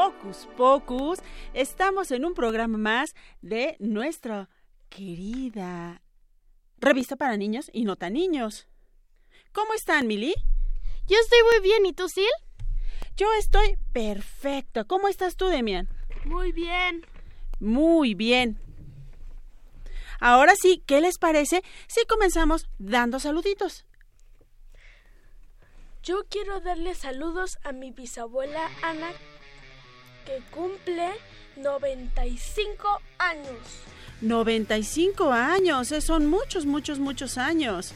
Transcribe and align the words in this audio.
Hocus 0.00 0.48
Pocus. 0.56 1.18
Estamos 1.52 2.10
en 2.10 2.24
un 2.24 2.32
programa 2.32 2.78
más 2.78 3.14
de 3.42 3.76
nuestra 3.80 4.48
querida 4.88 6.00
revista 6.78 7.16
para 7.16 7.36
niños 7.36 7.70
y 7.72 7.84
no 7.84 7.96
tan 7.96 8.14
niños. 8.14 8.66
¿Cómo 9.52 9.74
están, 9.74 10.06
Mili? 10.06 10.34
Yo 11.06 11.16
estoy 11.18 11.38
muy 11.52 11.60
bien, 11.62 11.84
¿y 11.84 11.92
tú, 11.92 12.08
Sil? 12.08 12.32
Yo 13.16 13.26
estoy 13.38 13.76
perfecto. 13.92 14.86
¿Cómo 14.86 15.08
estás 15.08 15.36
tú, 15.36 15.48
Demian? 15.48 15.86
Muy 16.24 16.52
bien. 16.52 17.04
Muy 17.58 18.14
bien. 18.14 18.58
Ahora 20.18 20.54
sí, 20.56 20.82
¿qué 20.86 21.02
les 21.02 21.18
parece 21.18 21.62
si 21.88 22.06
comenzamos 22.06 22.70
dando 22.78 23.20
saluditos? 23.20 23.84
Yo 26.02 26.24
quiero 26.30 26.60
darle 26.60 26.94
saludos 26.94 27.58
a 27.64 27.72
mi 27.72 27.90
bisabuela 27.90 28.70
Ana, 28.82 29.12
que 30.24 30.40
cumple 30.50 31.10
95 31.56 33.00
años. 33.18 33.58
95 34.20 35.32
años, 35.32 35.92
eh, 35.92 36.00
son 36.00 36.26
muchos, 36.26 36.66
muchos, 36.66 36.98
muchos 36.98 37.38
años. 37.38 37.94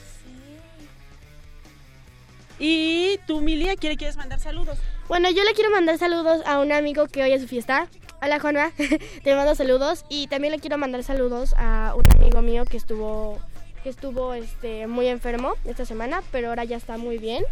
¿Y 2.59 3.19
tú, 3.27 3.41
Milia, 3.41 3.77
quiere, 3.77 3.97
quieres 3.97 4.17
mandar 4.17 4.41
saludos? 4.41 4.79
Bueno, 5.09 5.31
yo 5.31 5.43
le 5.45 5.53
quiero 5.53 5.71
mandar 5.71 5.99
saludos 5.99 6.43
a 6.47 6.61
un 6.61 6.73
amigo 6.73 7.09
que 7.09 7.23
hoy 7.23 7.33
es 7.33 7.43
su 7.43 7.49
fiesta. 7.49 7.89
Hola, 8.23 8.41
Juanma. 8.41 8.73
Te 9.23 9.35
mando 9.35 9.55
saludos. 9.55 10.05
Y 10.09 10.29
también 10.29 10.53
le 10.53 10.61
quiero 10.61 10.79
mandar 10.79 11.03
saludos 11.03 11.55
a 11.59 11.95
un 11.97 12.05
amigo 12.17 12.41
mío 12.43 12.65
que 12.65 12.77
estuvo, 12.77 13.39
que 13.83 13.91
estuvo 13.91 14.33
este, 14.35 14.87
muy 14.87 15.09
enfermo 15.09 15.55
esta 15.65 15.85
semana, 15.85 16.23
pero 16.33 16.49
ahora 16.49 16.65
ya 16.65 16.77
está 16.77 16.97
muy 16.97 17.19
bien. 17.19 17.45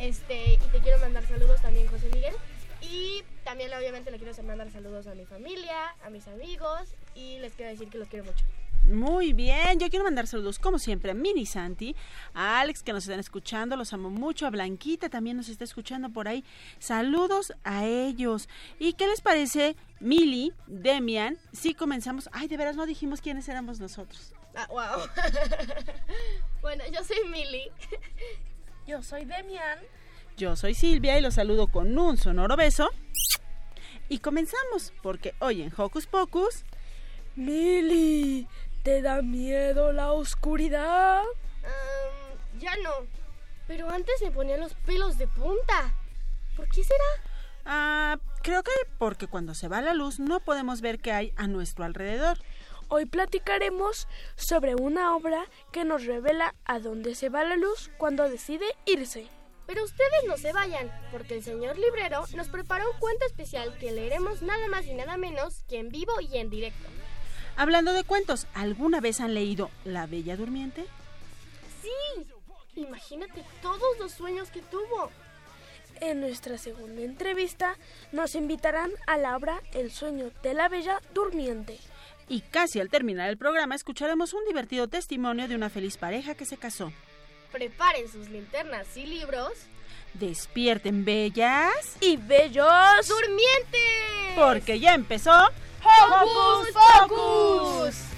Este, 0.00 0.54
y 0.54 0.68
te 0.72 0.78
quiero 0.80 0.98
mandar 0.98 1.26
saludos 1.26 1.60
también, 1.60 1.86
José 1.88 2.08
Miguel. 2.12 2.34
Y 2.80 3.22
también, 3.44 3.72
obviamente, 3.74 4.10
le 4.10 4.18
quiero 4.18 4.40
mandar 4.42 4.70
saludos 4.70 5.06
a 5.06 5.14
mi 5.14 5.24
familia, 5.24 5.94
a 6.04 6.10
mis 6.10 6.26
amigos. 6.28 6.94
Y 7.14 7.38
les 7.38 7.52
quiero 7.54 7.70
decir 7.70 7.88
que 7.88 7.98
los 7.98 8.08
quiero 8.08 8.24
mucho. 8.24 8.44
Muy 8.84 9.34
bien, 9.34 9.78
yo 9.78 9.90
quiero 9.90 10.04
mandar 10.04 10.26
saludos 10.26 10.58
como 10.58 10.78
siempre 10.78 11.10
a 11.10 11.14
Mini 11.14 11.44
Santi, 11.44 11.94
a 12.32 12.60
Alex 12.60 12.82
que 12.82 12.94
nos 12.94 13.04
están 13.04 13.20
escuchando, 13.20 13.76
los 13.76 13.92
amo 13.92 14.08
mucho, 14.08 14.46
a 14.46 14.50
Blanquita 14.50 15.10
también 15.10 15.36
nos 15.36 15.50
está 15.50 15.64
escuchando 15.64 16.08
por 16.08 16.26
ahí. 16.26 16.42
Saludos 16.78 17.52
a 17.64 17.84
ellos. 17.84 18.48
¿Y 18.78 18.94
qué 18.94 19.06
les 19.06 19.20
parece, 19.20 19.76
Mili, 20.00 20.54
Demian? 20.66 21.36
Si 21.52 21.74
comenzamos, 21.74 22.30
ay, 22.32 22.48
de 22.48 22.56
veras 22.56 22.76
no 22.76 22.86
dijimos 22.86 23.20
quiénes 23.20 23.46
éramos 23.50 23.78
nosotros. 23.78 24.32
Ah, 24.54 24.66
wow. 24.70 25.06
bueno, 26.62 26.84
yo 26.90 27.04
soy 27.04 27.18
Mili. 27.28 27.70
yo 28.86 29.02
soy 29.02 29.26
Demian. 29.26 29.80
Yo 30.38 30.54
soy 30.54 30.74
Silvia 30.74 31.18
y 31.18 31.20
los 31.20 31.34
saludo 31.34 31.66
con 31.66 31.98
un 31.98 32.16
sonoro 32.16 32.54
beso. 32.54 32.90
Y 34.08 34.20
comenzamos, 34.20 34.92
porque 35.02 35.34
hoy 35.40 35.62
en 35.62 35.72
Hocus 35.76 36.06
Pocus... 36.06 36.64
Mili, 37.34 38.46
¿Te 38.84 39.02
da 39.02 39.20
miedo 39.20 39.92
la 39.92 40.12
oscuridad? 40.12 41.22
Um, 41.22 42.58
ya 42.60 42.76
no. 42.84 42.90
Pero 43.66 43.90
antes 43.90 44.14
me 44.22 44.30
ponían 44.30 44.60
los 44.60 44.74
pelos 44.74 45.18
de 45.18 45.26
punta. 45.26 45.92
¿Por 46.56 46.68
qué 46.68 46.84
será? 46.84 47.04
Ah, 47.64 48.18
creo 48.42 48.62
que 48.62 48.70
porque 48.98 49.26
cuando 49.26 49.54
se 49.54 49.66
va 49.66 49.82
la 49.82 49.92
luz 49.92 50.20
no 50.20 50.38
podemos 50.38 50.80
ver 50.80 51.00
qué 51.00 51.10
hay 51.10 51.32
a 51.36 51.48
nuestro 51.48 51.84
alrededor. 51.84 52.38
Hoy 52.86 53.06
platicaremos 53.06 54.06
sobre 54.36 54.76
una 54.76 55.16
obra 55.16 55.46
que 55.72 55.84
nos 55.84 56.06
revela 56.06 56.54
a 56.64 56.78
dónde 56.78 57.16
se 57.16 57.28
va 57.28 57.42
la 57.42 57.56
luz 57.56 57.90
cuando 57.98 58.28
decide 58.28 58.66
irse. 58.86 59.28
Pero 59.68 59.84
ustedes 59.84 60.24
no 60.26 60.38
se 60.38 60.54
vayan, 60.54 60.90
porque 61.12 61.34
el 61.34 61.44
señor 61.44 61.76
librero 61.76 62.24
nos 62.34 62.48
preparó 62.48 62.90
un 62.90 62.98
cuento 62.98 63.26
especial 63.26 63.76
que 63.76 63.92
leeremos 63.92 64.40
nada 64.40 64.66
más 64.68 64.86
y 64.86 64.94
nada 64.94 65.18
menos 65.18 65.62
que 65.68 65.78
en 65.78 65.90
vivo 65.90 66.12
y 66.22 66.38
en 66.38 66.48
directo. 66.48 66.88
Hablando 67.54 67.92
de 67.92 68.02
cuentos, 68.02 68.46
¿alguna 68.54 69.02
vez 69.02 69.20
han 69.20 69.34
leído 69.34 69.70
La 69.84 70.06
Bella 70.06 70.38
Durmiente? 70.38 70.86
Sí. 71.82 72.26
Imagínate 72.76 73.44
todos 73.60 73.98
los 73.98 74.12
sueños 74.12 74.50
que 74.50 74.62
tuvo. 74.62 75.10
En 76.00 76.20
nuestra 76.20 76.56
segunda 76.56 77.02
entrevista 77.02 77.76
nos 78.10 78.36
invitarán 78.36 78.90
a 79.06 79.18
la 79.18 79.36
obra 79.36 79.60
El 79.72 79.90
sueño 79.90 80.30
de 80.42 80.54
la 80.54 80.70
Bella 80.70 81.02
Durmiente. 81.12 81.78
Y 82.26 82.40
casi 82.40 82.80
al 82.80 82.88
terminar 82.88 83.28
el 83.28 83.36
programa 83.36 83.74
escucharemos 83.74 84.32
un 84.32 84.46
divertido 84.46 84.88
testimonio 84.88 85.46
de 85.46 85.56
una 85.56 85.68
feliz 85.68 85.98
pareja 85.98 86.34
que 86.34 86.46
se 86.46 86.56
casó. 86.56 86.90
Preparen 87.52 88.10
sus 88.10 88.28
linternas 88.28 88.96
y 88.96 89.06
libros. 89.06 89.52
Despierten 90.14 91.04
bellas 91.04 91.96
y 92.00 92.16
bellos 92.16 93.08
durmientes. 93.08 94.36
Porque 94.36 94.78
ya 94.80 94.94
empezó 94.94 95.32
¡Hocus 95.82 96.68
Pocus! 97.08 98.08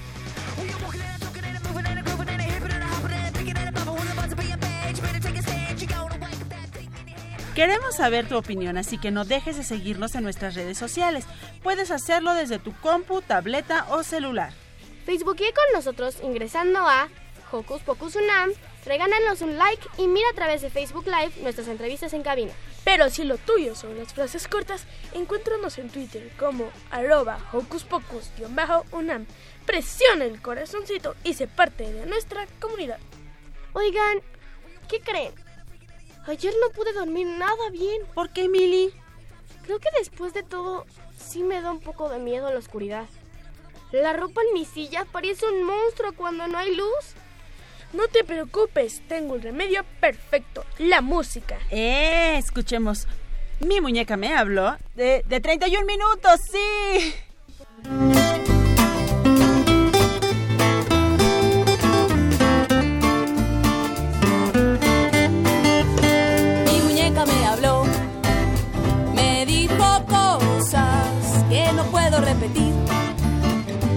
Queremos 7.54 7.96
saber 7.96 8.26
tu 8.26 8.38
opinión, 8.38 8.78
así 8.78 8.96
que 8.96 9.10
no 9.10 9.24
dejes 9.24 9.56
de 9.56 9.64
seguirnos 9.64 10.14
en 10.14 10.22
nuestras 10.22 10.54
redes 10.54 10.78
sociales. 10.78 11.26
Puedes 11.62 11.90
hacerlo 11.90 12.32
desde 12.32 12.58
tu 12.58 12.72
compu, 12.76 13.20
tableta 13.20 13.86
o 13.90 14.02
celular. 14.02 14.52
Facebookee 15.04 15.52
con 15.52 15.64
nosotros 15.74 16.16
ingresando 16.22 16.78
a 16.88 17.08
Hocus 17.52 17.82
Pocus 17.82 18.16
Unam, 18.16 18.50
regálanos 18.84 19.40
un 19.42 19.56
like 19.56 19.86
y 19.98 20.06
mira 20.06 20.28
a 20.30 20.34
través 20.34 20.62
de 20.62 20.70
Facebook 20.70 21.06
Live 21.06 21.42
nuestras 21.42 21.68
entrevistas 21.68 22.12
en 22.12 22.22
cabina. 22.22 22.52
Pero 22.84 23.10
si 23.10 23.24
lo 23.24 23.36
tuyo 23.36 23.74
son 23.74 23.96
las 23.98 24.12
frases 24.14 24.48
cortas, 24.48 24.84
encuéntranos 25.12 25.78
en 25.78 25.90
Twitter 25.90 26.30
como 26.38 26.70
arroba 26.90 27.38
hocuspocus-unam. 27.52 29.26
Presiona 29.66 30.24
el 30.24 30.40
corazoncito 30.40 31.14
y 31.24 31.34
se 31.34 31.46
parte 31.46 31.92
de 31.92 32.06
nuestra 32.06 32.46
comunidad. 32.58 32.98
Oigan, 33.72 34.20
¿qué 34.88 35.00
creen? 35.00 35.32
Ayer 36.26 36.52
no 36.60 36.72
pude 36.72 36.92
dormir 36.92 37.26
nada 37.26 37.70
bien. 37.70 38.02
¿Por 38.14 38.30
qué, 38.30 38.48
Mili? 38.48 38.92
Creo 39.62 39.78
que 39.78 39.88
después 39.98 40.32
de 40.32 40.42
todo, 40.42 40.86
sí 41.18 41.42
me 41.42 41.60
da 41.60 41.70
un 41.70 41.80
poco 41.80 42.08
de 42.08 42.18
miedo 42.18 42.50
la 42.50 42.58
oscuridad. 42.58 43.06
La 43.92 44.12
ropa 44.12 44.40
en 44.42 44.54
mi 44.54 44.64
silla 44.64 45.04
parece 45.10 45.46
un 45.46 45.64
monstruo 45.64 46.12
cuando 46.14 46.46
no 46.46 46.58
hay 46.58 46.74
luz. 46.74 47.14
No 47.92 48.06
te 48.06 48.22
preocupes, 48.22 49.02
tengo 49.08 49.34
el 49.34 49.42
remedio 49.42 49.84
perfecto, 50.00 50.64
la 50.78 51.00
música. 51.00 51.58
Eh, 51.70 52.36
escuchemos. 52.38 53.08
Mi 53.58 53.80
muñeca 53.80 54.16
me 54.16 54.32
habló 54.34 54.76
de, 54.94 55.24
de 55.26 55.40
31 55.40 55.84
minutos, 55.84 56.40
sí. 56.50 57.14
Mi 66.64 66.80
muñeca 66.82 67.26
me 67.26 67.46
habló, 67.46 67.84
me 69.14 69.44
dijo 69.46 70.06
cosas 70.06 71.44
que 71.50 71.72
no 71.72 71.84
puedo 71.90 72.20
repetir, 72.20 72.72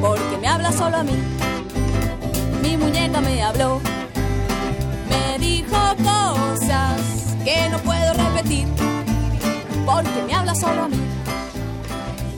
porque 0.01 0.37
me 0.41 0.47
habla 0.47 0.71
solo 0.71 0.97
a 0.97 1.03
mí 1.03 1.13
mi 2.63 2.77
muñeca 2.77 3.19
me 3.21 3.43
habló. 3.43 3.81
Me 5.09 5.37
dijo 5.37 5.77
cosas 5.97 7.01
que 7.43 7.69
no 7.69 7.77
puedo 7.79 8.13
repetir, 8.13 8.67
porque 9.85 10.23
me 10.25 10.33
habla 10.33 10.55
solo 10.55 10.83
a 10.83 10.87
mí. 10.87 11.01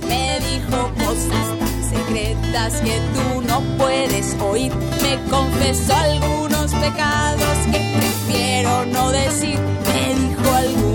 Me 0.09 0.39
dijo 0.39 0.77
cosas 1.05 1.45
tan 1.59 1.77
secretas 1.93 2.81
que 2.81 2.99
tú 3.15 3.41
no 3.47 3.61
puedes 3.77 4.35
oír. 4.41 4.73
Me 5.03 5.13
confesó 5.29 5.95
algunos 5.95 6.73
pecados 6.73 7.57
que 7.71 7.79
prefiero 7.97 8.85
no 8.87 9.11
decir. 9.11 9.59
Me 9.93 10.15
dijo 10.21 10.55
algunas 10.55 10.85
cosas 10.85 10.94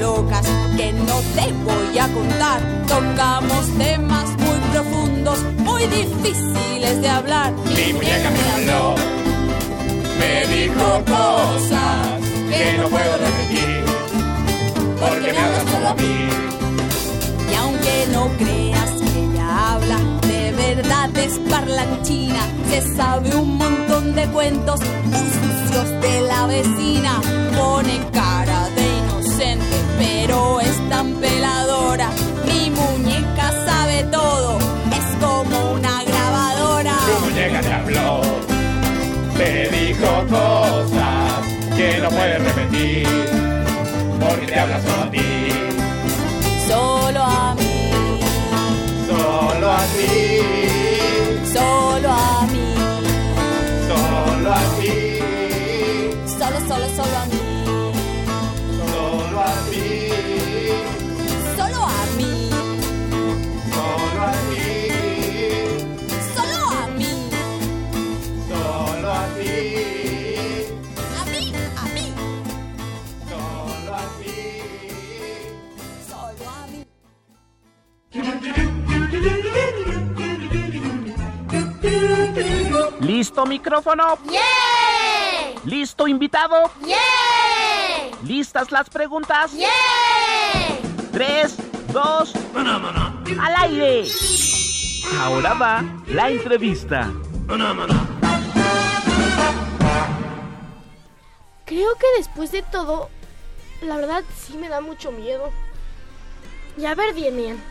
locas 0.00 0.46
que 0.76 0.92
no 0.92 1.20
te 1.36 1.52
voy 1.64 1.98
a 1.98 2.08
contar. 2.08 2.60
Tocamos 2.88 3.66
temas 3.78 4.26
muy 4.38 4.58
profundos, 4.72 5.38
muy 5.58 5.86
difíciles 5.86 7.00
de 7.02 7.08
hablar. 7.08 7.52
Mi 7.76 7.92
muñeca 7.92 8.30
me 8.30 8.42
habló, 8.52 8.94
me 10.18 10.46
dijo 10.56 10.86
cosas 11.04 12.20
que 12.50 12.78
no 12.78 12.88
puedo 12.88 13.12
repetir, 13.26 13.84
porque 14.98 15.32
me 15.32 15.38
habla 15.38 15.60
solo 15.70 15.88
a 15.88 15.94
mí. 15.94 16.16
Y 17.50 17.54
aunque 17.54 18.06
no 18.12 18.28
creas 18.38 18.90
que 19.02 19.18
ella 19.24 19.74
habla, 19.74 19.98
de 20.26 20.52
verdad 20.52 21.10
es 21.18 21.38
parlanchina. 21.50 22.42
Se 22.70 22.96
sabe 22.96 23.34
un 23.34 23.58
montón 23.58 24.14
de 24.14 24.26
cuentos 24.28 24.80
sucios 24.80 25.88
de 26.00 26.20
la 26.22 26.46
vecina. 26.46 27.20
Pone 27.56 28.00
cara 28.12 28.59
pero 30.00 30.60
es 30.60 30.76
tan 30.88 31.14
peladora. 31.16 32.08
Mi 32.46 32.70
muñeca 32.70 33.46
sabe 33.66 34.04
todo, 34.04 34.58
es 34.98 35.06
como 35.24 35.72
una 35.72 36.02
grabadora. 36.04 36.96
Tu 37.06 37.24
muñeca 37.26 37.60
te 37.60 37.72
habló, 37.72 38.20
te 39.36 39.50
dijo 39.76 40.10
cosas 40.36 41.32
que 41.76 41.98
no 42.02 42.08
puedes 42.08 42.40
repetir, 42.48 43.06
porque 44.20 44.46
te 44.46 44.58
habla 44.58 44.80
solo 44.80 45.02
a 45.02 45.10
ti. 45.10 45.28
Solo 46.68 47.22
a 47.22 47.54
mí, 47.56 47.90
Solo 49.08 49.66
a 49.70 49.82
ti, 49.96 50.69
¿Listo 83.20 83.44
micrófono? 83.44 84.16
¿Listo 85.66 86.08
invitado? 86.08 86.70
¿Listas 88.24 88.72
las 88.72 88.88
preguntas? 88.88 89.52
Tres, 91.12 91.54
dos, 91.92 92.32
al 93.38 93.54
aire. 93.58 94.08
Ahora 95.20 95.52
va 95.52 95.84
la 96.06 96.30
entrevista. 96.30 97.12
Creo 101.66 101.94
que 101.96 102.06
después 102.16 102.50
de 102.52 102.62
todo, 102.62 103.10
la 103.82 103.98
verdad 103.98 104.24
sí 104.34 104.56
me 104.56 104.70
da 104.70 104.80
mucho 104.80 105.12
miedo. 105.12 105.50
Y 106.78 106.86
a 106.86 106.94
ver, 106.94 107.12
bien, 107.12 107.36
bien. 107.36 107.62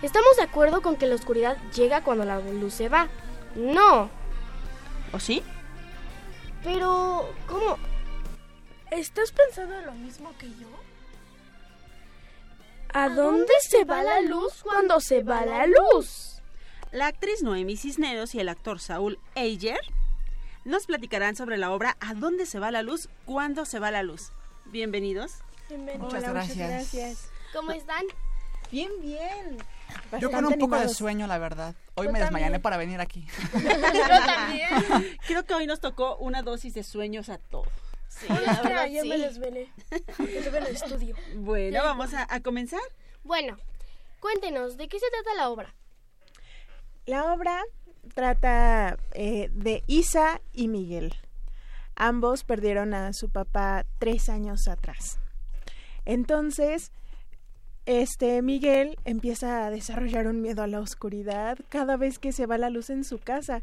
¿Estamos 0.00 0.34
de 0.38 0.44
acuerdo 0.44 0.80
con 0.80 0.96
que 0.96 1.04
la 1.04 1.16
oscuridad 1.16 1.58
llega 1.74 2.02
cuando 2.02 2.24
la 2.24 2.40
luz 2.40 2.72
se 2.72 2.88
va? 2.88 3.08
No. 3.54 4.16
¿O 5.12 5.20
sí? 5.20 5.42
Pero, 6.62 7.32
¿cómo? 7.46 7.78
¿Estás 8.90 9.32
pensando 9.32 9.78
en 9.78 9.86
lo 9.86 9.92
mismo 9.92 10.36
que 10.38 10.48
yo? 10.48 10.68
¿A 12.92 13.08
dónde 13.08 13.52
se 13.60 13.84
va 13.84 14.02
la 14.02 14.20
luz 14.22 14.62
cuando 14.62 15.00
se 15.00 15.22
va 15.22 15.44
la 15.44 15.66
luz? 15.66 16.42
La 16.90 17.06
actriz 17.06 17.42
Noemi 17.42 17.76
Cisneros 17.76 18.34
y 18.34 18.40
el 18.40 18.48
actor 18.48 18.80
Saúl 18.80 19.18
Ayer 19.36 19.80
nos 20.64 20.86
platicarán 20.86 21.36
sobre 21.36 21.58
la 21.58 21.70
obra 21.70 21.96
¿A 22.00 22.14
dónde 22.14 22.46
se 22.46 22.58
va 22.58 22.70
la 22.70 22.82
luz? 22.82 23.08
¿Cuándo 23.26 23.66
se 23.66 23.78
va 23.78 23.90
la 23.90 24.02
luz? 24.02 24.32
Bienvenidos. 24.66 25.34
Muchas 25.98 26.22
gracias. 26.22 27.30
¿Cómo 27.52 27.72
están? 27.72 28.04
Bien, 28.70 28.90
bien. 29.00 29.58
Yo 30.20 30.30
con 30.30 30.44
un 30.46 30.58
poco 30.58 30.78
de 30.78 30.88
sueño, 30.88 31.26
la 31.26 31.38
verdad. 31.38 31.74
Hoy 31.94 32.06
Yo 32.06 32.12
me 32.12 32.20
desmayané 32.20 32.60
para 32.60 32.76
venir 32.76 33.00
aquí. 33.00 33.26
Yo 33.52 34.24
también. 34.26 34.68
Creo 35.26 35.44
que 35.44 35.54
hoy 35.54 35.66
nos 35.66 35.80
tocó 35.80 36.16
una 36.16 36.42
dosis 36.42 36.74
de 36.74 36.82
sueños 36.82 37.28
a 37.28 37.38
todos. 37.38 37.68
Sí, 38.08 38.26
la 38.28 38.86
me 39.04 39.18
desvelé. 39.18 39.70
Estuve 39.90 40.58
en 40.58 40.66
el 40.66 40.74
estudio. 40.74 41.16
Bueno, 41.36 41.80
vamos 41.84 42.14
a, 42.14 42.26
a 42.28 42.40
comenzar. 42.40 42.80
Bueno, 43.22 43.56
cuéntenos, 44.20 44.76
¿de 44.76 44.88
qué 44.88 44.98
se 44.98 45.06
trata 45.10 45.36
la 45.36 45.50
obra? 45.50 45.74
La 47.04 47.32
obra 47.32 47.62
trata 48.14 48.98
eh, 49.12 49.50
de 49.52 49.82
Isa 49.86 50.40
y 50.52 50.68
Miguel. 50.68 51.14
Ambos 51.94 52.44
perdieron 52.44 52.94
a 52.94 53.12
su 53.12 53.30
papá 53.30 53.84
tres 53.98 54.28
años 54.28 54.68
atrás. 54.68 55.18
Entonces, 56.04 56.92
este 57.88 58.42
Miguel 58.42 58.98
empieza 59.06 59.64
a 59.64 59.70
desarrollar 59.70 60.26
un 60.26 60.42
miedo 60.42 60.62
a 60.62 60.66
la 60.66 60.78
oscuridad 60.78 61.58
cada 61.70 61.96
vez 61.96 62.18
que 62.18 62.32
se 62.32 62.44
va 62.44 62.58
la 62.58 62.68
luz 62.68 62.90
en 62.90 63.02
su 63.02 63.18
casa. 63.18 63.62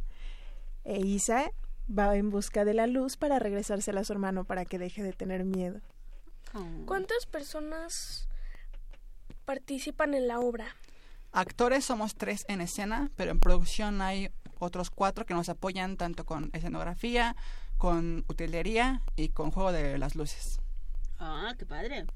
E 0.83 0.99
Isa 0.99 1.51
va 1.87 2.15
en 2.15 2.31
busca 2.31 2.65
de 2.65 2.73
la 2.73 2.87
luz 2.87 3.17
para 3.17 3.37
regresársela 3.37 4.01
a 4.01 4.03
su 4.03 4.13
hermano 4.13 4.43
para 4.43 4.65
que 4.65 4.79
deje 4.79 5.03
de 5.03 5.13
tener 5.13 5.45
miedo. 5.45 5.79
¿Cuántas 6.87 7.27
personas 7.27 8.27
participan 9.45 10.15
en 10.15 10.27
la 10.27 10.39
obra? 10.39 10.65
Actores 11.31 11.85
somos 11.85 12.15
tres 12.15 12.45
en 12.47 12.61
escena, 12.61 13.11
pero 13.15 13.29
en 13.29 13.39
producción 13.39 14.01
hay 14.01 14.31
otros 14.57 14.89
cuatro 14.89 15.27
que 15.27 15.35
nos 15.35 15.49
apoyan 15.49 15.97
tanto 15.97 16.25
con 16.25 16.49
escenografía, 16.53 17.35
con 17.77 18.25
utilería 18.27 19.03
y 19.15 19.29
con 19.29 19.51
juego 19.51 19.71
de 19.71 19.99
las 19.99 20.15
luces. 20.15 20.59
Ah, 21.19 21.53
qué 21.59 21.67
padre. 21.67 22.07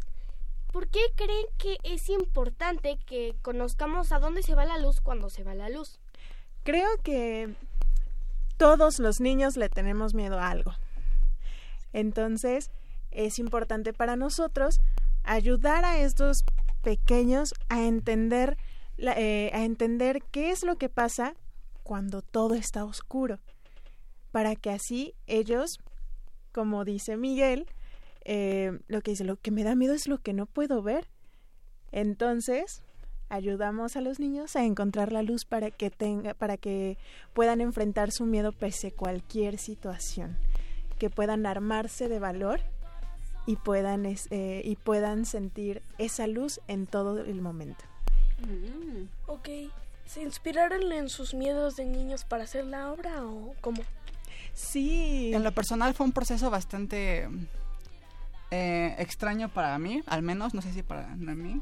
¿Por 0.71 0.87
qué 0.87 0.99
creen 1.15 1.45
que 1.57 1.77
es 1.83 2.09
importante 2.09 2.99
que 3.05 3.35
conozcamos 3.41 4.11
a 4.11 4.19
dónde 4.19 4.43
se 4.43 4.53
va 4.53 4.65
la 4.65 4.77
luz 4.77 5.01
cuando 5.01 5.29
se 5.29 5.43
va 5.43 5.55
la 5.55 5.69
luz? 5.69 5.99
Creo 6.63 6.89
que 7.03 7.55
todos 8.57 8.99
los 8.99 9.19
niños 9.19 9.57
le 9.57 9.69
tenemos 9.69 10.13
miedo 10.13 10.37
a 10.37 10.49
algo. 10.49 10.73
Entonces, 11.91 12.69
es 13.09 13.39
importante 13.39 13.93
para 13.93 14.15
nosotros 14.15 14.79
ayudar 15.23 15.85
a 15.85 15.99
estos 15.99 16.43
pequeños 16.83 17.55
a 17.69 17.83
entender, 17.83 18.57
eh, 18.97 19.49
a 19.53 19.63
entender 19.63 20.21
qué 20.31 20.51
es 20.51 20.63
lo 20.63 20.77
que 20.77 20.89
pasa 20.89 21.33
cuando 21.81 22.21
todo 22.21 22.53
está 22.53 22.85
oscuro, 22.85 23.39
para 24.31 24.55
que 24.55 24.69
así 24.69 25.15
ellos, 25.25 25.79
como 26.51 26.85
dice 26.85 27.17
Miguel, 27.17 27.65
eh, 28.25 28.79
lo 28.87 29.01
que 29.01 29.11
dice, 29.11 29.23
lo 29.23 29.37
que 29.37 29.51
me 29.51 29.63
da 29.63 29.75
miedo 29.75 29.93
es 29.93 30.07
lo 30.07 30.19
que 30.19 30.33
no 30.33 30.45
puedo 30.45 30.81
ver. 30.81 31.07
Entonces, 31.91 32.81
ayudamos 33.29 33.95
a 33.95 34.01
los 34.01 34.19
niños 34.19 34.55
a 34.55 34.63
encontrar 34.63 35.11
la 35.11 35.21
luz 35.23 35.45
para 35.45 35.71
que 35.71 35.89
tenga, 35.89 36.33
para 36.33 36.57
que 36.57 36.97
puedan 37.33 37.61
enfrentar 37.61 38.11
su 38.11 38.25
miedo 38.25 38.51
pese 38.51 38.87
a 38.87 38.91
cualquier 38.91 39.57
situación, 39.57 40.37
que 40.97 41.09
puedan 41.09 41.45
armarse 41.45 42.09
de 42.09 42.19
valor 42.19 42.59
y 43.45 43.55
puedan 43.55 44.05
es- 44.05 44.27
eh, 44.31 44.61
y 44.63 44.75
puedan 44.75 45.25
sentir 45.25 45.81
esa 45.97 46.27
luz 46.27 46.59
en 46.67 46.85
todo 46.87 47.19
el 47.23 47.41
momento. 47.41 47.83
Mm. 48.39 49.07
Ok. 49.27 49.49
¿Se 50.05 50.21
inspiraron 50.23 50.91
en 50.91 51.07
sus 51.09 51.33
miedos 51.35 51.75
de 51.75 51.85
niños 51.85 52.23
para 52.25 52.43
hacer 52.43 52.65
la 52.65 52.91
obra 52.91 53.23
o 53.25 53.53
cómo? 53.61 53.81
Sí. 54.55 55.31
En 55.33 55.43
lo 55.43 55.51
personal 55.51 55.93
fue 55.93 56.05
un 56.05 56.11
proceso 56.11 56.49
bastante 56.49 57.27
eh, 58.51 58.95
extraño 58.97 59.49
para 59.49 59.77
mí, 59.79 60.01
al 60.07 60.21
menos, 60.21 60.53
no 60.53 60.61
sé 60.61 60.73
si 60.73 60.83
para 60.83 61.07
mí, 61.15 61.59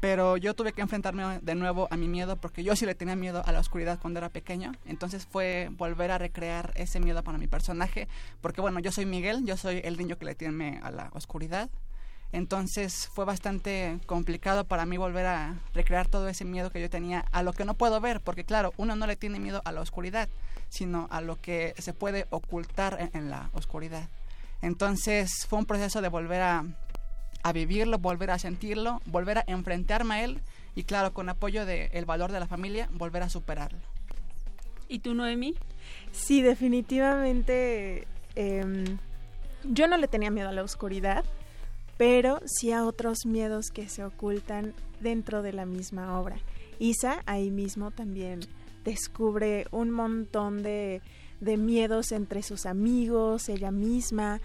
pero 0.00 0.36
yo 0.36 0.54
tuve 0.54 0.72
que 0.72 0.80
enfrentarme 0.80 1.40
de 1.40 1.54
nuevo 1.54 1.88
a 1.90 1.96
mi 1.96 2.06
miedo 2.06 2.36
porque 2.36 2.62
yo 2.62 2.76
sí 2.76 2.86
le 2.86 2.94
tenía 2.94 3.16
miedo 3.16 3.42
a 3.44 3.52
la 3.52 3.58
oscuridad 3.58 3.98
cuando 4.00 4.18
era 4.18 4.28
pequeño, 4.28 4.72
entonces 4.84 5.26
fue 5.26 5.70
volver 5.72 6.10
a 6.10 6.18
recrear 6.18 6.72
ese 6.76 7.00
miedo 7.00 7.22
para 7.24 7.38
mi 7.38 7.48
personaje, 7.48 8.08
porque 8.40 8.60
bueno, 8.60 8.78
yo 8.78 8.92
soy 8.92 9.06
Miguel, 9.06 9.44
yo 9.44 9.56
soy 9.56 9.80
el 9.84 9.96
niño 9.96 10.16
que 10.16 10.26
le 10.26 10.34
tiene 10.34 10.80
a 10.82 10.90
la 10.90 11.10
oscuridad, 11.12 11.68
entonces 12.30 13.08
fue 13.12 13.24
bastante 13.24 13.98
complicado 14.06 14.64
para 14.64 14.84
mí 14.84 14.96
volver 14.98 15.26
a 15.26 15.56
recrear 15.74 16.08
todo 16.08 16.28
ese 16.28 16.44
miedo 16.44 16.70
que 16.70 16.80
yo 16.80 16.90
tenía 16.90 17.20
a 17.32 17.42
lo 17.42 17.52
que 17.52 17.64
no 17.64 17.74
puedo 17.74 18.00
ver, 18.00 18.20
porque 18.20 18.44
claro, 18.44 18.74
uno 18.76 18.96
no 18.96 19.06
le 19.06 19.16
tiene 19.16 19.40
miedo 19.40 19.62
a 19.64 19.72
la 19.72 19.80
oscuridad, 19.80 20.28
sino 20.68 21.08
a 21.10 21.20
lo 21.22 21.36
que 21.36 21.74
se 21.78 21.94
puede 21.94 22.26
ocultar 22.30 23.10
en 23.14 23.30
la 23.30 23.50
oscuridad. 23.54 24.08
Entonces 24.62 25.46
fue 25.48 25.58
un 25.58 25.66
proceso 25.66 26.00
de 26.00 26.08
volver 26.08 26.42
a, 26.42 26.64
a 27.42 27.52
vivirlo, 27.52 27.98
volver 27.98 28.30
a 28.30 28.38
sentirlo, 28.38 29.00
volver 29.06 29.38
a 29.38 29.44
enfrentarme 29.46 30.14
a 30.14 30.24
él 30.24 30.40
y 30.74 30.84
claro, 30.84 31.12
con 31.12 31.28
apoyo 31.28 31.66
del 31.66 32.04
valor 32.04 32.30
de 32.32 32.40
la 32.40 32.46
familia, 32.46 32.88
volver 32.92 33.22
a 33.22 33.28
superarlo. 33.28 33.80
¿Y 34.88 35.00
tú, 35.00 35.14
Noemi? 35.14 35.54
Sí, 36.12 36.40
definitivamente. 36.40 38.06
Em, 38.34 38.98
yo 39.64 39.86
no 39.88 39.96
le 39.96 40.08
tenía 40.08 40.30
miedo 40.30 40.48
a 40.48 40.52
la 40.52 40.62
oscuridad, 40.62 41.24
pero 41.96 42.40
sí 42.46 42.72
a 42.72 42.84
otros 42.84 43.26
miedos 43.26 43.70
que 43.70 43.88
se 43.88 44.04
ocultan 44.04 44.74
dentro 45.00 45.42
de 45.42 45.52
la 45.52 45.66
misma 45.66 46.18
obra. 46.18 46.36
Isa 46.78 47.22
ahí 47.26 47.50
mismo 47.50 47.90
también 47.90 48.40
descubre 48.84 49.66
un 49.72 49.90
montón 49.90 50.62
de, 50.62 51.02
de 51.40 51.56
miedos 51.56 52.12
entre 52.12 52.42
sus 52.42 52.66
amigos, 52.66 53.48
ella 53.48 53.70
misma. 53.70 54.40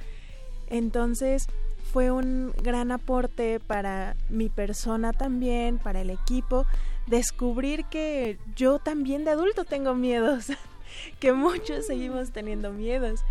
Entonces 0.68 1.48
fue 1.92 2.12
un 2.12 2.54
gran 2.64 2.92
aporte 2.92 3.60
para 3.60 4.16
mi 4.30 4.50
persona 4.50 5.14
también, 5.14 5.78
para 5.78 6.02
el 6.02 6.10
equipo, 6.10 6.66
descubrir 7.08 7.86
que 7.86 8.40
yo 8.56 8.80
también 8.80 9.26
de 9.26 9.32
adulto 9.32 9.66
tengo 9.66 9.94
miedos, 9.94 10.48
que 11.20 11.34
muchos 11.34 11.86
seguimos 11.86 12.32
teniendo 12.32 12.72
miedos. 12.72 13.22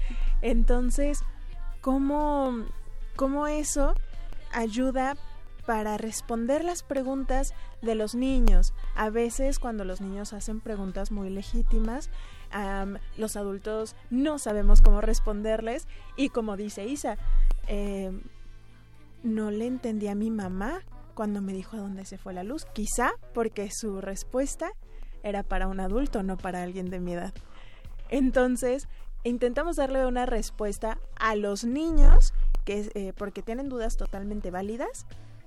Entonces, 0.42 1.21
¿cómo, 1.81 2.64
cómo 3.16 3.47
eso 3.47 3.95
ayuda 4.52 5.16
para 5.66 5.97
responder 5.97 6.64
las 6.64 6.83
preguntas 6.83 7.54
de 7.81 7.95
los 7.95 8.14
niños. 8.14 8.75
A 8.95 9.11
veces 9.11 9.59
cuando 9.59 9.85
los 9.85 10.00
niños 10.00 10.33
hacen 10.33 10.61
preguntas 10.61 11.11
muy 11.11 11.31
legítimas, 11.31 12.11
los 13.16 13.37
adultos 13.37 13.97
no 14.11 14.38
sabemos 14.38 14.83
cómo 14.83 15.00
responderles 15.00 15.87
y 16.16 16.28
como 16.28 16.57
dice 16.57 16.87
Isa, 16.87 17.16
em, 17.66 18.23
no 19.23 19.50
le 19.50 19.66
entendí 19.66 20.09
a 20.09 20.14
mi 20.14 20.31
mamá 20.31 20.81
cuando 21.14 21.40
me 21.40 21.52
dijo 21.52 21.76
a 21.76 21.81
dónde 21.81 22.04
se 22.04 22.19
fue 22.19 22.35
la 22.35 22.42
luz, 22.42 22.66
quizá 22.75 23.12
porque 23.35 23.71
su 23.71 24.00
respuesta 24.00 24.73
era 25.23 25.42
para 25.42 25.69
un 25.69 25.81
adulto, 25.81 26.23
no 26.23 26.37
para 26.37 26.62
alguien 26.62 26.90
de 26.90 27.00
mi 27.00 27.12
edad. 27.12 27.33
Entonces, 28.09 28.88
intentamos 29.25 29.76
darle 29.76 30.04
una 30.07 30.26
respuesta 30.26 30.99
a 31.16 31.37
los 31.37 31.64
niños 31.64 32.35
que 32.64 32.90
eh, 32.95 33.12
porque 33.16 33.42
tienen 33.42 33.69
dudas 33.69 33.97
totalmente 33.97 34.50
válidas 34.50 35.07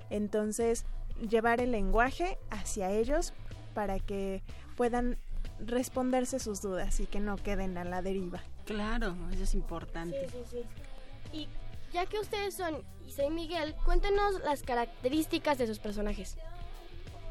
entonces, 0.09 0.85
llevar 1.29 1.61
el 1.61 1.71
lenguaje 1.71 2.37
hacia 2.49 2.91
ellos 2.91 3.33
para 3.73 3.99
que 3.99 4.43
puedan 4.75 5.17
responderse 5.59 6.39
sus 6.39 6.61
dudas 6.61 6.99
y 6.99 7.05
que 7.05 7.19
no 7.19 7.37
queden 7.37 7.77
a 7.77 7.83
la 7.83 8.01
deriva. 8.01 8.41
Claro, 8.65 9.15
eso 9.31 9.43
es 9.43 9.53
importante. 9.53 10.29
Sí, 10.29 10.37
sí, 10.49 10.57
sí. 10.57 11.37
Y 11.37 11.47
ya 11.93 12.05
que 12.05 12.19
ustedes 12.19 12.55
son 12.55 12.83
Isa 13.07 13.23
y 13.23 13.29
Miguel, 13.29 13.75
cuéntenos 13.85 14.41
las 14.43 14.63
características 14.63 15.57
de 15.57 15.67
sus 15.67 15.79
personajes. 15.79 16.37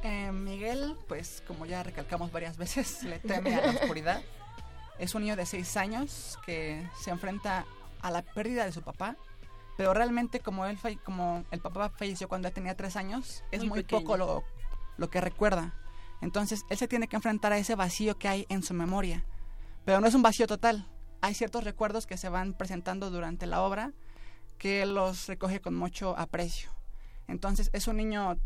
Eh, 0.03 0.31
Miguel, 0.33 0.97
pues 1.09 1.43
como 1.47 1.67
ya 1.67 1.83
recalcamos 1.83 2.31
varias 2.31 2.57
veces, 2.57 3.03
le 3.05 3.19
teme 3.19 3.55
a 3.55 3.67
la 3.67 3.73
oscuridad. 3.73 4.23
Es 4.99 5.15
un 5.15 5.23
niño 5.23 5.37
de 5.37 5.47
6 5.47 5.77
años 5.77 6.39
que 6.47 6.89
se 7.03 7.11
enfrenta 7.11 7.65
a 8.01 8.11
la 8.11 8.23
pérdida 8.23 8.65
de 8.65 8.73
su 8.73 8.83
papá 8.83 9.17
pero 9.77 9.95
realmente 9.95 10.41
como 10.41 10.67
él 10.67 10.79
como 11.05 11.45
el 11.51 11.61
papá 11.61 11.91
falleció 11.91 12.29
cuando 12.29 12.49
él 12.49 12.55
tenía 12.55 12.77
tres 12.77 12.97
años, 12.97 13.45
es 13.51 13.65
muy, 13.65 13.83
poco 13.83 14.17
lo, 14.17 14.45
lo 14.97 15.11
que 15.11 15.21
recuerda. 15.21 15.75
Entonces 16.21 16.65
él 16.71 16.79
se 16.79 16.89
tiene 16.89 17.09
que 17.09 17.17
enfrentar 17.17 17.53
a 17.53 17.59
ese 17.59 17.75
vacío 17.75 18.19
que 18.19 18.29
hay 18.29 18.47
en 18.49 18.63
su 18.63 18.75
memoria. 18.75 19.25
Pero 19.85 20.01
no 20.01 20.07
es 20.07 20.15
un 20.15 20.23
vacío 20.23 20.47
total. 20.47 20.89
Hay 21.21 21.35
ciertos 21.35 21.65
recuerdos 21.65 22.07
que 22.07 22.17
se 22.17 22.29
van 22.29 22.55
presentando 22.55 23.11
durante 23.11 23.47
la 23.47 23.63
obra 23.63 23.93
que 24.59 24.83
él 24.83 24.95
los 24.95 25.27
recoge 25.27 25.61
con 25.61 25.75
mucho 25.75 26.17
aprecio. 26.17 26.71
Entonces 27.27 27.71
es 27.73 27.89
un 27.89 27.97
niño 27.97 28.39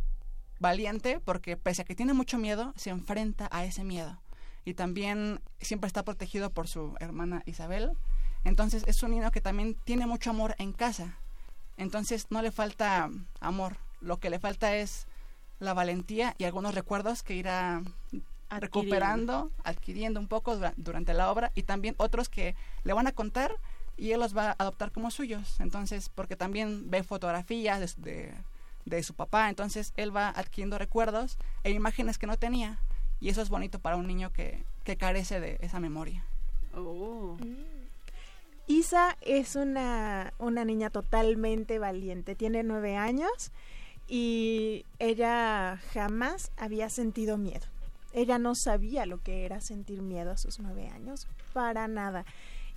valiente 0.60 1.20
porque 1.20 1.56
pese 1.56 1.82
a 1.82 1.84
que 1.84 1.94
tiene 1.94 2.14
mucho 2.14 2.38
miedo, 2.38 2.72
se 2.76 2.90
enfrenta 2.90 3.48
a 3.52 3.64
ese 3.64 3.84
miedo. 3.84 4.20
Y 4.64 4.74
también 4.74 5.40
siempre 5.60 5.86
está 5.86 6.04
protegido 6.04 6.50
por 6.50 6.68
su 6.68 6.94
hermana 7.00 7.42
Isabel, 7.46 7.92
entonces 8.44 8.84
es 8.86 9.02
un 9.02 9.10
niño 9.10 9.30
que 9.30 9.40
también 9.40 9.76
tiene 9.84 10.06
mucho 10.06 10.30
amor 10.30 10.54
en 10.58 10.72
casa. 10.72 11.18
Entonces 11.76 12.26
no 12.30 12.42
le 12.42 12.50
falta 12.50 13.10
amor, 13.40 13.76
lo 14.00 14.18
que 14.18 14.30
le 14.30 14.38
falta 14.38 14.74
es 14.76 15.06
la 15.60 15.74
valentía 15.74 16.34
y 16.38 16.44
algunos 16.44 16.74
recuerdos 16.74 17.22
que 17.22 17.34
irá 17.34 17.82
recuperando, 18.50 19.50
adquiriendo 19.64 20.20
un 20.20 20.28
poco 20.28 20.58
durante 20.76 21.14
la 21.14 21.30
obra 21.30 21.52
y 21.54 21.64
también 21.64 21.94
otros 21.98 22.28
que 22.28 22.56
le 22.84 22.92
van 22.92 23.06
a 23.06 23.12
contar 23.12 23.56
y 23.96 24.12
él 24.12 24.20
los 24.20 24.36
va 24.36 24.50
a 24.50 24.56
adoptar 24.58 24.92
como 24.92 25.10
suyos. 25.10 25.60
Entonces, 25.60 26.08
porque 26.08 26.36
también 26.36 26.90
ve 26.90 27.02
fotografías 27.02 27.96
de, 27.96 28.32
de, 28.84 29.02
su 29.02 29.14
papá, 29.14 29.48
entonces 29.48 29.92
él 29.96 30.14
va 30.16 30.28
adquiriendo 30.30 30.78
recuerdos 30.78 31.36
e 31.64 31.70
imágenes 31.70 32.18
que 32.18 32.26
no 32.26 32.38
tenía 32.38 32.78
y 33.20 33.28
eso 33.28 33.42
es 33.42 33.48
bonito 33.48 33.80
para 33.80 33.96
un 33.96 34.06
niño 34.06 34.32
que, 34.32 34.64
que 34.84 34.96
carece 34.96 35.40
de 35.40 35.58
esa 35.60 35.80
memoria. 35.80 36.24
Oh. 36.74 37.36
Mm. 37.40 37.77
Isa 38.68 39.16
es 39.22 39.56
una, 39.56 40.34
una 40.38 40.64
niña 40.64 40.90
totalmente 40.90 41.78
valiente, 41.78 42.34
tiene 42.34 42.62
nueve 42.62 42.96
años 42.96 43.50
y 44.06 44.84
ella 44.98 45.80
jamás 45.92 46.52
había 46.58 46.90
sentido 46.90 47.38
miedo. 47.38 47.66
Ella 48.12 48.38
no 48.38 48.54
sabía 48.54 49.06
lo 49.06 49.22
que 49.22 49.46
era 49.46 49.60
sentir 49.60 50.02
miedo 50.02 50.30
a 50.32 50.36
sus 50.36 50.60
nueve 50.60 50.88
años, 50.88 51.26
para 51.52 51.88
nada. 51.88 52.26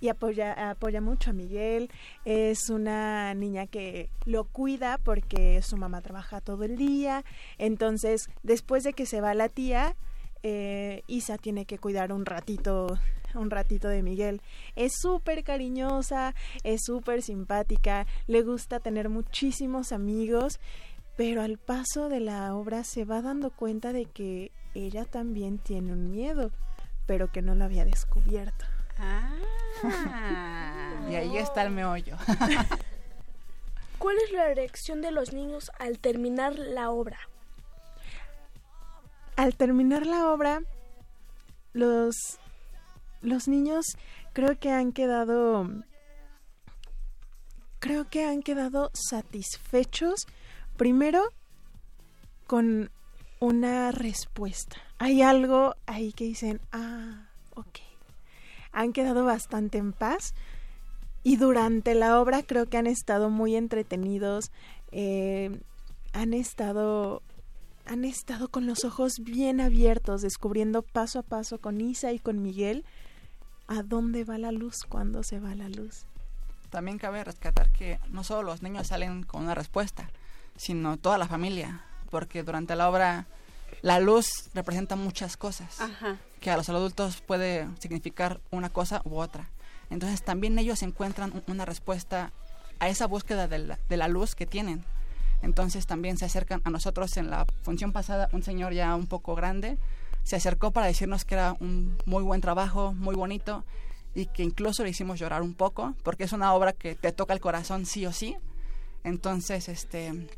Y 0.00 0.08
apoya, 0.08 0.70
apoya 0.70 1.00
mucho 1.00 1.30
a 1.30 1.32
Miguel. 1.32 1.90
Es 2.24 2.70
una 2.70 3.34
niña 3.34 3.66
que 3.66 4.08
lo 4.24 4.44
cuida 4.44 4.98
porque 4.98 5.62
su 5.62 5.76
mamá 5.76 6.00
trabaja 6.00 6.40
todo 6.40 6.64
el 6.64 6.76
día. 6.76 7.24
Entonces, 7.58 8.28
después 8.42 8.82
de 8.82 8.94
que 8.94 9.06
se 9.06 9.20
va 9.20 9.34
la 9.34 9.48
tía, 9.48 9.94
eh, 10.42 11.02
Isa 11.06 11.38
tiene 11.38 11.66
que 11.66 11.78
cuidar 11.78 12.12
un 12.12 12.26
ratito 12.26 12.98
un 13.34 13.50
ratito 13.50 13.88
de 13.88 14.02
Miguel. 14.02 14.40
Es 14.76 14.92
súper 15.00 15.44
cariñosa, 15.44 16.34
es 16.62 16.82
súper 16.84 17.22
simpática, 17.22 18.06
le 18.26 18.42
gusta 18.42 18.80
tener 18.80 19.08
muchísimos 19.08 19.92
amigos, 19.92 20.60
pero 21.16 21.42
al 21.42 21.58
paso 21.58 22.08
de 22.08 22.20
la 22.20 22.54
obra 22.54 22.84
se 22.84 23.04
va 23.04 23.22
dando 23.22 23.50
cuenta 23.50 23.92
de 23.92 24.06
que 24.06 24.50
ella 24.74 25.04
también 25.04 25.58
tiene 25.58 25.92
un 25.92 26.10
miedo, 26.10 26.50
pero 27.06 27.30
que 27.30 27.42
no 27.42 27.54
lo 27.54 27.64
había 27.64 27.84
descubierto. 27.84 28.64
Ah. 28.98 29.34
y 31.10 31.14
ahí 31.14 31.36
está 31.36 31.62
el 31.62 31.70
meollo. 31.70 32.16
¿Cuál 33.98 34.16
es 34.24 34.32
la 34.32 34.52
reacción 34.52 35.00
de 35.00 35.12
los 35.12 35.32
niños 35.32 35.70
al 35.78 35.98
terminar 35.98 36.58
la 36.58 36.90
obra? 36.90 37.18
Al 39.36 39.54
terminar 39.54 40.06
la 40.06 40.30
obra, 40.32 40.62
los 41.72 42.38
los 43.22 43.48
niños 43.48 43.96
creo 44.32 44.58
que 44.58 44.70
han 44.70 44.92
quedado 44.92 45.68
creo 47.78 48.08
que 48.08 48.24
han 48.24 48.42
quedado 48.42 48.90
satisfechos 48.94 50.26
primero 50.76 51.22
con 52.46 52.90
una 53.40 53.90
respuesta. 53.90 54.76
Hay 54.98 55.20
algo 55.20 55.74
ahí 55.86 56.12
que 56.12 56.24
dicen, 56.24 56.60
ah, 56.70 57.28
ok. 57.56 57.80
Han 58.70 58.92
quedado 58.92 59.24
bastante 59.24 59.78
en 59.78 59.92
paz 59.92 60.32
y 61.24 61.36
durante 61.36 61.94
la 61.96 62.20
obra 62.20 62.44
creo 62.44 62.66
que 62.66 62.78
han 62.78 62.86
estado 62.86 63.30
muy 63.30 63.56
entretenidos, 63.56 64.52
eh, 64.92 65.60
han 66.12 66.34
estado 66.34 67.22
han 67.84 68.04
estado 68.04 68.48
con 68.48 68.66
los 68.66 68.84
ojos 68.84 69.14
bien 69.20 69.60
abiertos, 69.60 70.22
descubriendo 70.22 70.82
paso 70.82 71.18
a 71.18 71.22
paso 71.22 71.58
con 71.58 71.80
Isa 71.80 72.12
y 72.12 72.20
con 72.20 72.42
Miguel 72.42 72.84
a 73.78 73.82
dónde 73.82 74.24
va 74.24 74.38
la 74.38 74.52
luz, 74.52 74.84
cuándo 74.88 75.22
se 75.22 75.40
va 75.40 75.54
la 75.54 75.68
luz. 75.68 76.04
También 76.70 76.98
cabe 76.98 77.24
rescatar 77.24 77.70
que 77.70 77.98
no 78.08 78.24
solo 78.24 78.42
los 78.42 78.62
niños 78.62 78.88
salen 78.88 79.22
con 79.24 79.42
una 79.42 79.54
respuesta, 79.54 80.08
sino 80.56 80.96
toda 80.96 81.18
la 81.18 81.28
familia, 81.28 81.82
porque 82.10 82.42
durante 82.42 82.76
la 82.76 82.88
obra 82.88 83.26
la 83.82 83.98
luz 83.98 84.50
representa 84.54 84.96
muchas 84.96 85.36
cosas, 85.36 85.78
que 86.40 86.50
a 86.50 86.56
los 86.56 86.68
adultos 86.68 87.20
puede 87.20 87.68
significar 87.78 88.40
una 88.50 88.70
cosa 88.70 89.00
u 89.04 89.16
otra. 89.16 89.48
Entonces 89.90 90.22
también 90.22 90.58
ellos 90.58 90.82
encuentran 90.82 91.42
una 91.46 91.64
respuesta 91.64 92.32
a 92.78 92.88
esa 92.88 93.06
búsqueda 93.06 93.48
de 93.48 93.58
la, 93.58 93.78
de 93.88 93.96
la 93.96 94.08
luz 94.08 94.34
que 94.34 94.46
tienen. 94.46 94.84
Entonces 95.42 95.86
también 95.86 96.16
se 96.16 96.24
acercan 96.24 96.62
a 96.64 96.70
nosotros 96.70 97.16
en 97.16 97.30
la 97.30 97.46
función 97.62 97.92
pasada 97.92 98.28
un 98.32 98.42
señor 98.42 98.72
ya 98.72 98.94
un 98.94 99.06
poco 99.06 99.34
grande 99.34 99.78
se 100.22 100.36
acercó 100.36 100.70
para 100.70 100.86
decirnos 100.86 101.24
que 101.24 101.34
era 101.34 101.56
un 101.60 101.96
muy 102.06 102.22
buen 102.22 102.40
trabajo, 102.40 102.92
muy 102.92 103.14
bonito 103.14 103.64
y 104.14 104.26
que 104.26 104.42
incluso 104.42 104.84
le 104.84 104.90
hicimos 104.90 105.18
llorar 105.18 105.42
un 105.42 105.54
poco 105.54 105.94
porque 106.02 106.24
es 106.24 106.32
una 106.32 106.52
obra 106.54 106.72
que 106.72 106.94
te 106.94 107.12
toca 107.12 107.32
el 107.32 107.40
corazón 107.40 107.86
sí 107.86 108.06
o 108.06 108.12
sí. 108.12 108.36
Entonces, 109.04 109.68
este 109.68 110.28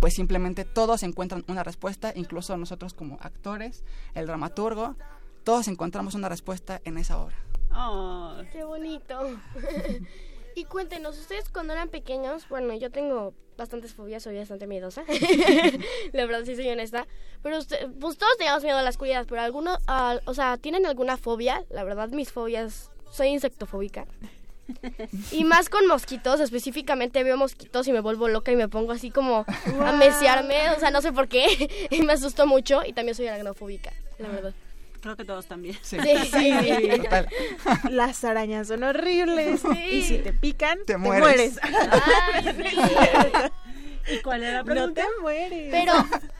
pues 0.00 0.14
simplemente 0.14 0.64
todos 0.64 1.02
encuentran 1.02 1.44
una 1.48 1.62
respuesta, 1.62 2.12
incluso 2.16 2.56
nosotros 2.56 2.94
como 2.94 3.18
actores, 3.20 3.84
el 4.14 4.26
dramaturgo, 4.26 4.96
todos 5.44 5.68
encontramos 5.68 6.14
una 6.14 6.28
respuesta 6.28 6.80
en 6.84 6.98
esa 6.98 7.18
obra. 7.18 7.36
Oh. 7.74 8.36
¡Qué 8.52 8.64
bonito! 8.64 9.38
Y 10.54 10.64
cuéntenos, 10.64 11.18
ustedes 11.18 11.48
cuando 11.48 11.72
eran 11.72 11.88
pequeños, 11.88 12.48
bueno, 12.48 12.74
yo 12.74 12.90
tengo 12.90 13.34
bastantes 13.56 13.94
fobias, 13.94 14.22
soy 14.22 14.38
bastante 14.38 14.66
miedosa. 14.66 15.04
la 16.12 16.26
verdad, 16.26 16.44
sí 16.44 16.56
soy 16.56 16.68
honesta. 16.68 17.06
Pero 17.42 17.58
usted, 17.58 17.88
pues 18.00 18.18
todos 18.18 18.36
teníamos 18.36 18.62
miedo 18.62 18.78
a 18.78 18.82
la 18.82 18.90
oscuridad, 18.90 19.26
pero 19.28 19.40
algunos, 19.40 19.78
o 20.24 20.34
sea, 20.34 20.56
¿tienen 20.58 20.86
alguna 20.86 21.16
fobia? 21.16 21.64
La 21.70 21.84
verdad, 21.84 22.08
mis 22.10 22.32
fobias, 22.32 22.90
soy 23.10 23.28
insectofóbica. 23.28 24.06
Y 25.30 25.44
más 25.44 25.68
con 25.68 25.86
mosquitos, 25.86 26.40
específicamente 26.40 27.24
veo 27.24 27.36
mosquitos 27.36 27.86
y 27.88 27.92
me 27.92 28.00
vuelvo 28.00 28.28
loca 28.28 28.52
y 28.52 28.56
me 28.56 28.68
pongo 28.68 28.92
así 28.92 29.10
como 29.10 29.44
a 29.80 29.92
meciarme, 29.92 30.70
o 30.70 30.78
sea, 30.78 30.90
no 30.90 31.02
sé 31.02 31.12
por 31.12 31.28
qué, 31.28 31.86
y 31.90 32.02
me 32.02 32.12
asusto 32.12 32.46
mucho 32.46 32.82
y 32.86 32.92
también 32.92 33.14
soy 33.14 33.26
aracnofóbica, 33.26 33.92
la 34.18 34.28
verdad. 34.28 34.54
Creo 35.02 35.16
que 35.16 35.24
todos 35.24 35.46
también. 35.46 35.76
Sí, 35.82 35.98
sí, 35.98 36.88
total. 37.02 37.28
Las 37.90 38.22
arañas 38.22 38.68
son 38.68 38.84
horribles 38.84 39.62
y 39.84 40.02
si 40.02 40.18
te 40.18 40.32
pican, 40.32 40.78
te, 40.86 40.96
mueres. 40.96 41.58
¿Y 44.08 44.18
cuál 44.22 44.44
era 44.44 44.58
la 44.58 44.64
pregunta? 44.64 45.02
No 45.02 45.08
te 45.08 45.20
mueres. 45.20 45.70
Pero 45.72 45.92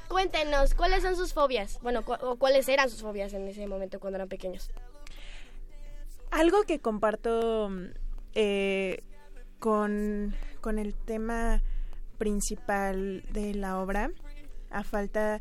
cuéntenos, 0.07 0.75
¿cuáles 0.75 1.03
son 1.03 1.17
sus 1.17 1.33
fobias? 1.33 1.81
Bueno, 1.83 2.05
cu 2.05 2.13
o 2.13 2.37
cuáles 2.37 2.69
eran 2.69 2.89
sus 2.89 3.03
fobias 3.03 3.33
en 3.33 3.49
ese 3.49 3.67
momento 3.67 3.99
cuando 3.99 4.19
eran 4.19 4.29
pequeños. 4.29 4.71
Algo 6.31 6.63
que 6.63 6.79
comparto 6.79 7.69
eh, 8.35 9.03
con, 9.59 10.37
con 10.61 10.79
el 10.79 10.95
tema 10.95 11.63
principal 12.17 13.25
de 13.33 13.55
la 13.55 13.81
obra, 13.81 14.13
a 14.71 14.85
falta 14.85 15.41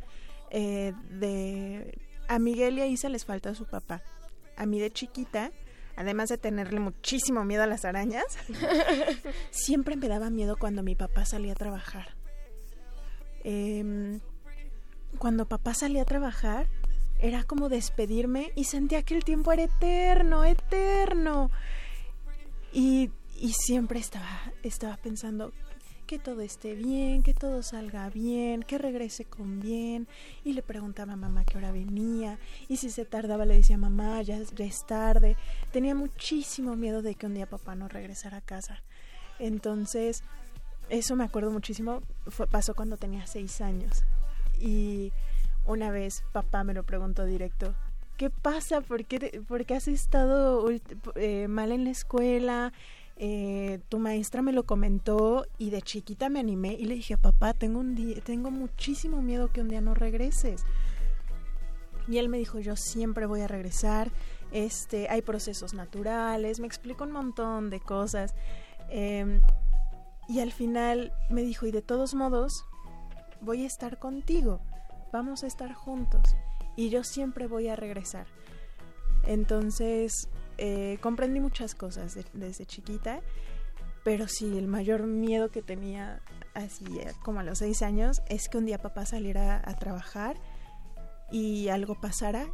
eh, 0.50 0.94
de... 1.12 2.11
A 2.32 2.40
Miguel 2.40 2.78
y 2.78 2.82
a 2.82 2.88
Isa 2.88 3.10
les 3.10 3.26
falta 3.26 3.54
su 3.56 3.66
papá. 3.66 4.02
A 4.56 4.66
mí 4.66 4.80
de 4.80 4.90
chiquita, 4.90 5.52
además 5.98 6.30
de 6.30 6.38
tenerle 6.38 6.80
muchísimo 6.80 7.44
miedo 7.44 7.64
a 7.64 7.68
las 7.68 7.84
arañas, 7.84 8.24
siempre 9.52 9.98
me 9.98 10.08
daba 10.08 10.30
miedo 10.30 10.56
cuando 10.58 10.82
mi 10.82 10.96
papá 10.96 11.26
salía 11.26 11.52
a 11.52 11.56
trabajar. 11.56 12.16
Em, 13.44 14.22
cuando 15.18 15.46
papá 15.46 15.74
salía 15.74 16.04
a 16.04 16.06
trabajar, 16.06 16.70
era 17.20 17.44
como 17.44 17.68
despedirme 17.68 18.54
y 18.56 18.64
sentía 18.64 19.04
que 19.04 19.16
el 19.16 19.26
tiempo 19.26 19.52
era 19.52 19.64
eterno, 19.64 20.46
eterno. 20.46 21.52
Y, 22.72 23.12
y 23.36 23.52
siempre 23.52 24.00
estaba, 24.00 24.54
estaba 24.64 24.96
pensando 24.96 25.52
que 26.12 26.20
todo 26.20 26.42
esté 26.42 26.76
bien, 26.76 27.24
que 27.24 27.34
todo 27.34 27.64
salga 27.64 28.10
bien, 28.10 28.64
que 28.64 28.78
regrese 28.78 29.24
con 29.24 29.62
bien. 29.62 30.10
Y 30.44 30.52
le 30.52 30.62
preguntaba 30.62 31.14
a 31.14 31.16
mamá 31.16 31.46
qué 31.46 31.58
hora 31.58 31.72
venía. 31.72 32.38
Y 32.68 32.76
si 32.76 32.90
se 32.90 33.06
tardaba 33.06 33.46
le 33.46 33.56
decía 33.56 33.78
mamá, 33.78 34.22
ya, 34.22 34.36
es 34.38 34.86
tarde. 34.86 35.38
Tenía 35.72 35.96
muchísimo 35.96 36.76
miedo 36.76 37.02
de 37.02 37.16
que 37.16 37.28
un 37.28 37.34
día 37.34 37.46
papá 37.46 37.76
no 37.76 37.88
regresara 37.88 38.40
a 38.40 38.42
casa. 38.42 38.84
Entonces, 39.40 40.26
eso 40.90 41.16
me 41.16 41.24
acuerdo 41.24 41.50
muchísimo. 41.50 42.04
Fue, 42.28 42.46
pasó 42.46 42.76
cuando 42.76 42.98
tenía 42.98 43.26
seis 43.26 43.62
años. 43.62 44.04
Y 44.60 45.14
una 45.66 45.92
vez 45.92 46.26
papá 46.34 46.66
me 46.66 46.74
lo 46.74 46.84
preguntó 46.84 47.24
directo. 47.24 47.74
¿qué 48.22 48.30
pasa? 48.30 48.82
¿Por 48.82 49.04
qué, 49.06 49.76
has 49.76 49.88
estado 49.88 50.68
eh, 51.16 51.48
mal 51.48 51.72
en 51.72 51.86
la 51.86 51.90
escuela? 51.90 52.72
Eh, 53.18 53.80
tu 53.90 54.00
maestra 54.00 54.42
me 54.42 54.52
lo 54.52 54.64
comentó 54.64 55.46
y 55.58 55.70
de 55.70 55.82
chiquita 55.82 56.30
me 56.30 56.40
animé 56.40 56.74
y 56.74 56.86
le 56.86 56.96
dije, 56.96 57.18
papá, 57.18 57.54
tengo, 57.54 57.80
un 57.80 57.94
día, 57.94 58.20
tengo 58.22 58.50
muchísimo 58.52 59.22
miedo 59.22 59.52
que 59.52 59.62
un 59.62 59.68
día 59.68 59.82
no 59.82 59.94
regreses. 59.94 60.66
Y 62.08 62.18
él 62.18 62.30
me 62.30 62.38
dijo, 62.38 62.60
yo 62.60 62.76
siempre 62.76 63.28
voy 63.28 63.42
a 63.42 63.48
regresar, 63.48 64.12
este, 64.52 65.08
hay 65.10 65.22
procesos 65.22 65.74
naturales, 65.74 66.60
me 66.60 66.68
explicó 66.68 67.04
un 67.04 67.12
montón 67.12 67.70
de 67.70 67.80
cosas. 67.80 68.34
Em, 68.90 69.42
y 70.28 70.40
al 70.40 70.52
final 70.52 71.14
me 71.30 71.44
dijo, 71.44 71.68
y 71.68 71.72
de 71.72 71.82
todos 71.82 72.16
modos, 72.16 72.66
voy 73.42 73.64
a 73.64 73.68
estar 73.68 74.00
contigo, 74.00 74.62
vamos 75.12 75.44
a 75.44 75.48
estar 75.48 75.74
juntos 75.74 76.24
y 76.76 76.90
yo 76.90 77.04
siempre 77.04 77.48
voy 77.48 77.68
a 77.68 77.76
regresar. 77.76 78.26
Entonces, 79.24 80.30
eh, 80.64 81.00
comprendí 81.02 81.40
muchas 81.40 81.74
cosas 81.74 82.16
desde 82.34 82.68
chiquita, 82.68 83.22
pero 84.04 84.28
sí, 84.28 84.60
el 84.60 84.68
mayor 84.68 85.08
miedo 85.08 85.50
que 85.50 85.64
tenía 85.64 86.22
así 86.54 86.86
eh, 87.00 87.14
como 87.24 87.40
a 87.40 87.44
los 87.44 87.58
seis 87.58 87.82
años 87.82 88.22
es 88.30 88.48
que 88.48 88.60
un 88.60 88.68
día 88.68 88.78
papá 88.78 89.08
saliera 89.08 89.60
a 89.66 89.76
trabajar 89.76 90.38
y 91.32 91.70
algo 91.70 92.00
pasara 92.00 92.46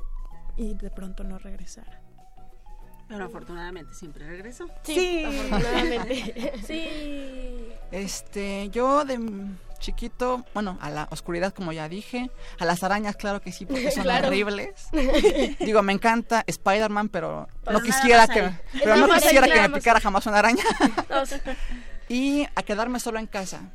y 0.55 0.73
de 0.75 0.89
pronto 0.89 1.25
no 1.25 1.37
regresara. 1.37 2.01
Pero 3.09 3.25
afortunadamente 3.25 3.93
siempre 3.93 4.25
regresó. 4.25 4.69
Sí, 4.83 5.25
afortunadamente. 5.25 6.53
sí. 6.65 7.67
Este, 7.91 8.69
yo 8.69 9.03
de 9.03 9.19
chiquito, 9.79 10.45
bueno, 10.53 10.77
a 10.81 10.89
la 10.89 11.07
oscuridad 11.11 11.53
como 11.53 11.71
ya 11.71 11.89
dije, 11.89 12.31
a 12.59 12.65
las 12.65 12.83
arañas 12.83 13.15
claro 13.15 13.41
que 13.41 13.51
sí 13.51 13.65
porque 13.65 13.91
son 13.91 14.07
horribles. 14.07 14.87
Digo, 15.59 15.81
me 15.81 15.93
encanta 15.93 16.43
Spider-Man, 16.47 17.09
pero 17.09 17.47
no 17.71 17.81
quisiera 17.81 18.27
que 18.27 18.51
pero 18.83 18.95
no 18.97 19.07
quisiera 19.09 19.47
que 19.47 19.61
me 19.61 19.69
picara 19.69 19.99
jamás 19.99 20.25
una 20.25 20.39
araña. 20.39 20.63
y 22.09 22.45
a 22.55 22.63
quedarme 22.63 22.99
solo 22.99 23.19
en 23.19 23.27
casa. 23.27 23.71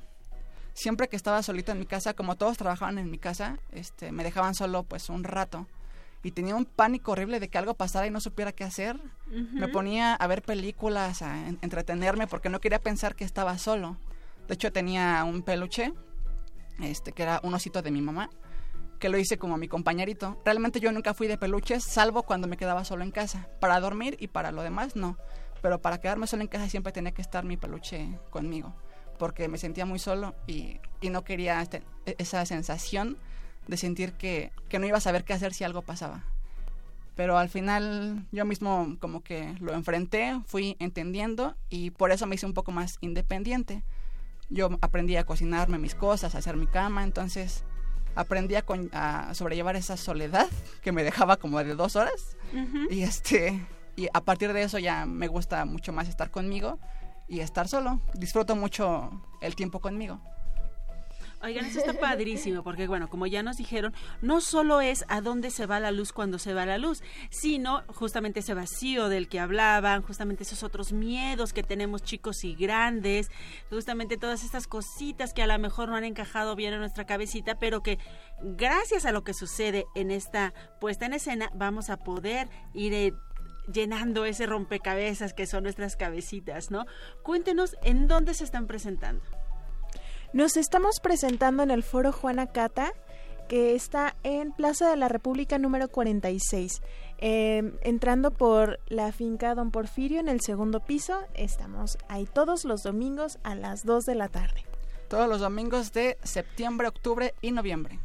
Siempre 0.75 1.09
que 1.09 1.17
estaba 1.17 1.43
solito 1.43 1.73
en 1.73 1.79
mi 1.79 1.87
casa, 1.87 2.15
como 2.15 2.37
todos 2.37 2.57
trabajaban 2.57 2.99
en 2.99 3.11
mi 3.11 3.19
casa, 3.19 3.59
este 3.73 4.11
me 4.11 4.25
dejaban 4.25 4.55
solo 4.55 4.85
pues 4.85 5.11
un 5.11 5.23
rato 5.23 5.67
y 6.23 6.31
tenía 6.31 6.55
un 6.55 6.65
pánico 6.65 7.13
horrible 7.13 7.41
de 7.41 7.49
que 7.49 7.59
algo 7.59 7.75
pasara 7.75 8.07
y 8.07 8.11
no 8.11 8.21
supiera 8.21 8.53
qué 8.53 8.65
hacer. 8.65 9.01
Me 9.27 9.69
ponía 9.69 10.15
a 10.15 10.27
ver 10.27 10.43
películas, 10.43 11.23
a 11.23 11.49
entretenerme 11.49 12.27
porque 12.27 12.49
no 12.49 12.61
quería 12.61 12.79
pensar 12.79 13.15
que 13.15 13.25
estaba 13.25 13.59
solo. 13.59 13.97
De 14.49 14.55
hecho 14.55 14.73
tenía 14.73 15.25
un 15.25 15.43
peluche, 15.43 15.93
este 16.81 17.13
que 17.13 17.23
era 17.23 17.41
un 17.43 17.55
osito 17.55 17.83
de 17.83 17.91
mi 17.91 18.01
mamá, 18.03 18.31
que 18.99 19.09
lo 19.09 19.19
hice 19.19 19.37
como 19.37 19.57
mi 19.57 19.67
compañerito. 19.67 20.41
Realmente 20.45 20.79
yo 20.79 20.93
nunca 20.93 21.13
fui 21.13 21.27
de 21.27 21.37
peluches, 21.37 21.83
salvo 21.83 22.23
cuando 22.23 22.47
me 22.47 22.57
quedaba 22.57 22.85
solo 22.85 23.03
en 23.03 23.11
casa. 23.11 23.49
Para 23.61 23.81
dormir 23.81 24.17
y 24.21 24.29
para 24.29 24.53
lo 24.53 24.63
demás 24.63 24.95
no. 24.95 25.19
Pero 25.61 25.83
para 25.83 25.99
quedarme 25.99 26.27
solo 26.27 26.43
en 26.43 26.49
casa 26.49 26.69
siempre 26.69 26.93
tenía 26.93 27.13
que 27.13 27.23
estar 27.23 27.45
mi 27.45 27.57
peluche 27.57 28.19
conmigo, 28.31 28.75
porque 29.19 29.49
me 29.49 29.59
sentía 29.59 29.87
muy 29.87 29.99
solo 29.99 30.35
y, 30.47 30.81
no 31.03 31.25
quería 31.25 31.61
este, 31.63 31.83
esa 32.19 32.47
sensación 32.47 33.19
de 33.67 33.77
sentir 33.77 34.13
que, 34.13 34.53
que 34.69 34.79
no 34.79 34.87
iba 34.87 34.99
a 34.99 35.01
saber 35.01 35.25
qué 35.25 35.33
hacer 35.33 35.53
si 35.53 35.65
algo 35.65 35.83
pasaba. 35.83 36.25
Pero 37.15 37.37
al 37.39 37.49
final 37.49 38.27
yo 38.33 38.45
mismo 38.45 38.97
como 39.01 39.23
que 39.23 39.55
lo 39.61 39.75
enfrenté, 39.75 40.41
fui 40.47 40.77
entendiendo 40.79 41.57
y 41.69 41.91
por 41.91 42.11
eso 42.11 42.27
me 42.27 42.37
hice 42.37 42.47
un 42.47 42.55
poco 42.55 42.73
más 42.73 42.99
independiente. 43.01 43.85
Yo 44.53 44.69
aprendí 44.81 45.17
a 45.17 45.25
cocinarme 45.25 45.79
mis 45.79 45.95
cosas, 45.95 46.35
a 46.35 46.39
hacer 46.39 46.57
mi 46.57 46.67
cama, 46.67 47.05
entonces 47.05 47.65
aprendí 48.15 48.55
a, 48.55 48.65
a 48.93 49.35
sobrellevar 49.35 49.77
esa 49.77 49.97
soledad 49.97 50.49
que 50.83 50.93
me 50.93 51.03
dejaba 51.03 51.39
como 51.39 51.59
de 51.65 51.75
dos 51.75 51.97
horas. 51.97 52.37
Y 52.91 53.03
este 53.03 53.67
y 53.97 54.09
a 54.13 54.21
partir 54.23 54.53
de 54.53 54.63
eso 54.63 54.79
ya 54.79 55.07
me 55.07 55.29
gusta 55.29 55.65
mucho 55.65 55.93
más 55.93 56.09
estar 56.09 56.31
conmigo 56.31 56.79
y 57.29 57.41
estar 57.41 57.69
solo. 57.69 58.01
Disfruto 58.15 58.57
mucho 58.57 59.11
el 59.41 59.55
tiempo 59.55 59.81
conmigo. 59.81 60.21
Oigan, 61.43 61.65
eso 61.65 61.81
está 61.81 61.95
padrísimo, 61.95 62.63
porque 62.63 62.87
bueno, 62.87 63.09
como 63.09 63.27
ya 63.27 63.43
nos 63.43 63.57
dijeron, 63.57 63.93
no 64.21 64.41
solo 64.41 64.81
es 64.81 65.05
a 65.09 65.21
dónde 65.21 65.51
se 65.51 65.67
va 65.67 65.81
la 65.81 65.91
luz 65.91 66.13
cuando 66.13 66.39
se 66.39 66.55
va 66.55 66.67
la 66.67 66.79
luz, 66.79 67.03
sino 67.31 67.83
justamente 67.89 68.41
ese 68.41 68.55
vacío 68.55 69.09
del 69.09 69.29
que 69.29 69.41
hablaban, 69.41 70.03
justamente 70.03 70.45
esos 70.45 70.63
otros 70.63 70.93
miedos 70.93 71.53
que 71.53 71.65
tenemos 71.65 72.05
chicos 72.05 72.45
y 72.45 72.55
grandes, 72.55 73.29
justamente 73.71 74.17
todas 74.17 74.45
estas 74.45 74.69
cositas 74.69 75.35
que 75.35 75.43
a 75.43 75.49
lo 75.49 75.59
mejor 75.59 75.89
no 75.89 75.97
han 75.97 76.05
encajado 76.05 76.55
bien 76.55 76.75
en 76.75 76.81
nuestra 76.81 77.07
cabecita, 77.07 77.59
pero 77.59 77.83
que 77.83 77.99
gracias 78.41 79.05
a 79.05 79.11
lo 79.11 79.25
que 79.25 79.35
sucede 79.35 79.85
en 79.97 80.13
esta 80.13 80.55
puesta 80.81 81.07
en 81.07 81.15
escena, 81.15 81.51
vamos 81.55 81.91
a 81.91 81.97
poder 81.97 82.49
ir 82.73 82.95
eh, 82.95 83.15
llenando 83.73 84.27
ese 84.27 84.47
rompecabezas 84.47 85.35
que 85.35 85.47
son 85.47 85.65
nuestras 85.65 85.97
cabecitas, 85.97 86.71
¿no? 86.71 86.87
Cuéntenos 87.25 87.77
en 87.83 88.07
dónde 88.07 88.35
se 88.35 88.45
están 88.45 88.69
presentando. 88.69 89.42
Nos 90.33 90.57
estamos 90.57 90.99
presentando 90.99 91.63
en 91.63 91.71
el 91.71 91.83
Foro 91.83 92.11
Juana 92.11 92.47
Cata, 92.47 92.95
que 93.51 93.75
está 93.75 94.17
en 94.23 94.53
Plaza 94.53 94.89
de 94.89 94.97
la 94.97 95.09
República 95.09 95.59
número 95.59 95.89
46. 95.89 96.81
Em, 97.19 97.75
entrando 97.83 98.31
por 98.31 98.81
la 98.89 99.13
finca 99.13 99.55
Don 99.55 99.71
Porfirio 99.71 100.21
en 100.21 100.31
el 100.31 100.41
segundo 100.41 100.81
piso, 100.81 101.21
estamos 101.35 101.99
ahí 102.09 102.25
todos 102.25 102.65
los 102.65 102.83
domingos 102.83 103.39
a 103.43 103.55
las 103.55 103.85
2 103.85 104.05
de 104.05 104.15
la 104.15 104.29
tarde. 104.29 104.65
Todos 105.09 105.29
los 105.29 105.41
domingos 105.41 105.93
de 105.93 106.17
septiembre, 106.23 106.89
octubre 106.89 107.35
y 107.43 107.51
noviembre. 107.51 107.99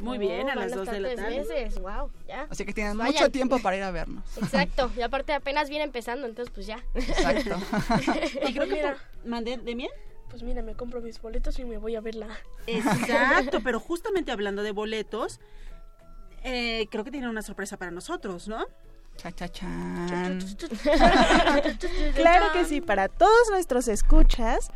Muy 0.00 0.18
bien, 0.18 0.50
a 0.50 0.56
las 0.56 0.74
2 0.74 0.90
de 0.90 0.98
la 0.98 1.14
tarde. 1.14 1.38
Meses. 1.38 1.80
Wow, 1.80 2.10
ya. 2.26 2.48
Así 2.50 2.64
que 2.64 2.72
tienen 2.72 2.96
mucho 2.96 3.30
tiempo 3.30 3.60
para 3.60 3.76
ir 3.76 3.84
a 3.84 3.92
vernos. 3.92 4.24
Exacto, 4.38 4.90
y 4.96 5.02
aparte 5.02 5.34
apenas 5.34 5.68
viene 5.68 5.84
empezando, 5.84 6.26
entonces 6.26 6.52
pues 6.52 6.66
ya. 6.66 6.82
Exacto. 6.94 7.56
y 8.48 8.54
creo 8.54 8.66
que 8.66 8.82
mandé 9.24 9.56
de 9.56 9.74
miel 9.76 9.90
pues 10.30 10.42
mira, 10.42 10.62
me 10.62 10.74
compro 10.74 11.00
mis 11.00 11.20
boletos 11.20 11.58
y 11.58 11.64
me 11.64 11.76
voy 11.76 11.96
a 11.96 12.00
verla. 12.00 12.28
Exacto, 12.66 13.60
pero 13.64 13.80
justamente 13.80 14.32
hablando 14.32 14.62
de 14.62 14.70
boletos, 14.72 15.40
eh, 16.44 16.86
creo 16.90 17.04
que 17.04 17.10
tienen 17.10 17.28
una 17.28 17.42
sorpresa 17.42 17.76
para 17.76 17.90
nosotros, 17.90 18.48
¿no? 18.48 18.64
Cha, 19.16 19.32
cha, 19.32 19.48
chan. 19.48 20.40
claro 22.14 22.52
que 22.52 22.64
sí, 22.64 22.80
para 22.80 23.08
todos 23.08 23.50
nuestros 23.50 23.88
escuchas, 23.88 24.70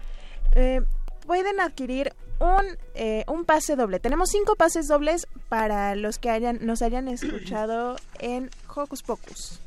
eh, 0.54 0.82
pueden 1.26 1.60
adquirir 1.60 2.12
un, 2.40 2.76
eh, 2.94 3.24
un 3.26 3.44
pase 3.44 3.76
doble. 3.76 4.00
Tenemos 4.00 4.30
cinco 4.30 4.56
pases 4.56 4.88
dobles 4.88 5.26
para 5.48 5.94
los 5.94 6.18
que 6.18 6.30
hayan, 6.30 6.58
nos 6.66 6.82
hayan 6.82 7.08
escuchado 7.08 7.96
en 8.18 8.50
Hocus 8.74 9.02
Pocus. 9.02 9.60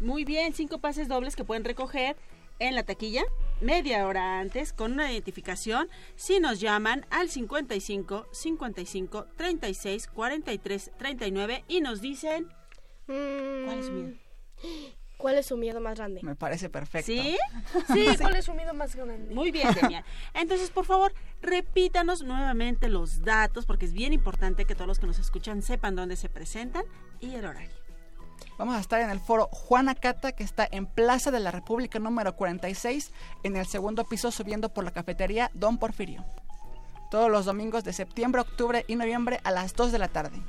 Muy 0.00 0.24
bien, 0.24 0.54
cinco 0.54 0.78
pases 0.78 1.08
dobles 1.08 1.36
que 1.36 1.44
pueden 1.44 1.64
recoger 1.64 2.16
en 2.58 2.74
la 2.74 2.82
taquilla 2.84 3.24
media 3.60 4.06
hora 4.06 4.40
antes 4.40 4.72
con 4.72 4.92
una 4.92 5.10
identificación 5.12 5.88
si 6.16 6.40
nos 6.40 6.60
llaman 6.60 7.06
al 7.10 7.28
55 7.28 8.26
55 8.32 9.26
36 9.36 10.06
43 10.08 10.90
39 10.98 11.64
y 11.68 11.80
nos 11.80 12.00
dicen 12.00 12.48
¿cuál 13.06 13.78
es 13.78 13.86
su 13.86 13.92
miedo? 13.92 14.14
¿Cuál 15.16 15.38
es 15.38 15.46
su 15.46 15.56
miedo 15.56 15.80
más 15.80 15.96
grande? 15.96 16.20
Me 16.22 16.36
parece 16.36 16.68
perfecto. 16.68 17.10
¿Sí? 17.10 17.36
Sí, 17.94 18.06
¿cuál 18.20 18.36
es 18.36 18.44
su 18.44 18.52
miedo 18.52 18.74
más 18.74 18.94
grande? 18.94 19.34
Muy 19.34 19.50
bien, 19.50 19.72
Demian. 19.72 20.04
Entonces, 20.34 20.70
por 20.70 20.84
favor, 20.84 21.14
repítanos 21.40 22.22
nuevamente 22.22 22.88
los 22.88 23.22
datos 23.22 23.64
porque 23.64 23.86
es 23.86 23.94
bien 23.94 24.12
importante 24.12 24.66
que 24.66 24.74
todos 24.74 24.86
los 24.86 24.98
que 24.98 25.06
nos 25.06 25.18
escuchan 25.18 25.62
sepan 25.62 25.94
dónde 25.94 26.16
se 26.16 26.28
presentan 26.28 26.84
y 27.20 27.36
el 27.36 27.46
horario. 27.46 27.83
Vamos 28.58 28.76
a 28.76 28.80
estar 28.80 29.00
en 29.00 29.10
el 29.10 29.20
foro 29.20 29.48
Juana 29.50 29.94
Cata, 29.94 30.32
que 30.32 30.44
está 30.44 30.66
en 30.70 30.86
Plaza 30.86 31.30
de 31.30 31.40
la 31.40 31.50
República 31.50 31.98
número 31.98 32.36
46, 32.36 33.12
en 33.42 33.56
el 33.56 33.66
segundo 33.66 34.04
piso 34.04 34.30
subiendo 34.30 34.68
por 34.68 34.84
la 34.84 34.92
cafetería 34.92 35.50
Don 35.54 35.78
Porfirio. 35.78 36.24
Todos 37.10 37.30
los 37.30 37.44
domingos 37.44 37.84
de 37.84 37.92
septiembre, 37.92 38.40
octubre 38.40 38.84
y 38.88 38.96
noviembre 38.96 39.40
a 39.44 39.50
las 39.50 39.74
2 39.74 39.92
de 39.92 39.98
la 39.98 40.08
tarde. 40.08 40.40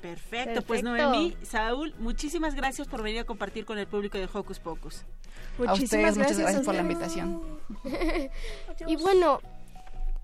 Perfecto, 0.00 0.62
pues 0.62 0.82
Perfecto. 0.82 1.10
Noemí, 1.10 1.36
Saúl, 1.42 1.94
muchísimas 1.98 2.54
gracias 2.54 2.86
por 2.86 3.02
venir 3.02 3.20
a 3.20 3.24
compartir 3.24 3.64
con 3.64 3.78
el 3.78 3.86
público 3.86 4.16
de 4.18 4.28
Hocus 4.32 4.60
Pocus. 4.60 5.04
a 5.66 5.72
ustedes, 5.72 6.16
muchas 6.16 6.38
gracias 6.38 6.64
por 6.64 6.74
la 6.74 6.82
invitación. 6.82 7.42
y 8.86 8.96
bueno, 8.96 9.40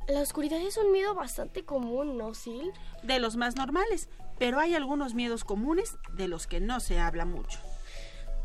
la 0.09 0.21
oscuridad 0.21 0.61
es 0.61 0.77
un 0.77 0.93
miedo 0.93 1.15
bastante 1.15 1.65
común, 1.65 2.19
¿no, 2.19 2.35
Sil? 2.37 2.71
De 3.03 3.19
los 3.19 3.37
más 3.37 3.57
normales, 3.57 4.09
pero 4.39 4.59
hay 4.59 4.75
algunos 4.75 5.15
miedos 5.15 5.45
comunes 5.45 5.97
de 6.13 6.29
los 6.29 6.47
que 6.47 6.61
no 6.61 6.81
se 6.81 6.99
habla 6.99 7.25
mucho. 7.25 7.59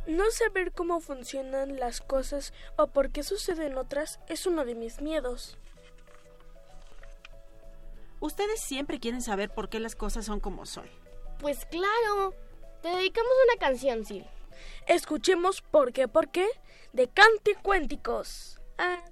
No 0.08 0.30
saber 0.32 0.71
cómo 0.71 1.02
funcionan 1.02 1.80
las 1.80 2.02
cosas 2.02 2.54
o 2.78 2.88
por 2.88 3.12
qué 3.12 3.23
suceden 3.23 3.78
otras 3.78 4.19
es 4.28 4.45
uno 4.47 4.65
de 4.65 4.75
mis 4.75 5.02
miedos. 5.02 5.58
Ustedes 8.19 8.60
siempre 8.60 8.99
quieren 8.99 9.21
saber 9.21 9.49
por 9.49 9.69
qué 9.69 9.80
las 9.80 9.95
cosas 9.95 10.25
son 10.25 10.39
como 10.39 10.65
son. 10.65 10.89
Pues 11.39 11.65
claro, 11.65 12.34
te 12.82 12.89
dedicamos 12.89 13.32
una 13.45 13.60
canción, 13.60 14.04
Sil. 14.04 14.25
Escuchemos 14.88 15.62
por 15.62 15.93
qué, 15.93 16.08
por 16.08 16.30
qué 16.30 16.47
de 16.91 17.08
Canticuénticos. 17.08 18.60
Ah, 18.78 19.04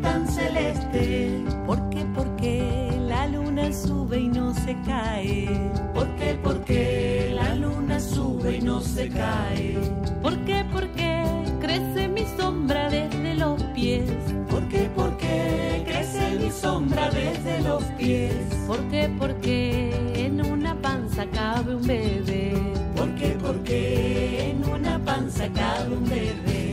tan 0.00 0.26
celeste? 0.28 1.44
¿Por 1.66 1.90
qué, 1.90 2.04
por 2.14 2.36
qué 2.36 2.90
la 3.06 3.26
luna 3.28 3.72
sube 3.72 4.20
y 4.20 4.28
no 4.28 4.54
se 4.54 4.76
cae? 4.86 5.48
¿Por 5.94 6.08
qué, 6.16 6.34
por 6.42 6.64
qué 6.64 7.32
la 7.34 7.54
luna 7.54 8.00
sube 8.00 8.56
y 8.56 8.60
no 8.60 8.80
se 8.80 9.08
cae? 9.08 9.78
¿Por 10.22 10.38
qué, 10.44 10.64
por 10.72 10.88
qué 10.92 11.24
crece 11.60 12.08
mi 12.08 12.24
sombra 12.36 12.88
desde 12.88 13.34
los 13.34 13.62
pies? 13.74 14.10
¿Por 14.48 14.68
qué, 14.68 14.90
por 14.94 15.16
qué 15.16 15.82
crece 15.86 16.38
mi 16.38 16.50
sombra 16.50 17.10
desde 17.10 17.60
los 17.62 17.82
pies? 17.98 18.34
¿Por 18.66 18.78
qué, 18.88 19.08
por 19.18 19.34
qué 19.40 19.92
en 20.14 20.44
una 20.44 20.74
panza 20.80 21.26
cabe 21.26 21.74
un 21.74 21.86
bebé? 21.86 22.52
¿Por 22.96 23.14
qué, 23.16 23.28
por 23.42 23.62
qué 23.62 24.50
en 24.50 24.70
una 24.70 24.98
panza 24.98 25.48
cabe 25.52 25.96
un 25.96 26.04
bebé? 26.04 26.71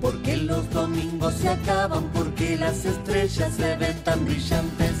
Porque 0.00 0.36
los 0.36 0.70
domingos 0.70 1.34
se 1.34 1.48
acaban, 1.48 2.04
porque 2.14 2.56
las 2.56 2.84
estrellas 2.84 3.52
se 3.54 3.76
ven 3.76 4.02
tan 4.02 4.24
brillantes. 4.24 4.92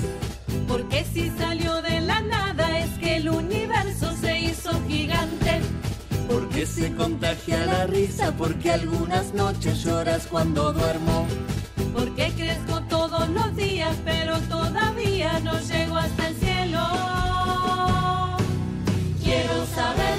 Porque 0.68 1.04
si 1.04 1.30
salió 1.30 1.80
de 1.82 2.00
la 2.00 2.20
nada 2.20 2.78
es 2.78 2.90
que 2.98 3.16
el 3.16 3.28
universo 3.28 4.12
se 4.20 4.40
hizo 4.40 4.70
gigante. 4.86 5.60
Porque 6.28 6.66
se 6.66 6.94
contagia 6.94 7.64
la 7.66 7.86
risa, 7.86 8.32
porque 8.36 8.70
algunas 8.70 9.32
noches 9.34 9.82
lloras 9.82 10.26
cuando 10.26 10.72
duermo. 10.72 11.26
Porque 11.94 12.32
crezco 12.36 12.82
todos 12.82 13.28
los 13.30 13.56
días, 13.56 13.96
pero 14.04 14.38
todavía 14.42 15.40
no 15.40 15.58
llego 15.60 15.96
hasta 15.96 16.28
el 16.28 16.36
cielo. 16.36 16.80
Quiero 19.22 19.66
saber 19.74 20.09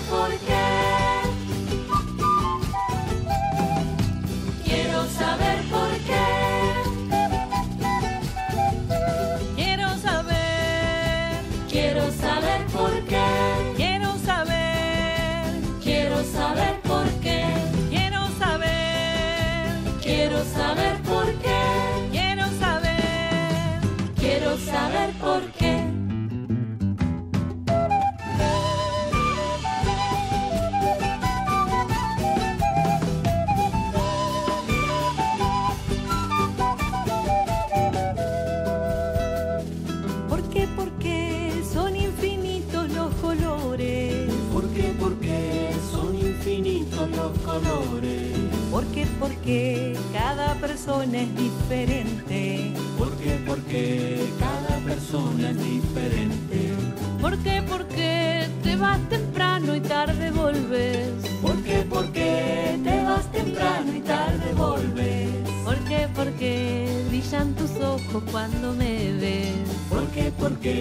Porque 70.52 70.81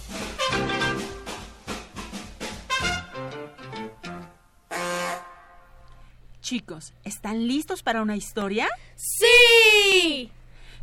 Chicos, 6.51 6.93
¿están 7.05 7.47
listos 7.47 7.81
para 7.81 8.01
una 8.01 8.17
historia? 8.17 8.67
¡Sí! 8.97 10.29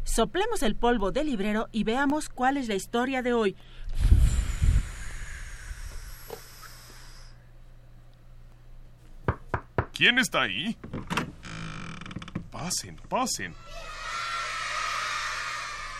Soplemos 0.02 0.62
el 0.62 0.74
polvo 0.74 1.12
del 1.12 1.26
librero 1.26 1.68
y 1.72 1.84
veamos 1.84 2.30
cuál 2.30 2.56
es 2.56 2.68
la 2.68 2.74
historia 2.74 3.20
de 3.20 3.34
hoy. 3.34 3.54
¿Quién 9.92 10.18
está 10.18 10.40
ahí? 10.40 10.74
Pasen, 12.50 12.96
pasen. 13.10 13.54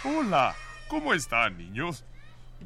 Hola, 0.03 0.57
¿cómo 0.89 1.13
están, 1.13 1.59
niños? 1.59 2.07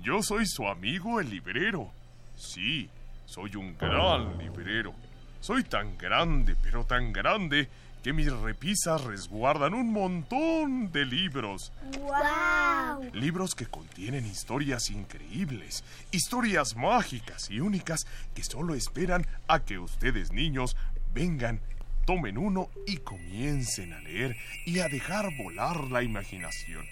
Yo 0.00 0.22
soy 0.22 0.46
su 0.46 0.68
amigo 0.68 1.18
el 1.18 1.30
librero. 1.30 1.90
Sí, 2.36 2.88
soy 3.26 3.56
un 3.56 3.76
gran 3.76 4.38
librero. 4.38 4.94
Soy 5.42 5.64
tan 5.64 5.98
grande, 5.98 6.55
pero 6.62 6.87
tan 6.87 7.12
grande, 7.12 7.68
que 8.05 8.12
mis 8.12 8.33
repisas 8.33 9.02
resguardan 9.02 9.74
un 9.74 9.92
montón 9.92 10.92
de 10.92 11.05
libros. 11.05 11.72
¡Wow! 11.98 13.11
Libros 13.12 13.57
que 13.57 13.66
contienen 13.66 14.24
historias 14.24 14.88
increíbles, 14.90 15.83
historias 16.12 16.76
mágicas 16.76 17.50
y 17.50 17.59
únicas 17.59 18.07
que 18.37 18.44
solo 18.44 18.76
esperan 18.76 19.26
a 19.48 19.64
que 19.64 19.81
ustedes 19.81 20.31
niños 20.31 20.76
vengan, 21.12 21.61
tomen 22.07 22.38
uno 22.38 22.70
y 22.87 22.98
comiencen 22.98 23.94
a 23.94 23.98
leer 23.98 24.37
y 24.64 24.78
a 24.78 24.87
dejar 24.87 25.37
volar 25.37 25.90
la 25.90 26.05
imaginación. 26.05 26.87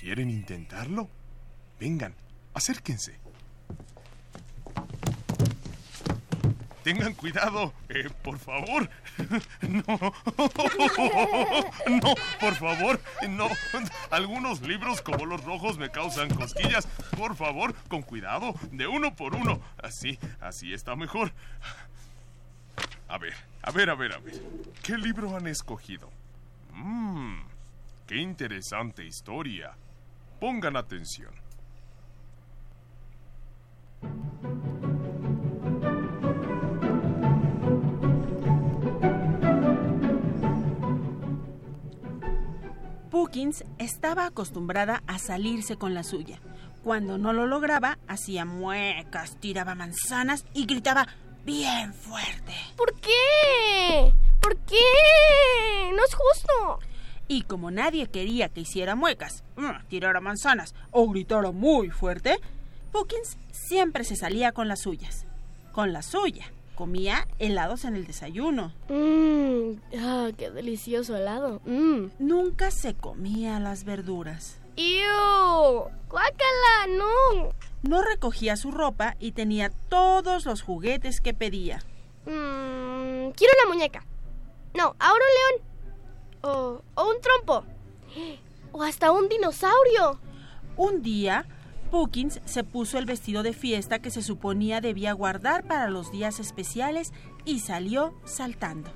¿Quieren 0.00 0.30
intentarlo? 0.30 1.10
Vengan, 1.78 2.14
acérquense. 2.54 3.18
Tengan 6.82 7.14
cuidado, 7.14 7.72
eh, 7.88 8.08
por 8.22 8.38
favor. 8.38 8.88
No. 9.62 9.82
No, 11.90 12.14
por 12.40 12.54
favor, 12.54 13.00
no. 13.28 13.48
Algunos 14.10 14.62
libros 14.62 15.02
como 15.02 15.26
los 15.26 15.44
rojos 15.44 15.76
me 15.78 15.90
causan 15.90 16.32
cosquillas. 16.34 16.86
Por 17.16 17.36
favor, 17.36 17.74
con 17.88 18.02
cuidado, 18.02 18.54
de 18.70 18.86
uno 18.86 19.14
por 19.14 19.34
uno. 19.34 19.60
Así, 19.82 20.18
así 20.40 20.72
está 20.72 20.96
mejor. 20.96 21.32
A 23.08 23.18
ver, 23.18 23.34
a 23.62 23.70
ver, 23.72 23.90
a 23.90 23.94
ver, 23.94 24.14
a 24.14 24.18
ver. 24.18 24.40
¿Qué 24.82 24.96
libro 24.96 25.36
han 25.36 25.46
escogido? 25.46 26.10
Mmm, 26.72 27.40
qué 28.06 28.16
interesante 28.16 29.04
historia. 29.04 29.72
Pongan 30.38 30.76
atención. 30.76 31.34
Puckins 43.20 43.64
estaba 43.76 44.24
acostumbrada 44.24 45.02
a 45.06 45.18
salirse 45.18 45.76
con 45.76 45.92
la 45.92 46.04
suya. 46.04 46.40
Cuando 46.82 47.18
no 47.18 47.34
lo 47.34 47.46
lograba, 47.46 47.98
hacía 48.08 48.46
muecas, 48.46 49.36
tiraba 49.36 49.74
manzanas 49.74 50.46
y 50.54 50.64
gritaba 50.64 51.06
bien 51.44 51.92
fuerte. 51.92 52.54
¿Por 52.78 52.94
qué? 52.94 54.14
¿Por 54.40 54.56
qué? 54.60 54.78
No 55.94 56.02
es 56.02 56.14
justo. 56.14 56.78
Y 57.28 57.42
como 57.42 57.70
nadie 57.70 58.06
quería 58.06 58.48
que 58.48 58.62
hiciera 58.62 58.94
muecas, 58.94 59.44
mm, 59.56 59.86
tirara 59.90 60.22
manzanas 60.22 60.74
o 60.90 61.06
gritara 61.10 61.50
muy 61.50 61.90
fuerte, 61.90 62.40
Puckins 62.90 63.36
siempre 63.52 64.04
se 64.04 64.16
salía 64.16 64.52
con 64.52 64.66
las 64.66 64.80
suyas. 64.80 65.26
Con 65.72 65.92
la 65.92 66.00
suya. 66.00 66.50
Comía 66.80 67.28
helados 67.38 67.84
en 67.84 67.94
el 67.94 68.06
desayuno. 68.06 68.72
Mmm, 68.88 69.72
ah, 69.98 70.30
qué 70.34 70.50
delicioso 70.50 71.14
helado. 71.14 71.60
Mmm. 71.66 72.06
Nunca 72.18 72.70
se 72.70 72.94
comía 72.94 73.60
las 73.60 73.84
verduras. 73.84 74.58
¡Ew! 74.76 75.90
¡Guácala! 76.08 76.86
¡No! 76.88 77.52
No 77.82 78.00
recogía 78.00 78.56
su 78.56 78.70
ropa 78.70 79.14
y 79.20 79.32
tenía 79.32 79.68
todos 79.90 80.46
los 80.46 80.62
juguetes 80.62 81.20
que 81.20 81.34
pedía. 81.34 81.80
Mmm, 82.24 83.28
quiero 83.32 83.52
una 83.62 83.74
muñeca. 83.74 84.06
No, 84.72 84.96
ahora 84.98 85.24
un 85.28 85.58
león. 85.58 85.68
O, 86.40 86.82
o 86.94 87.10
un 87.10 87.20
trompo. 87.20 87.64
O 88.72 88.82
hasta 88.82 89.12
un 89.12 89.28
dinosaurio. 89.28 90.18
Un 90.78 91.02
día, 91.02 91.44
Puckins 91.90 92.40
se 92.44 92.64
puso 92.64 92.98
el 92.98 93.04
vestido 93.04 93.42
de 93.42 93.52
fiesta 93.52 93.98
que 93.98 94.10
se 94.10 94.22
suponía 94.22 94.80
debía 94.80 95.12
guardar 95.12 95.64
para 95.64 95.88
los 95.88 96.12
días 96.12 96.38
especiales 96.38 97.12
y 97.44 97.60
salió 97.60 98.14
saltando. 98.24 98.90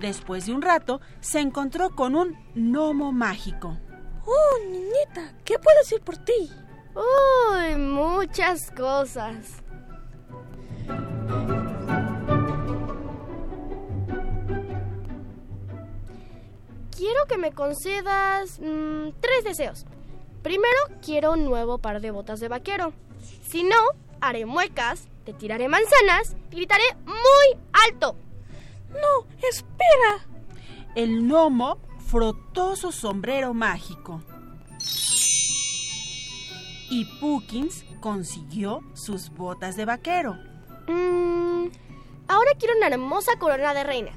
Después 0.00 0.46
de 0.46 0.54
un 0.54 0.62
rato, 0.62 1.00
se 1.20 1.40
encontró 1.40 1.90
con 1.90 2.14
un 2.14 2.36
gnomo 2.54 3.12
mágico. 3.12 3.76
¡Oh, 4.24 4.58
niñita! 4.70 5.34
¿Qué 5.44 5.58
puedo 5.58 5.80
hacer 5.80 6.00
por 6.00 6.16
ti? 6.18 6.50
Uy, 6.94 7.76
muchas 7.76 8.70
cosas. 8.70 9.65
Quiero 17.16 17.28
que 17.28 17.38
me 17.38 17.52
concedas 17.52 18.60
mmm, 18.60 19.08
tres 19.20 19.42
deseos. 19.42 19.86
Primero, 20.42 20.78
quiero 21.02 21.32
un 21.32 21.46
nuevo 21.46 21.78
par 21.78 22.02
de 22.02 22.10
botas 22.10 22.40
de 22.40 22.48
vaquero. 22.48 22.92
Si 23.48 23.62
no, 23.62 23.76
haré 24.20 24.44
muecas, 24.44 25.08
te 25.24 25.32
tiraré 25.32 25.66
manzanas 25.66 26.36
y 26.50 26.56
gritaré 26.56 26.82
muy 27.06 27.62
alto. 27.86 28.16
No, 28.90 29.26
espera. 29.48 30.28
El 30.94 31.22
gnomo 31.22 31.78
frotó 32.06 32.76
su 32.76 32.92
sombrero 32.92 33.54
mágico. 33.54 34.20
Y 36.90 37.06
Puckins 37.18 37.86
consiguió 38.00 38.82
sus 38.92 39.30
botas 39.30 39.74
de 39.76 39.86
vaquero. 39.86 40.34
Mm, 40.86 41.68
ahora 42.28 42.50
quiero 42.58 42.76
una 42.76 42.88
hermosa 42.88 43.38
corona 43.38 43.72
de 43.72 43.84
reina. 43.84 44.12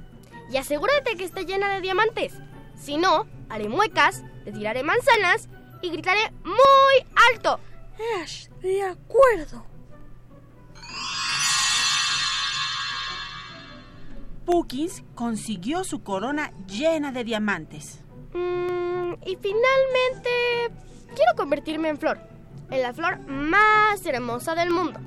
Y 0.52 0.58
asegúrate 0.58 1.16
que 1.16 1.24
esté 1.24 1.46
llena 1.46 1.74
de 1.74 1.80
diamantes. 1.80 2.34
Si 2.80 2.98
no, 2.98 3.28
haré 3.50 3.68
muecas, 3.68 4.24
te 4.46 4.52
tiraré 4.52 4.84
manzanas 4.84 5.50
y 5.82 5.90
gritaré 5.90 6.32
muy 6.44 7.06
alto. 7.34 7.60
Ash, 8.22 8.48
de 8.62 8.82
acuerdo. 8.84 9.66
Puckins 14.46 15.04
consiguió 15.14 15.84
su 15.84 16.02
corona 16.02 16.52
llena 16.66 17.12
de 17.12 17.24
diamantes. 17.24 18.00
Mm, 18.34 19.14
y 19.26 19.36
finalmente, 19.36 20.30
quiero 21.14 21.36
convertirme 21.38 21.90
en 21.90 22.00
flor. 22.00 22.20
En 22.72 22.82
la 22.82 22.94
flor 22.94 23.20
más 23.28 24.06
hermosa 24.06 24.56
del 24.56 24.72
mundo. 24.72 25.00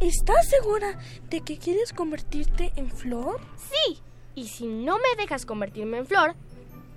¿Estás 0.00 0.48
segura 0.48 0.98
de 1.28 1.42
que 1.42 1.58
quieres 1.58 1.92
convertirte 1.92 2.72
en 2.76 2.90
flor? 2.90 3.40
Sí. 3.56 4.00
Y 4.34 4.48
si 4.48 4.66
no 4.66 4.96
me 4.96 5.22
dejas 5.22 5.44
convertirme 5.44 5.98
en 5.98 6.06
flor, 6.06 6.34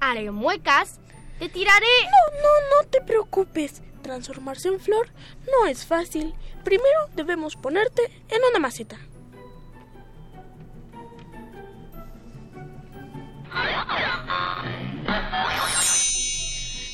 haré 0.09 0.31
muecas, 0.31 0.99
te 1.39 1.49
tiraré... 1.49 1.85
No, 2.03 2.41
no, 2.41 2.83
no 2.83 2.89
te 2.89 3.01
preocupes. 3.01 3.81
Transformarse 4.01 4.67
en 4.67 4.79
flor 4.79 5.09
no 5.49 5.65
es 5.65 5.85
fácil. 5.85 6.33
Primero 6.63 7.07
debemos 7.15 7.55
ponerte 7.55 8.03
en 8.29 8.41
una 8.49 8.59
maceta. 8.59 8.97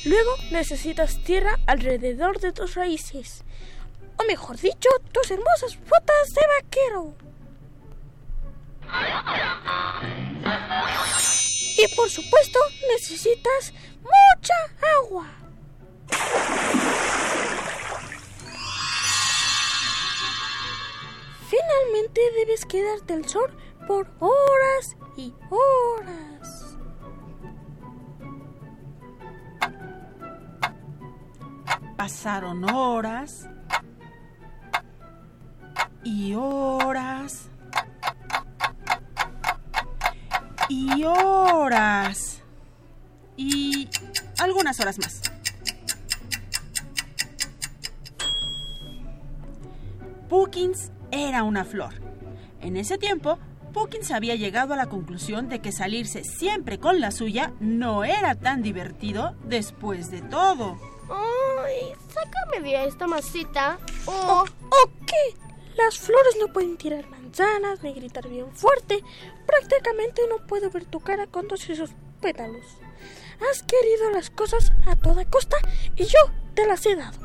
Luego 0.04 0.36
necesitas 0.50 1.22
tierra 1.24 1.58
alrededor 1.66 2.40
de 2.40 2.52
tus 2.52 2.74
raíces. 2.74 3.44
O 4.16 4.24
mejor 4.24 4.56
dicho, 4.58 4.88
tus 5.12 5.30
hermosas 5.30 5.78
botas 5.88 6.34
de 6.34 6.42
vaquero. 6.62 7.14
Y 11.82 11.94
por 11.94 12.10
supuesto, 12.10 12.58
necesitas 12.92 13.72
mucha 14.02 14.54
agua. 14.98 15.26
Finalmente 21.48 22.20
debes 22.36 22.66
quedarte 22.66 23.14
al 23.14 23.26
sol 23.26 23.56
por 23.86 24.08
horas 24.18 24.96
y 25.16 25.32
horas. 25.48 26.76
Pasaron 31.96 32.64
horas 32.70 33.48
y 36.04 36.34
horas 36.34 37.49
y 40.70 41.02
horas 41.04 42.42
y 43.36 43.88
algunas 44.38 44.78
horas 44.78 44.98
más. 44.98 45.20
Pukins 50.28 50.92
era 51.10 51.42
una 51.42 51.64
flor. 51.64 51.94
En 52.60 52.76
ese 52.76 52.98
tiempo, 52.98 53.38
Pukins 53.72 54.12
había 54.12 54.36
llegado 54.36 54.74
a 54.74 54.76
la 54.76 54.86
conclusión 54.88 55.48
de 55.48 55.60
que 55.60 55.72
salirse 55.72 56.22
siempre 56.22 56.78
con 56.78 57.00
la 57.00 57.10
suya 57.10 57.52
no 57.58 58.04
era 58.04 58.36
tan 58.36 58.62
divertido 58.62 59.34
después 59.44 60.12
de 60.12 60.22
todo. 60.22 60.78
Ay, 61.10 61.92
sácame 62.14 62.68
de 62.68 62.84
esta 62.84 63.08
masita. 63.08 63.80
Oh. 64.06 64.44
¿O 64.68 64.90
qué? 65.04 65.36
Las 65.76 65.98
flores 65.98 66.36
no 66.38 66.52
pueden 66.52 66.76
tirar 66.76 67.04
manzanas 67.30 67.82
ni 67.82 67.94
gritar 67.94 68.28
bien 68.28 68.52
fuerte. 68.52 69.02
Prácticamente 69.46 70.20
no 70.28 70.44
puedo 70.46 70.68
ver 70.70 70.84
tu 70.84 71.00
cara 71.00 71.26
con 71.26 71.46
todos 71.46 71.70
esos 71.70 71.90
pétalos. 72.20 72.66
Has 73.50 73.62
querido 73.62 74.10
las 74.10 74.28
cosas 74.30 74.72
a 74.86 74.96
toda 74.96 75.24
costa 75.24 75.56
y 75.96 76.04
yo 76.04 76.18
te 76.54 76.66
las 76.66 76.84
he 76.86 76.96
dado. 76.96 77.18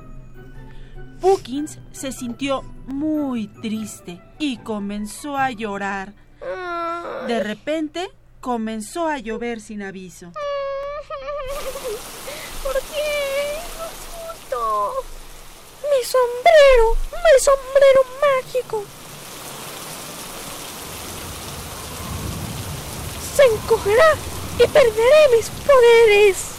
Pukins 1.19 1.79
se 1.91 2.11
sintió 2.11 2.61
muy 2.85 3.47
triste 3.47 4.21
y 4.37 4.57
comenzó 4.57 5.37
a 5.37 5.49
llorar. 5.51 6.13
De 7.27 7.41
repente 7.41 8.11
comenzó 8.39 9.07
a 9.07 9.17
llover 9.17 9.59
sin 9.59 9.81
aviso. 9.81 10.27
¿Por 12.63 12.73
qué? 12.73 13.59
No 13.77 13.85
es 13.85 13.91
justo. 14.13 14.93
Mi 15.81 16.03
sombrero, 16.03 16.95
mi 17.11 17.39
sombrero 17.39 18.05
mágico. 18.21 18.85
Se 23.35 23.43
encogerá 23.43 24.13
y 24.55 24.67
perderé 24.67 25.35
mis 25.35 25.49
poderes. 25.49 26.51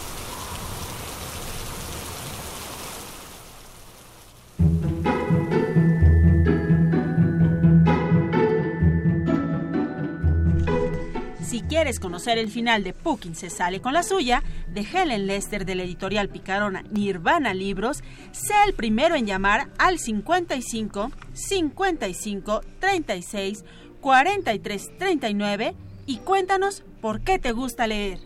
Si 11.43 11.61
quieres 11.61 11.99
conocer 11.99 12.37
el 12.37 12.51
final 12.51 12.83
de 12.83 12.93
Pukin 12.93 13.33
se 13.33 13.49
sale 13.49 13.81
con 13.81 13.93
la 13.93 14.03
suya, 14.03 14.43
de 14.67 14.81
Helen 14.81 15.25
Lester 15.25 15.65
de 15.65 15.73
la 15.73 15.81
editorial 15.81 16.29
Picarona 16.29 16.83
Nirvana 16.91 17.55
Libros, 17.55 18.03
sea 18.31 18.65
el 18.65 18.73
primero 18.73 19.15
en 19.15 19.25
llamar 19.25 19.69
al 19.79 19.97
55 19.97 21.11
55 21.33 22.61
36 22.79 23.65
43 23.99 24.97
39 24.99 25.86
y 26.07 26.17
cuéntanos 26.19 26.83
por 27.01 27.21
qué 27.21 27.37
te 27.37 27.51
gusta 27.51 27.85
leer. 27.85 28.19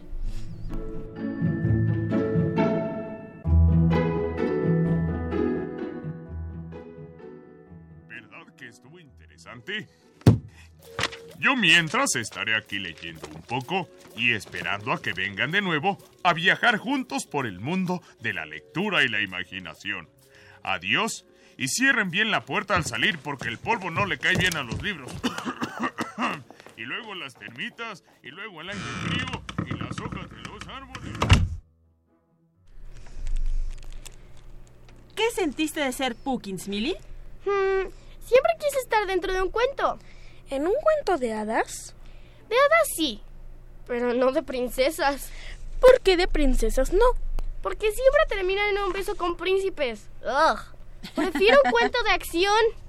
¿Verdad 8.08 8.56
que 8.56 8.67
estuvo 8.67 9.00
interesante? 9.00 9.89
Yo 11.39 11.56
mientras 11.56 12.15
estaré 12.15 12.56
aquí 12.56 12.78
leyendo 12.78 13.28
un 13.34 13.41
poco 13.41 13.89
y 14.15 14.34
esperando 14.34 14.94
a 14.94 15.02
que 15.02 15.13
vengan 15.13 15.50
de 15.50 15.62
nuevo 15.62 15.98
a 16.24 16.34
viajar 16.34 16.78
juntos 16.78 17.26
por 17.26 17.48
el 17.48 17.60
mundo 17.60 18.04
de 18.20 18.34
la 18.34 18.46
lectura 18.46 19.04
y 19.04 19.08
la 19.08 19.22
imaginación. 19.22 20.08
Adiós 20.62 21.26
y 21.58 21.67
cierren 21.67 22.12
bien 22.12 22.30
la 22.30 22.46
puerta 22.46 22.76
al 22.76 22.86
salir 22.86 23.17
porque 23.17 23.48
el 23.48 23.58
polvo 23.58 23.89
no 23.89 24.06
le 24.06 24.20
cae 24.20 24.36
bien 24.36 24.56
a 24.56 24.62
los 24.62 24.84
libros. 24.84 25.12
y 26.82 26.86
luego 26.86 27.13
las 27.13 27.36
termitas 27.36 28.04
y 28.24 28.30
luego 28.30 28.62
el 28.62 28.70
aire 28.70 28.82
frío 28.82 29.44
y 29.67 29.78
las 29.78 30.00
hojas 30.00 30.28
de 30.32 30.41
los 30.50 30.67
árboles. 30.67 31.15
¿Qué 35.15 35.30
sentiste 35.36 35.80
de 35.80 35.91
ser 35.91 36.15
Pukins, 36.15 36.67
Millie? 36.67 36.98
Hmm, 37.46 37.88
siempre 38.26 38.52
quise 38.60 38.80
estar 38.80 39.06
dentro 39.06 39.32
de 39.32 39.44
un 39.44 39.52
cuento. 39.52 40.00
¿En 40.50 40.65
un 40.65 40.74
cuento 40.74 41.20
de 41.20 41.34
hadas? 41.34 41.94
De 42.50 42.56
hadas 42.56 42.88
sí, 42.96 43.22
pero 43.86 44.15
no 44.15 44.32
de 44.32 44.41
princesas. 44.41 45.30
¿Por 45.80 46.02
qué 46.02 46.17
de 46.17 46.28
princesas 46.28 46.94
no? 46.94 47.06
Porque 47.62 47.91
siempre 47.91 48.22
terminan 48.28 48.70
en 48.70 48.82
un 48.82 48.91
beso 48.91 49.15
con 49.15 49.38
príncipes. 49.38 50.10
Ugh. 50.24 50.60
Prefiero 51.13 51.60
un 51.63 51.72
cuento 51.72 52.02
de 52.02 52.10
acción. 52.10 52.81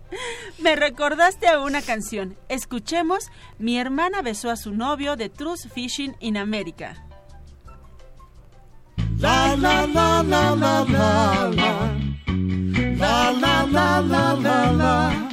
Me 0.59 0.77
recordaste 0.77 1.49
a 1.49 1.61
una 1.61 1.83
canción. 1.83 2.37
Escuchemos 2.49 3.31
Mi 3.59 3.79
hermana 3.79 4.23
besó 4.23 4.51
a 4.51 4.57
su 4.57 4.73
novio 4.73 5.17
de 5.17 5.29
Truth 5.29 5.69
Fishing 5.73 6.15
in 6.21 6.37
America. 6.37 6.97
La 9.19 9.55
la 9.57 9.87
la 9.87 10.23
la 10.23 10.55
la 10.55 10.85
la 10.85 11.49
la 11.51 12.13
La 12.97 13.31
la 13.31 13.67
la 13.67 14.01
la 14.01 14.35
la 14.35 14.73
la 14.73 15.33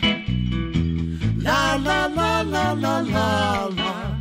La 1.38 1.78
la 1.78 2.08
la 2.08 2.44
la 2.44 2.74
la 2.74 3.02
la 3.02 3.70
la 3.70 4.20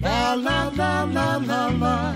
La 0.00 0.34
la 0.36 0.70
la 0.76 1.38
la 1.38 1.68
la 1.70 2.14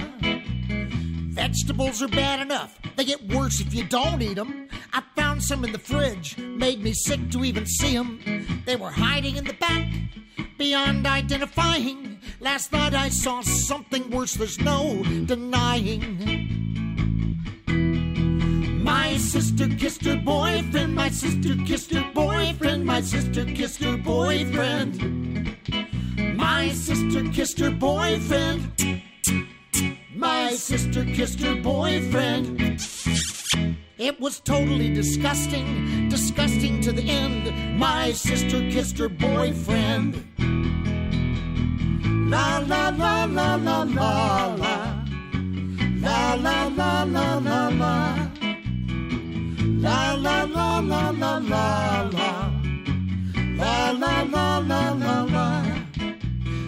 Vegetables 1.35 2.03
are 2.03 2.09
bad 2.09 2.41
enough. 2.41 2.82
They 2.97 3.05
get 3.05 3.23
worse 3.29 3.61
if 3.61 3.73
you 3.75 3.85
don't 3.85 4.21
eat 4.23 4.35
them. 4.35 4.69
I 4.93 5.03
found 5.17 5.43
some 5.43 5.65
in 5.65 5.73
the 5.73 5.79
fridge. 5.79 6.37
Made 6.39 6.83
me 6.83 6.93
sick 6.93 7.31
to 7.31 7.45
even 7.45 7.67
see 7.67 7.95
them. 7.95 8.63
They 8.67 8.77
were 8.77 8.91
hiding 8.91 9.37
in 9.37 9.45
the 9.45 9.55
back. 9.55 9.89
Beyond 10.59 11.07
identifying. 11.07 12.21
Last 12.41 12.73
night 12.73 12.95
I 12.95 13.09
saw 13.09 13.41
something 13.43 14.11
worse. 14.11 14.35
There's 14.35 14.61
no 14.61 15.03
denying. 15.25 16.59
My 18.83 19.17
sister 19.17 19.69
kissed 19.69 20.05
her 20.05 20.17
boyfriend. 20.17 20.95
My 20.95 21.09
sister 21.09 21.55
kissed 21.67 21.93
her 21.93 22.05
boyfriend. 22.13 22.85
My 22.85 23.01
sister 23.01 23.45
kissed 23.45 23.83
her 23.83 23.97
boyfriend. 23.97 25.57
My 26.37 26.69
sister 26.71 27.23
kissed 27.33 27.59
her 27.61 27.71
boyfriend. 27.71 29.03
My 30.15 30.53
sister 30.53 31.05
kissed 31.05 31.41
her 31.41 31.55
boyfriend. 31.55 32.72
It 34.03 34.19
was 34.19 34.41
totally 34.41 34.93
disgusting, 34.93 36.09
disgusting 36.09 36.81
to 36.81 36.91
the 36.91 37.09
end. 37.09 37.79
My 37.79 38.11
sister 38.11 38.59
kissed 38.69 38.99
her 38.99 39.09
boyfriend. 39.09 40.25
La 42.29 42.59
la 42.67 42.89
la 42.89 43.27
la 43.27 43.55
la 43.55 43.83
la 43.85 44.55
la. 44.55 45.05
La 46.01 46.35
la 46.35 46.67
la 46.67 47.05
la 47.05 47.39
la 47.39 47.69
la. 47.69 48.29
La 49.79 50.15
la 50.15 50.43
la 50.47 50.81
la 50.81 51.11
la 51.11 51.39
la 51.39 52.11
la. 52.11 52.53
La 53.55 53.91
la 53.93 54.23
la 54.23 54.59
la 54.59 54.93
la 54.95 55.23
la. 55.23 55.65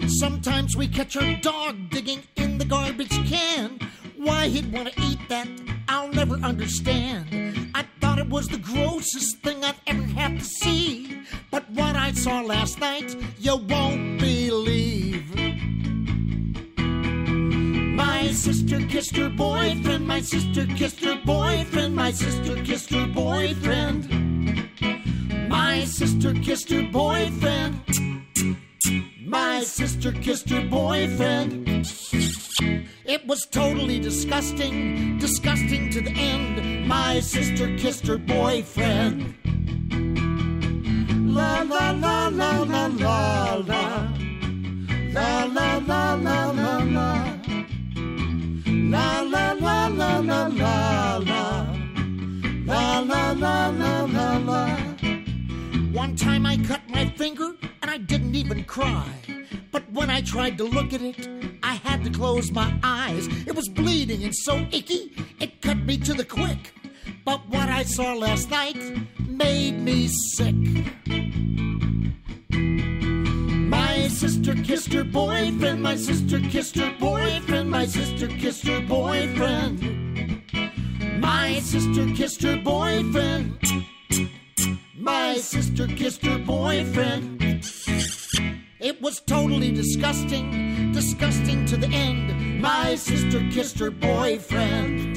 Sometimes 0.07 0.77
we 0.77 0.87
catch 0.87 1.17
our 1.17 1.35
dog 1.41 1.89
digging 1.89 2.23
in 2.37 2.57
the 2.57 2.65
garbage 2.65 3.29
can. 3.29 3.77
Why 4.15 4.47
he'd 4.47 4.71
want 4.71 4.93
to 4.93 5.01
eat 5.01 5.19
that, 5.27 5.49
I'll 5.95 6.09
never 6.09 6.35
understand. 6.43 7.71
I 7.73 7.85
thought 8.01 8.19
it 8.19 8.27
was 8.27 8.49
the 8.49 8.57
grossest 8.57 9.37
thing 9.37 9.63
I'd 9.63 9.75
ever 9.87 10.03
have 10.19 10.37
to 10.39 10.43
see. 10.43 11.21
But 11.51 11.69
what 11.69 11.95
I 11.95 12.11
saw 12.11 12.41
last 12.41 12.81
night, 12.81 13.15
you 13.39 13.55
won't 13.55 14.19
believe. 14.19 15.23
My 17.95 18.27
sister 18.33 18.81
kissed 18.87 19.15
her 19.15 19.29
boyfriend, 19.29 20.05
my 20.05 20.19
sister 20.19 20.65
kissed 20.75 20.99
her 20.99 21.15
boyfriend, 21.15 21.95
my 21.95 22.11
sister 22.11 22.61
kissed 22.65 22.89
her 22.89 23.07
boyfriend. 23.07 24.01
My 25.47 25.85
sister 25.85 26.33
kissed 26.33 26.69
her 26.71 26.83
boyfriend. 26.91 27.73
My 29.25 29.61
sister 29.61 30.11
kissed 30.11 30.49
her 30.49 30.61
boyfriend. 30.61 31.67
It 33.05 33.25
was 33.25 33.45
totally 33.45 33.99
disgusting, 33.99 35.17
disgusting 35.17 35.89
to 35.91 36.01
the 36.01 36.11
end. 36.11 36.87
My 36.87 37.19
sister 37.19 37.75
kissed 37.77 38.05
her 38.07 38.17
boyfriend. 38.17 39.35
La 41.35 41.61
la 41.61 41.91
la 41.91 42.27
la 42.27 42.63
la 42.63 42.85
la 42.87 43.55
la. 43.55 44.07
La 45.13 45.45
la 45.45 45.77
la 45.77 46.13
la 46.15 46.51
la 46.51 46.77
la. 46.83 47.35
La 48.65 49.21
la 49.21 49.53
la 49.53 49.87
la 49.87 50.17
la 50.19 50.47
la 50.47 51.17
la. 51.17 51.65
La 52.65 52.99
la 52.99 53.31
la 53.31 53.69
la 53.69 54.05
la 54.05 54.37
la. 54.37 54.84
One 55.95 56.17
time 56.17 56.45
I 56.45 56.57
cut 56.57 56.81
my 56.89 57.05
finger 57.11 57.55
and 57.81 57.89
I 57.89 57.97
didn't 57.97 58.35
even 58.35 58.65
cry. 58.65 59.07
But 59.71 59.89
when 59.93 60.09
I 60.09 60.19
tried 60.19 60.57
to 60.57 60.65
look 60.65 60.91
at 60.91 61.01
it, 61.01 61.29
I 61.63 61.75
had 61.75 62.03
to 62.03 62.09
close 62.09 62.51
my 62.51 62.77
eyes. 62.83 63.27
It 63.47 63.55
was 63.55 63.69
bleeding 63.69 64.25
and 64.25 64.35
so 64.35 64.67
icky, 64.73 65.13
it 65.39 65.61
cut 65.61 65.77
me 65.77 65.97
to 65.99 66.13
the 66.13 66.25
quick. 66.25 66.73
But 67.23 67.47
what 67.47 67.69
I 67.69 67.83
saw 67.83 68.13
last 68.13 68.49
night 68.49 68.75
made 69.25 69.79
me 69.79 70.09
sick. 70.09 70.53
My 73.77 74.09
sister 74.09 74.53
kissed 74.53 74.91
her 74.91 75.05
boyfriend, 75.05 75.81
my 75.81 75.95
sister 75.95 76.41
kissed 76.41 76.75
her 76.75 76.93
boyfriend, 76.99 77.71
my 77.71 77.85
sister 77.85 78.27
kissed 78.27 78.67
her 78.67 78.81
boyfriend. 78.81 79.79
My 81.21 81.59
sister 81.61 82.05
kissed 82.13 82.43
her 82.43 82.57
boyfriend. 82.57 83.85
My 85.05 85.37
sister 85.37 85.85
kissed 85.85 86.25
her 86.25 86.39
boyfriend. 86.39 87.37
It 88.79 88.99
was 89.03 89.21
totally 89.21 89.71
disgusting, 89.71 90.93
disgusting 90.93 91.63
to 91.67 91.77
the 91.77 91.85
end. 91.89 92.59
My 92.59 92.95
sister 92.95 93.39
kissed 93.51 93.77
her 93.77 93.91
boyfriend. 93.91 95.15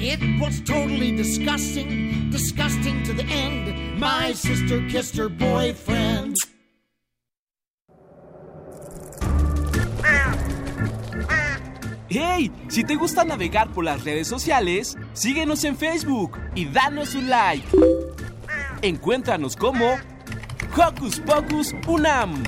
It 0.00 0.40
was 0.40 0.60
totally 0.60 1.10
disgusting, 1.10 2.30
disgusting 2.30 3.02
to 3.02 3.12
the 3.12 3.24
end. 3.24 3.98
My 3.98 4.32
sister 4.32 4.80
kissed 4.88 5.16
her 5.16 5.28
boyfriend. 5.30 6.36
¡Hey! 12.08 12.52
Si 12.68 12.84
te 12.84 12.94
gusta 12.94 13.24
navegar 13.24 13.72
por 13.72 13.82
las 13.82 14.04
redes 14.04 14.28
sociales, 14.28 14.96
síguenos 15.12 15.64
en 15.64 15.76
Facebook 15.76 16.38
y 16.54 16.66
danos 16.66 17.16
un 17.16 17.28
like. 17.28 17.66
Encuéntranos 18.82 19.56
como 19.56 19.96
Hocus 20.76 21.20
Pocus 21.20 21.74
Unam. 21.86 22.42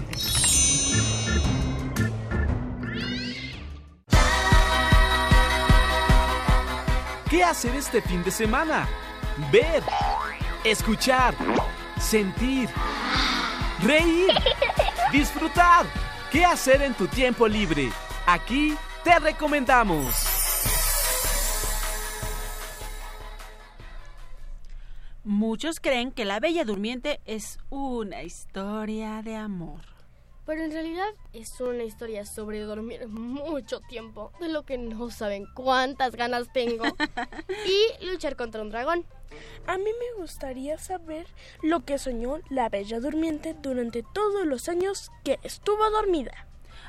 ¿Qué 7.30 7.42
hacer 7.44 7.74
este 7.74 8.02
fin 8.02 8.22
de 8.24 8.30
semana? 8.30 8.86
Ver, 9.50 9.82
escuchar, 10.64 11.34
sentir, 11.98 12.68
reír, 13.82 14.30
disfrutar. 15.12 15.86
¿Qué 16.30 16.44
hacer 16.44 16.82
en 16.82 16.94
tu 16.94 17.06
tiempo 17.06 17.48
libre? 17.48 17.90
Aquí 18.26 18.76
te 19.02 19.18
recomendamos. 19.18 20.27
Muchos 25.28 25.78
creen 25.78 26.10
que 26.10 26.24
La 26.24 26.40
Bella 26.40 26.64
Durmiente 26.64 27.20
es 27.26 27.58
una 27.68 28.22
historia 28.22 29.20
de 29.22 29.36
amor. 29.36 29.82
Pero 30.46 30.62
en 30.62 30.72
realidad 30.72 31.10
es 31.34 31.60
una 31.60 31.82
historia 31.82 32.24
sobre 32.24 32.60
dormir 32.60 33.06
mucho 33.08 33.80
tiempo, 33.80 34.32
de 34.40 34.48
lo 34.48 34.62
que 34.62 34.78
no 34.78 35.10
saben 35.10 35.44
cuántas 35.54 36.16
ganas 36.16 36.50
tengo, 36.54 36.82
y 37.66 38.06
luchar 38.06 38.36
contra 38.36 38.62
un 38.62 38.70
dragón. 38.70 39.04
A 39.66 39.76
mí 39.76 39.84
me 39.84 40.22
gustaría 40.22 40.78
saber 40.78 41.26
lo 41.62 41.84
que 41.84 41.98
soñó 41.98 42.38
la 42.48 42.70
Bella 42.70 42.98
Durmiente 42.98 43.52
durante 43.52 44.02
todos 44.14 44.46
los 44.46 44.70
años 44.70 45.10
que 45.24 45.38
estuvo 45.42 45.90
dormida. 45.90 46.47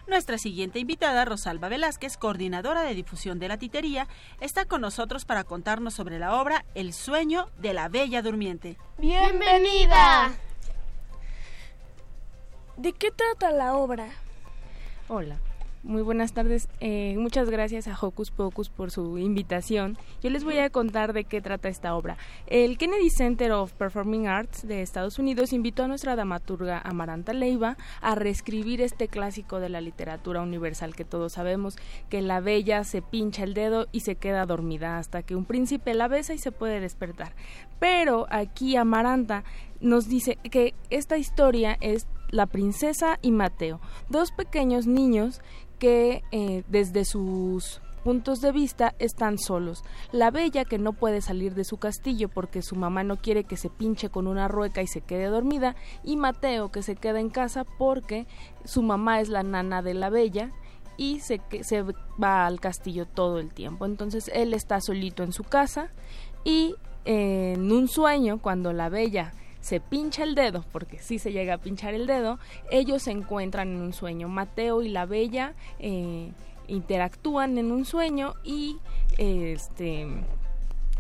Nuestra 0.10 0.40
siguiente 0.40 0.80
invitada, 0.80 1.24
Rosalba 1.24 1.70
Velázquez, 1.70 2.18
coordinadora 2.18 2.82
de 2.82 2.96
difusión 2.96 3.38
de 3.38 3.48
la 3.48 3.58
titería, 3.58 4.08
está 4.42 4.66
con 4.66 4.82
nosotros 4.82 5.24
para 5.24 5.44
contarnos 5.44 5.94
sobre 5.94 6.18
la 6.18 6.42
obra 6.42 6.66
El 6.74 6.94
sueño 6.94 7.48
de 7.60 7.74
la 7.74 7.90
Bella 7.90 8.24
Durmiente. 8.24 8.76
¡Bienvenida! 8.98 10.32
¿De 12.76 12.92
qué 12.94 13.12
trata 13.12 13.52
la 13.52 13.76
obra? 13.76 14.10
Hola, 15.10 15.38
muy 15.84 16.02
buenas 16.02 16.34
tardes. 16.34 16.68
Eh, 16.82 17.16
muchas 17.18 17.50
gracias 17.50 17.88
a 17.88 17.98
Hocus 18.00 18.32
Pocus 18.32 18.70
por 18.70 18.92
su 18.92 19.18
invitación. 19.18 19.98
Yo 20.22 20.30
les 20.30 20.44
voy 20.44 20.58
a 20.58 20.70
contar 20.70 21.14
de 21.14 21.24
qué 21.24 21.42
trata 21.42 21.70
esta 21.70 21.96
obra. 21.96 22.18
El 22.48 22.78
Kennedy 22.78 23.10
Center 23.10 23.52
of 23.54 23.72
Performing 23.74 24.28
Arts 24.28 24.68
de 24.68 24.82
Estados 24.82 25.20
Unidos 25.20 25.54
invitó 25.54 25.84
a 25.84 25.88
nuestra 25.88 26.16
dramaturga 26.16 26.82
Amaranta 26.84 27.34
Leiva 27.34 27.78
a 28.02 28.16
reescribir 28.16 28.82
este 28.82 29.08
clásico 29.08 29.60
de 29.60 29.70
la 29.70 29.80
literatura 29.80 30.42
universal 30.42 30.96
que 30.96 31.06
todos 31.06 31.34
sabemos, 31.34 31.78
que 32.10 32.22
la 32.22 32.42
bella 32.42 32.84
se 32.84 33.02
pincha 33.02 33.44
el 33.44 33.54
dedo 33.54 33.88
y 33.92 34.02
se 34.02 34.16
queda 34.16 34.46
dormida 34.46 34.98
hasta 34.98 35.24
que 35.24 35.36
un 35.36 35.46
príncipe 35.46 35.94
la 35.94 36.08
besa 36.08 36.34
y 36.34 36.40
se 36.40 36.52
puede 36.52 36.82
despertar. 36.82 37.34
Pero 37.80 38.28
aquí 38.30 38.76
Amaranta 38.76 39.44
nos 39.80 40.10
dice 40.10 40.38
que 40.52 40.74
esta 40.90 41.18
historia 41.18 41.78
es 41.80 42.08
la 42.32 42.46
princesa 42.46 43.18
y 43.22 43.32
Mateo, 43.32 43.80
dos 44.10 44.32
pequeños 44.32 44.86
niños 44.86 45.42
que 45.80 46.24
eh, 46.32 46.64
desde 46.68 47.06
sus 47.06 47.82
puntos 48.04 48.42
de 48.42 48.52
vista 48.52 48.96
están 49.00 49.38
solos. 49.38 49.84
La 50.12 50.32
bella 50.32 50.66
que 50.66 50.78
no 50.78 50.94
puede 50.94 51.22
salir 51.22 51.54
de 51.54 51.64
su 51.64 51.78
castillo 51.78 52.30
porque 52.30 52.62
su 52.62 52.76
mamá 52.76 53.04
no 53.04 53.18
quiere 53.18 53.44
que 53.44 53.58
se 53.58 53.70
pinche 53.70 54.10
con 54.10 54.28
una 54.28 54.48
rueca 54.48 54.82
y 54.82 54.88
se 54.88 55.02
quede 55.02 55.26
dormida, 55.26 55.76
y 56.04 56.18
Mateo 56.18 56.72
que 56.72 56.82
se 56.82 56.96
queda 56.96 57.20
en 57.20 57.30
casa 57.30 57.66
porque 57.78 58.28
su 58.64 58.82
mamá 58.82 59.20
es 59.20 59.30
la 59.30 59.44
nana 59.44 59.82
de 59.82 59.94
la 59.94 60.10
bella 60.10 60.52
y 60.98 61.20
se, 61.22 61.42
se 61.62 61.84
va 62.22 62.46
al 62.46 62.60
castillo 62.60 63.06
todo 63.06 63.40
el 63.40 63.54
tiempo. 63.54 63.86
Entonces 63.86 64.30
él 64.34 64.54
está 64.54 64.82
solito 64.82 65.24
en 65.24 65.32
su 65.32 65.44
casa 65.44 65.92
y 66.44 66.76
eh, 67.06 67.54
en 67.56 67.72
un 67.72 67.88
sueño 67.88 68.40
cuando 68.42 68.74
la 68.74 68.90
bella 68.90 69.34
se 69.62 69.80
pincha 69.80 70.24
el 70.24 70.36
dedo, 70.36 70.64
porque 70.72 71.00
sí 71.00 71.20
se 71.20 71.32
llega 71.32 71.56
a 71.56 71.58
pinchar 71.58 71.94
el 71.94 72.08
dedo, 72.08 72.40
ellos 72.72 73.04
se 73.04 73.12
encuentran 73.12 73.70
en 73.70 73.82
un 73.82 73.94
sueño. 73.94 74.28
Mateo 74.28 74.82
y 74.82 74.90
la 74.90 75.06
Bella 75.06 75.54
eh, 75.80 76.32
interactúan 76.68 77.58
en 77.58 77.72
un 77.72 77.86
sueño 77.86 78.36
y 78.44 78.78
este 79.18 80.08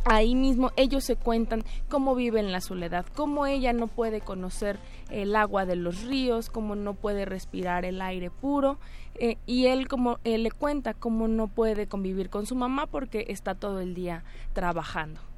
ahí 0.05 0.33
mismo 0.33 0.71
ellos 0.75 1.03
se 1.03 1.15
cuentan 1.15 1.63
cómo 1.89 2.15
vive 2.15 2.39
en 2.39 2.51
la 2.51 2.61
soledad, 2.61 3.05
cómo 3.15 3.45
ella 3.45 3.73
no 3.73 3.87
puede 3.87 4.21
conocer 4.21 4.79
el 5.09 5.35
agua 5.35 5.65
de 5.65 5.75
los 5.75 6.03
ríos, 6.03 6.49
cómo 6.49 6.75
no 6.75 6.93
puede 6.93 7.25
respirar 7.25 7.85
el 7.85 8.01
aire 8.01 8.29
puro, 8.29 8.77
eh, 9.15 9.37
y 9.45 9.67
él 9.67 9.87
como 9.87 10.19
él 10.23 10.43
le 10.43 10.51
cuenta 10.51 10.93
cómo 10.93 11.27
no 11.27 11.47
puede 11.47 11.87
convivir 11.87 12.29
con 12.29 12.45
su 12.45 12.55
mamá 12.55 12.87
porque 12.87 13.25
está 13.29 13.55
todo 13.55 13.81
el 13.81 13.93
día 13.93 14.23
trabajando. 14.53 15.28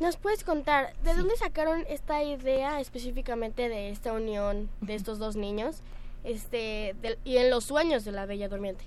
¿Nos 0.00 0.16
puedes 0.16 0.44
contar 0.44 0.94
de 1.04 1.14
dónde 1.14 1.36
sacaron 1.36 1.84
esta 1.88 2.22
idea 2.22 2.80
específicamente 2.80 3.68
de 3.68 3.90
esta 3.90 4.12
unión 4.12 4.68
de 4.80 4.94
estos 4.94 5.18
dos 5.18 5.36
niños? 5.36 5.82
Este, 6.24 6.94
y 7.24 7.38
en 7.38 7.50
los 7.50 7.64
sueños 7.64 8.04
de 8.04 8.12
la 8.12 8.26
Bella 8.26 8.48
Durmiente. 8.48 8.84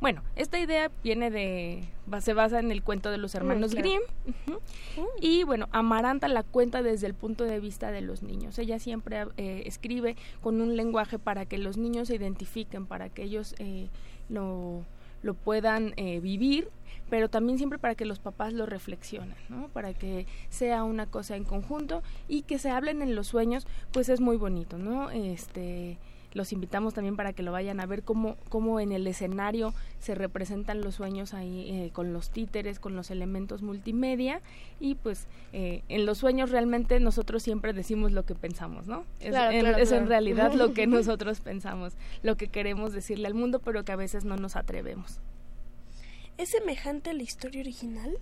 Bueno, 0.00 0.22
esta 0.36 0.60
idea 0.60 0.90
viene 1.02 1.30
de, 1.30 1.82
se 2.20 2.32
basa 2.32 2.60
en 2.60 2.70
el 2.70 2.82
cuento 2.84 3.10
de 3.10 3.18
los 3.18 3.34
hermanos 3.34 3.74
Grimm. 3.74 4.02
Y 5.20 5.42
bueno, 5.42 5.68
Amaranta 5.72 6.28
la 6.28 6.44
cuenta 6.44 6.82
desde 6.82 7.08
el 7.08 7.14
punto 7.14 7.44
de 7.44 7.58
vista 7.58 7.90
de 7.90 8.02
los 8.02 8.22
niños. 8.22 8.58
Ella 8.58 8.78
siempre 8.78 9.26
eh, 9.36 9.64
escribe 9.66 10.16
con 10.40 10.60
un 10.60 10.76
lenguaje 10.76 11.18
para 11.18 11.44
que 11.44 11.58
los 11.58 11.76
niños 11.76 12.08
se 12.08 12.14
identifiquen, 12.14 12.86
para 12.86 13.08
que 13.08 13.24
ellos 13.24 13.56
eh, 13.58 13.88
lo, 14.28 14.84
lo 15.26 15.34
puedan 15.34 15.92
eh, 15.96 16.20
vivir 16.20 16.70
pero 17.08 17.28
también 17.28 17.58
siempre 17.58 17.78
para 17.78 17.94
que 17.94 18.04
los 18.04 18.18
papás 18.18 18.52
lo 18.52 18.66
reflexionen, 18.66 19.36
¿no? 19.48 19.68
Para 19.68 19.94
que 19.94 20.26
sea 20.48 20.82
una 20.82 21.06
cosa 21.06 21.36
en 21.36 21.44
conjunto 21.44 22.02
y 22.26 22.42
que 22.42 22.58
se 22.58 22.70
hablen 22.70 23.00
en 23.00 23.14
los 23.14 23.28
sueños, 23.28 23.66
pues 23.92 24.08
es 24.08 24.20
muy 24.20 24.36
bonito, 24.36 24.76
¿no? 24.76 25.10
Este 25.10 25.98
los 26.36 26.52
invitamos 26.52 26.92
también 26.92 27.16
para 27.16 27.32
que 27.32 27.42
lo 27.42 27.50
vayan 27.50 27.80
a 27.80 27.86
ver 27.86 28.02
cómo, 28.02 28.36
cómo 28.50 28.78
en 28.78 28.92
el 28.92 29.06
escenario 29.06 29.72
se 29.98 30.14
representan 30.14 30.82
los 30.82 30.94
sueños 30.94 31.32
ahí 31.32 31.70
eh, 31.70 31.90
con 31.92 32.12
los 32.12 32.28
títeres, 32.28 32.78
con 32.78 32.94
los 32.94 33.10
elementos 33.10 33.62
multimedia 33.62 34.42
y 34.78 34.96
pues 34.96 35.26
eh, 35.54 35.82
en 35.88 36.04
los 36.04 36.18
sueños 36.18 36.50
realmente 36.50 37.00
nosotros 37.00 37.42
siempre 37.42 37.72
decimos 37.72 38.12
lo 38.12 38.26
que 38.26 38.34
pensamos, 38.34 38.86
¿no? 38.86 39.04
Es, 39.18 39.34
en, 39.34 39.66
es 39.66 39.92
en 39.92 40.08
realidad 40.08 40.52
lo 40.52 40.74
que 40.74 40.86
nosotros 40.86 41.40
pensamos, 41.40 41.94
lo 42.22 42.36
que 42.36 42.48
queremos 42.48 42.92
decirle 42.92 43.26
al 43.26 43.34
mundo, 43.34 43.58
pero 43.58 43.84
que 43.84 43.92
a 43.92 43.96
veces 43.96 44.26
no 44.26 44.36
nos 44.36 44.56
atrevemos. 44.56 45.20
¿Es 46.36 46.50
semejante 46.50 47.10
a 47.10 47.14
la 47.14 47.22
historia 47.22 47.62
original? 47.62 48.18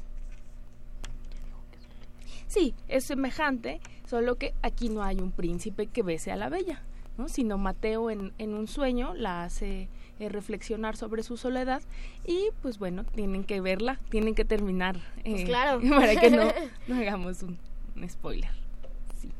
Sí, 2.46 2.74
es 2.86 3.04
semejante, 3.04 3.80
solo 4.08 4.36
que 4.36 4.54
aquí 4.62 4.88
no 4.88 5.02
hay 5.02 5.18
un 5.18 5.32
príncipe 5.32 5.88
que 5.88 6.04
bese 6.04 6.30
a 6.30 6.36
la 6.36 6.48
bella, 6.48 6.80
¿no? 7.16 7.28
sino 7.28 7.58
Mateo 7.58 8.10
en, 8.10 8.32
en 8.38 8.54
un 8.54 8.66
sueño 8.66 9.14
la 9.14 9.44
hace 9.44 9.88
eh, 10.20 10.28
reflexionar 10.28 10.96
sobre 10.96 11.24
su 11.24 11.36
soledad 11.36 11.82
y 12.24 12.50
pues 12.62 12.78
bueno, 12.78 13.02
tienen 13.02 13.42
que 13.42 13.60
verla, 13.60 13.98
tienen 14.10 14.36
que 14.36 14.44
terminar 14.44 14.96
pues 15.24 15.40
eh, 15.40 15.44
claro. 15.44 15.80
para 15.90 16.14
que 16.14 16.30
no, 16.30 16.52
no 16.86 16.94
hagamos 16.94 17.42
un, 17.42 17.58
un 17.96 18.08
spoiler. 18.08 18.50
Sí. 19.20 19.32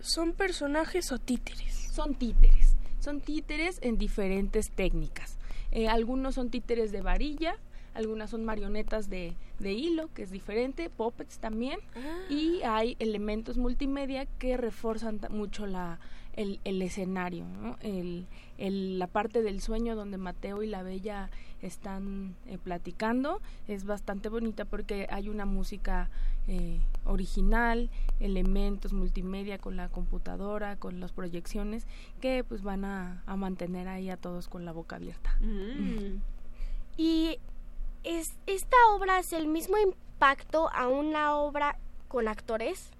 ¿Son 0.00 0.32
personajes 0.32 1.12
o 1.12 1.18
títeres? 1.18 1.88
Son 1.92 2.16
títeres, 2.16 2.76
son 2.98 3.20
títeres 3.20 3.78
en 3.80 3.96
diferentes 3.96 4.72
técnicas. 4.72 5.38
Eh, 5.70 5.86
algunos 5.86 6.34
son 6.34 6.50
títeres 6.50 6.90
de 6.90 7.00
varilla, 7.00 7.56
algunas 7.94 8.30
son 8.30 8.44
marionetas 8.44 9.08
de, 9.08 9.34
de 9.60 9.72
hilo, 9.72 10.10
que 10.14 10.22
es 10.22 10.32
diferente, 10.32 10.90
puppets 10.90 11.38
también, 11.38 11.78
y 12.28 12.62
hay 12.62 12.96
elementos 12.98 13.56
multimedia 13.56 14.26
que 14.38 14.56
reforzan 14.56 15.20
mucho 15.30 15.66
la, 15.66 15.98
el, 16.38 16.60
el 16.64 16.80
escenario, 16.82 17.44
¿no? 17.44 17.76
el, 17.80 18.26
el, 18.58 19.00
la 19.00 19.08
parte 19.08 19.42
del 19.42 19.60
sueño 19.60 19.96
donde 19.96 20.18
Mateo 20.18 20.62
y 20.62 20.68
la 20.68 20.84
Bella 20.84 21.30
están 21.62 22.36
eh, 22.46 22.58
platicando 22.62 23.40
es 23.66 23.84
bastante 23.84 24.28
bonita 24.28 24.64
porque 24.64 25.08
hay 25.10 25.28
una 25.28 25.46
música 25.46 26.08
eh, 26.46 26.80
original, 27.04 27.90
elementos 28.20 28.92
multimedia 28.92 29.58
con 29.58 29.76
la 29.76 29.88
computadora, 29.88 30.76
con 30.76 31.00
las 31.00 31.10
proyecciones 31.10 31.88
que 32.20 32.44
pues 32.44 32.62
van 32.62 32.84
a, 32.84 33.24
a 33.26 33.34
mantener 33.34 33.88
ahí 33.88 34.08
a 34.08 34.16
todos 34.16 34.46
con 34.46 34.64
la 34.64 34.70
boca 34.70 34.94
abierta. 34.94 35.36
Mm. 35.40 36.20
Y 36.96 37.40
es, 38.04 38.36
esta 38.46 38.76
obra 38.94 39.18
hace 39.18 39.36
el 39.38 39.48
mismo 39.48 39.76
impacto 39.76 40.70
a 40.72 40.86
una 40.86 41.34
obra 41.34 41.76
con 42.06 42.28
actores. 42.28 42.90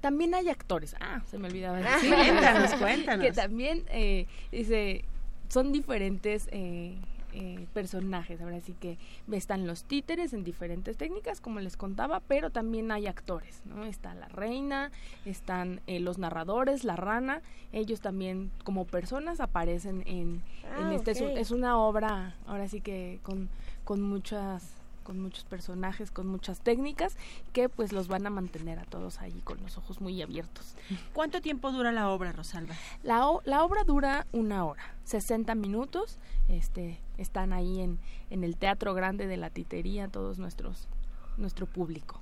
También 0.00 0.34
hay 0.34 0.48
actores. 0.48 0.94
Ah, 1.00 1.22
se 1.30 1.38
me 1.38 1.48
olvidaba 1.48 1.78
Ah, 1.78 1.94
decir. 1.96 2.14
cuéntanos, 2.14 2.74
cuéntanos. 2.78 3.24
Que 3.26 3.32
también, 3.32 3.84
eh, 3.88 4.26
dice, 4.52 5.04
son 5.48 5.72
diferentes 5.72 6.48
eh, 6.52 6.96
eh, 7.32 7.66
personajes. 7.74 8.40
Ahora 8.40 8.60
sí 8.60 8.74
que 8.78 8.96
están 9.32 9.66
los 9.66 9.84
títeres 9.84 10.32
en 10.34 10.44
diferentes 10.44 10.96
técnicas, 10.96 11.40
como 11.40 11.58
les 11.60 11.76
contaba, 11.76 12.20
pero 12.20 12.50
también 12.50 12.92
hay 12.92 13.06
actores, 13.06 13.60
¿no? 13.64 13.84
Está 13.84 14.14
la 14.14 14.28
reina, 14.28 14.90
están 15.24 15.80
eh, 15.86 15.98
los 16.00 16.18
narradores, 16.18 16.84
la 16.84 16.96
rana. 16.96 17.42
Ellos 17.72 18.00
también, 18.00 18.50
como 18.62 18.84
personas, 18.84 19.40
aparecen 19.40 20.02
en, 20.06 20.42
en 20.78 20.86
Ah, 20.86 20.94
este. 20.94 21.10
es 21.12 21.20
un- 21.20 21.30
ok. 21.30 21.36
Es, 21.38 21.50
una 21.50 21.78
obra, 21.78 22.36
ahora 22.46 22.68
sí 22.68 22.80
que 22.80 23.18
con, 23.22 23.48
con 23.84 24.00
muchas 24.00 24.72
con 25.04 25.20
muchos 25.20 25.44
personajes, 25.44 26.10
con 26.10 26.26
muchas 26.26 26.60
técnicas, 26.60 27.16
que 27.52 27.68
pues 27.68 27.92
los 27.92 28.08
van 28.08 28.26
a 28.26 28.30
mantener 28.30 28.80
a 28.80 28.84
todos 28.84 29.20
ahí 29.20 29.40
con 29.44 29.62
los 29.62 29.78
ojos 29.78 30.00
muy 30.00 30.20
abiertos. 30.20 30.74
¿Cuánto 31.12 31.40
tiempo 31.40 31.70
dura 31.70 31.92
la 31.92 32.10
obra, 32.10 32.32
Rosalba? 32.32 32.74
La, 33.04 33.28
obra 33.28 33.84
dura 33.84 34.26
una 34.32 34.64
hora, 34.64 34.82
60 35.04 35.54
minutos. 35.54 36.18
Este, 36.48 36.98
están 37.18 37.52
ahí 37.52 37.80
en, 37.80 38.00
en 38.30 38.42
el 38.42 38.56
Teatro 38.56 38.94
Grande 38.94 39.28
de 39.28 39.36
la 39.36 39.50
Titería 39.50 40.08
todos 40.08 40.38
nuestros 40.38 40.88
nuestro 41.36 41.66
público. 41.66 42.20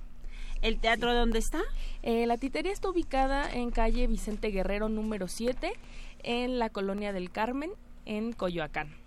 ¿El 0.61 0.79
teatro 0.79 1.13
dónde 1.13 1.39
está? 1.39 1.61
Eh, 2.03 2.25
la 2.25 2.37
Titería 2.37 2.71
está 2.71 2.89
ubicada 2.89 3.51
en 3.51 3.69
calle 3.69 4.07
Vicente 4.07 4.49
Guerrero 4.49 4.87
número 4.89 5.27
7, 5.27 5.73
en 6.23 6.57
la 6.57 6.69
colonia 6.69 7.11
del 7.11 7.31
Carmen, 7.31 7.71
en 8.05 8.31
Coyoacán. 8.31 9.02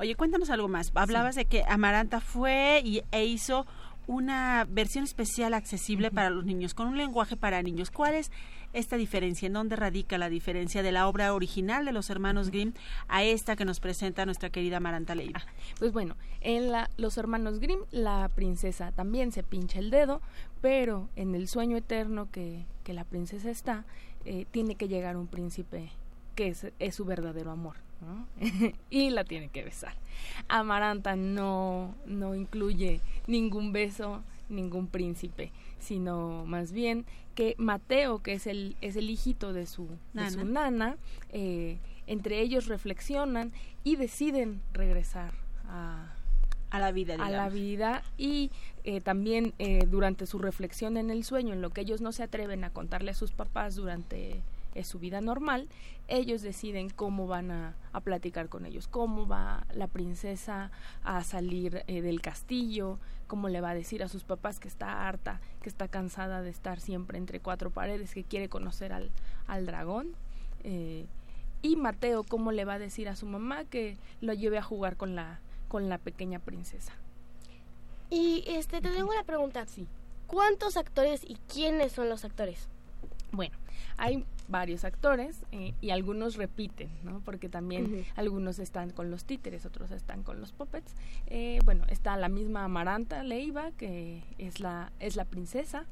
Oye, 0.00 0.14
cuéntanos 0.14 0.48
algo 0.48 0.66
más. 0.66 0.92
Hablabas 0.94 1.34
de 1.34 1.44
que 1.44 1.62
Amaranta 1.68 2.22
fue 2.22 2.80
y, 2.82 3.02
e 3.12 3.26
hizo 3.26 3.66
una 4.06 4.66
versión 4.66 5.04
especial 5.04 5.52
accesible 5.52 6.10
para 6.10 6.30
los 6.30 6.46
niños, 6.46 6.72
con 6.72 6.86
un 6.86 6.96
lenguaje 6.96 7.36
para 7.36 7.62
niños. 7.62 7.90
¿Cuál 7.90 8.14
es 8.14 8.32
esta 8.72 8.96
diferencia? 8.96 9.46
¿En 9.46 9.52
dónde 9.52 9.76
radica 9.76 10.16
la 10.16 10.30
diferencia 10.30 10.82
de 10.82 10.90
la 10.90 11.06
obra 11.06 11.34
original 11.34 11.84
de 11.84 11.92
los 11.92 12.08
hermanos 12.08 12.48
Grimm 12.48 12.72
a 13.08 13.24
esta 13.24 13.56
que 13.56 13.66
nos 13.66 13.78
presenta 13.78 14.24
nuestra 14.24 14.48
querida 14.48 14.78
Amaranta 14.78 15.14
Leiva? 15.14 15.42
Pues 15.78 15.92
bueno, 15.92 16.16
en 16.40 16.72
la, 16.72 16.88
Los 16.96 17.18
Hermanos 17.18 17.58
Grimm, 17.58 17.80
la 17.90 18.30
princesa 18.34 18.92
también 18.92 19.32
se 19.32 19.42
pincha 19.42 19.80
el 19.80 19.90
dedo, 19.90 20.22
pero 20.62 21.10
en 21.14 21.34
el 21.34 21.46
sueño 21.46 21.76
eterno 21.76 22.30
que, 22.32 22.64
que 22.84 22.94
la 22.94 23.04
princesa 23.04 23.50
está, 23.50 23.84
eh, 24.24 24.46
tiene 24.50 24.76
que 24.76 24.88
llegar 24.88 25.18
un 25.18 25.26
príncipe 25.26 25.90
que 26.36 26.48
es, 26.48 26.68
es 26.78 26.94
su 26.94 27.04
verdadero 27.04 27.50
amor. 27.50 27.89
¿No? 28.00 28.26
y 28.90 29.10
la 29.10 29.24
tiene 29.24 29.48
que 29.48 29.64
besar. 29.64 29.94
Amaranta 30.48 31.16
no, 31.16 31.94
no 32.06 32.34
incluye 32.34 33.00
ningún 33.26 33.72
beso, 33.72 34.22
ningún 34.48 34.86
príncipe, 34.86 35.52
sino 35.78 36.44
más 36.46 36.72
bien 36.72 37.04
que 37.34 37.54
Mateo, 37.58 38.22
que 38.22 38.34
es 38.34 38.46
el, 38.46 38.76
es 38.80 38.96
el 38.96 39.08
hijito 39.10 39.52
de 39.52 39.66
su 39.66 39.88
de 40.12 40.30
su 40.30 40.44
Nana. 40.44 40.70
nana, 40.70 40.96
eh, 41.30 41.78
entre 42.06 42.40
ellos 42.40 42.66
reflexionan 42.66 43.52
y 43.84 43.96
deciden 43.96 44.60
regresar 44.72 45.32
a, 45.68 46.12
A 46.70 46.78
la 46.78 46.92
vida, 46.92 47.14
a 47.14 47.30
la 47.30 47.48
vida 47.48 48.02
y 48.18 48.50
eh, 48.84 49.00
también 49.00 49.54
eh, 49.58 49.86
durante 49.88 50.26
su 50.26 50.38
reflexión 50.38 50.96
en 50.96 51.10
el 51.10 51.24
sueño, 51.24 51.52
en 51.52 51.62
lo 51.62 51.70
que 51.70 51.82
ellos 51.82 52.00
no 52.00 52.12
se 52.12 52.22
atreven 52.22 52.64
a 52.64 52.70
contarle 52.70 53.12
a 53.12 53.14
sus 53.14 53.32
papás 53.32 53.74
durante 53.76 54.42
eh, 54.74 54.84
su 54.84 54.98
vida 54.98 55.20
normal, 55.20 55.68
ellos 56.08 56.42
deciden 56.42 56.90
cómo 56.90 57.26
van 57.26 57.50
a, 57.50 57.74
a 57.92 58.00
platicar 58.00 58.48
con 58.48 58.66
ellos, 58.66 58.88
cómo 58.88 59.26
va 59.26 59.66
la 59.74 59.86
princesa 59.86 60.70
a 61.02 61.22
salir 61.24 61.84
eh, 61.86 62.02
del 62.02 62.20
castillo, 62.20 62.98
cómo 63.26 63.48
le 63.48 63.60
va 63.60 63.70
a 63.70 63.74
decir 63.74 64.02
a 64.02 64.08
sus 64.08 64.24
papás 64.24 64.58
que 64.58 64.68
está 64.68 65.08
harta, 65.08 65.40
que 65.62 65.68
está 65.68 65.88
cansada 65.88 66.42
de 66.42 66.50
estar 66.50 66.80
siempre 66.80 67.18
entre 67.18 67.40
cuatro 67.40 67.70
paredes, 67.70 68.14
que 68.14 68.24
quiere 68.24 68.48
conocer 68.48 68.92
al, 68.92 69.10
al 69.46 69.66
dragón. 69.66 70.14
eh, 70.64 71.06
y 71.62 71.76
Mateo 71.76 72.24
cómo 72.24 72.52
le 72.52 72.64
va 72.64 72.74
a 72.74 72.78
decir 72.78 73.08
a 73.08 73.16
su 73.16 73.26
mamá 73.26 73.64
que 73.64 73.98
lo 74.22 74.32
lleve 74.32 74.56
a 74.56 74.62
jugar 74.62 74.96
con 74.96 75.14
la 75.14 75.40
con 75.68 75.88
la 75.88 75.98
pequeña 75.98 76.38
princesa. 76.40 76.92
Y 78.10 78.42
este 78.46 78.80
te 78.80 78.90
tengo 78.90 79.10
una 79.10 79.22
pregunta. 79.24 79.66
¿Cuántos 80.26 80.76
actores 80.76 81.22
y 81.24 81.36
quiénes 81.52 81.92
son 81.92 82.08
los 82.08 82.24
actores? 82.24 82.68
Bueno, 83.32 83.56
hay 83.96 84.24
varios 84.48 84.84
actores 84.84 85.42
eh, 85.52 85.74
y 85.80 85.90
algunos 85.90 86.36
repiten, 86.36 86.90
¿no? 87.04 87.20
Porque 87.24 87.48
también 87.48 88.04
algunos 88.16 88.58
están 88.58 88.90
con 88.90 89.10
los 89.10 89.24
títeres, 89.24 89.64
otros 89.66 89.90
están 89.92 90.22
con 90.22 90.40
los 90.40 90.52
puppets. 90.52 90.94
Eh, 91.26 91.60
bueno, 91.64 91.84
está 91.88 92.16
la 92.16 92.28
misma 92.28 92.64
Amaranta 92.64 93.22
Leiva, 93.22 93.70
que 93.72 94.22
es 94.38 94.60
la, 94.60 94.90
es 94.98 95.16
la 95.16 95.24
princesa 95.24 95.84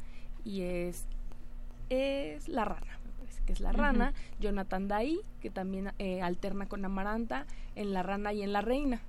y 0.44 0.62
es, 0.62 1.06
es 1.90 2.48
la 2.48 2.64
rana, 2.64 2.98
me 3.04 3.12
parece 3.18 3.42
que 3.46 3.52
es 3.52 3.60
la 3.60 3.72
rana. 3.72 4.12
Jonathan 4.40 4.88
Dai, 4.88 5.20
que 5.40 5.50
también 5.50 5.92
eh, 5.98 6.20
alterna 6.20 6.66
con 6.66 6.84
Amaranta 6.84 7.46
en 7.76 7.92
la 7.92 8.02
rana 8.02 8.32
y 8.32 8.42
en 8.42 8.52
la 8.52 8.62
reina. 8.62 9.00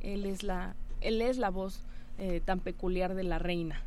Él 0.00 0.26
es 0.26 0.42
la, 0.42 0.74
él 1.00 1.22
es 1.22 1.38
la 1.38 1.48
voz 1.48 1.82
eh, 2.18 2.42
tan 2.44 2.60
peculiar 2.60 3.14
de 3.14 3.24
la 3.24 3.38
reina. 3.38 3.80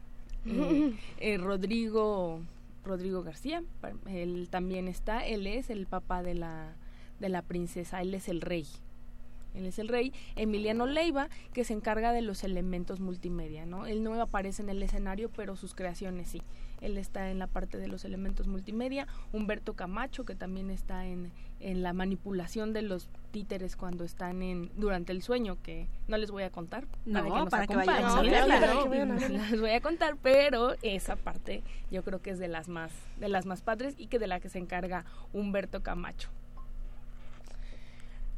Rodrigo 1.39 2.39
Rodrigo 2.86 3.23
García, 3.23 3.63
él 4.07 4.47
también 4.49 4.88
está, 4.88 5.25
él 5.25 5.47
es 5.47 5.69
el 5.69 5.88
papá 5.88 6.23
de 6.23 6.36
la 6.36 6.75
de 7.19 7.29
la 7.29 7.41
princesa, 7.41 8.01
él 8.01 8.13
es 8.13 8.27
el 8.29 8.41
rey. 8.41 8.65
Él 9.53 9.65
es 9.65 9.79
el 9.79 9.88
rey. 9.88 10.13
Emiliano 10.36 10.86
Leiva, 10.86 11.29
que 11.53 11.63
se 11.63 11.73
encarga 11.73 12.11
de 12.11 12.21
los 12.21 12.43
elementos 12.43 12.99
multimedia, 12.99 13.65
¿no? 13.65 13.86
Él 13.86 14.03
no 14.03 14.19
aparece 14.21 14.61
en 14.61 14.69
el 14.69 14.83
escenario, 14.83 15.29
pero 15.29 15.55
sus 15.55 15.73
creaciones 15.73 16.27
sí. 16.27 16.41
Él 16.86 16.97
está 16.97 17.31
en 17.31 17.39
la 17.39 17.47
parte 17.47 17.77
de 17.77 17.88
los 17.88 18.05
elementos 18.05 18.47
multimedia. 18.47 19.07
Humberto 19.33 19.73
Camacho, 19.73 20.23
que 20.23 20.36
también 20.36 20.69
está 20.69 21.05
en, 21.05 21.31
en 21.59 21.81
la 21.81 21.93
manipulación 21.93 22.73
de 22.73 22.83
los 22.83 23.09
títeres 23.31 23.75
cuando 23.75 24.03
están 24.03 24.41
en 24.43 24.69
durante 24.77 25.11
el 25.11 25.21
sueño, 25.23 25.57
que 25.63 25.88
no 26.07 26.17
les 26.17 26.29
voy 26.29 26.43
a 26.43 26.51
contar. 26.51 26.86
No, 27.05 27.21
para 27.21 27.25
que, 27.25 27.29
nos 27.39 27.49
para 27.49 27.67
que 27.67 27.75
vayan 28.03 28.21
verla, 28.23 28.57
Claro, 28.59 28.83
¿no? 28.86 28.89
verla. 28.89 29.49
les 29.49 29.59
voy 29.59 29.71
a 29.71 29.81
contar, 29.81 30.15
pero 30.21 30.75
esa 30.83 31.15
parte 31.15 31.63
yo 31.89 32.03
creo 32.03 32.21
que 32.21 32.29
es 32.29 32.39
de 32.39 32.47
las 32.47 32.67
más 32.67 32.91
de 33.19 33.29
las 33.29 33.45
más 33.45 33.61
padres 33.61 33.95
y 33.97 34.07
que 34.07 34.19
de 34.19 34.27
la 34.27 34.39
que 34.39 34.49
se 34.49 34.59
encarga 34.59 35.05
Humberto 35.33 35.81
Camacho. 35.81 36.29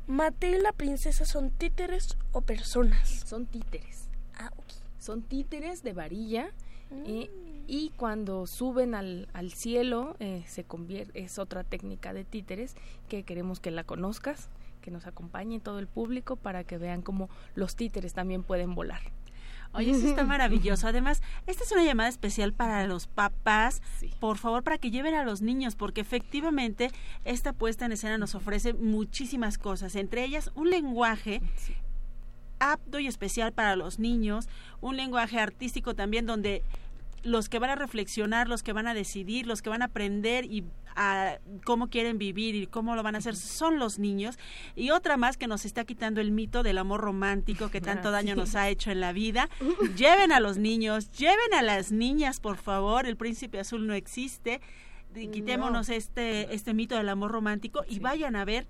Mateo 0.08 0.58
y 0.58 0.62
la 0.62 0.72
princesa 0.72 1.26
son 1.26 1.52
títeres 1.52 2.18
o 2.32 2.42
personas. 2.42 3.24
Son 3.26 3.46
títeres. 3.46 4.10
Ah, 4.36 4.52
ok. 4.56 4.66
Son 5.00 5.22
títeres 5.22 5.84
de 5.84 5.92
varilla 5.94 6.50
eh, 6.92 7.30
Mm. 7.30 7.64
y 7.68 7.92
cuando 7.98 8.48
suben 8.48 8.96
al, 8.96 9.28
al 9.34 9.52
cielo 9.52 10.16
eh, 10.20 10.44
se 10.48 10.64
convierte 10.64 11.22
es 11.22 11.38
otra 11.40 11.64
técnica 11.64 12.14
de 12.14 12.24
títeres 12.24 12.76
que 13.10 13.24
queremos 13.24 13.60
que 13.60 13.72
la 13.72 13.84
conozcas, 13.84 14.50
que 14.82 14.90
nos 14.92 15.06
acompañe 15.06 15.60
todo 15.60 15.80
el 15.80 15.88
público 15.88 16.38
para 16.38 16.64
que 16.64 16.78
vean 16.78 17.02
cómo 17.02 17.30
los 17.56 17.76
títeres 17.76 18.14
también 18.14 18.44
pueden 18.44 18.74
volar. 18.74 19.02
Oye, 19.74 19.92
eso 19.92 20.08
está 20.08 20.24
maravilloso. 20.26 20.88
Además, 20.88 21.22
esta 21.46 21.66
es 21.66 21.72
una 21.74 21.84
llamada 21.84 22.08
especial 22.08 22.54
para 22.54 22.88
los 22.88 23.08
papás, 23.08 23.82
por 24.22 24.38
favor, 24.38 24.64
para 24.64 24.78
que 24.78 24.90
lleven 24.92 25.14
a 25.14 25.26
los 25.26 25.42
niños, 25.42 25.76
porque 25.76 26.00
efectivamente 26.00 26.90
esta 27.26 27.52
puesta 27.52 27.86
en 27.86 27.92
escena 27.92 28.18
nos 28.18 28.34
ofrece 28.34 28.74
muchísimas 28.74 29.58
cosas, 29.58 29.96
entre 29.96 30.24
ellas 30.24 30.52
un 30.56 30.70
lenguaje 30.70 31.42
apto 32.60 33.00
y 33.00 33.08
especial 33.08 33.54
para 33.54 33.76
los 33.76 34.00
niños, 34.00 34.48
un 34.82 34.98
lenguaje 34.98 35.40
artístico 35.40 35.96
también 35.96 36.26
donde 36.26 36.64
los 37.24 37.50
que 37.50 37.60
van 37.60 37.72
a 37.72 37.76
reflexionar, 37.76 38.48
los 38.48 38.64
que 38.64 38.74
van 38.74 38.88
a 38.88 38.94
decidir, 38.94 39.48
los 39.48 39.62
que 39.62 39.70
van 39.70 39.82
a 39.82 39.86
aprender 39.86 40.46
y 40.46 40.64
a 40.96 41.38
cómo 41.64 41.90
quieren 41.90 42.18
vivir 42.18 42.56
y 42.56 42.66
cómo 42.66 42.96
lo 42.96 43.04
van 43.04 43.16
a 43.16 43.20
hacer 43.20 43.36
son 43.36 43.78
los 43.78 44.00
niños. 44.00 44.38
Y 44.76 44.90
otra 44.90 45.16
más 45.16 45.38
que 45.38 45.48
nos 45.48 45.64
está 45.66 45.86
quitando 45.86 46.22
el 46.22 46.32
mito 46.32 46.64
del 46.64 46.80
amor 46.80 47.02
romántico 47.02 47.70
que 47.70 47.82
tanto 47.82 48.12
daño 48.12 48.36
nos 48.36 48.56
ha 48.56 48.68
hecho 48.70 48.92
en 48.92 49.00
la 49.00 49.14
vida. 49.14 49.50
Lleven 49.96 50.32
a 50.32 50.40
los 50.40 50.58
niños, 50.58 51.12
lleven 51.12 51.54
a 51.54 51.62
las 51.62 51.92
niñas, 51.92 52.40
por 52.40 52.58
favor. 52.58 53.06
El 53.06 53.16
príncipe 53.16 53.60
azul 53.60 53.86
no 53.86 53.94
existe. 53.94 54.60
Quitémonos 55.14 55.90
este, 55.90 56.54
este 56.54 56.74
mito 56.74 56.96
del 56.96 57.10
amor 57.10 57.32
romántico 57.32 57.84
y 57.88 58.00
vayan 58.00 58.36
a 58.36 58.46
ver 58.46 58.68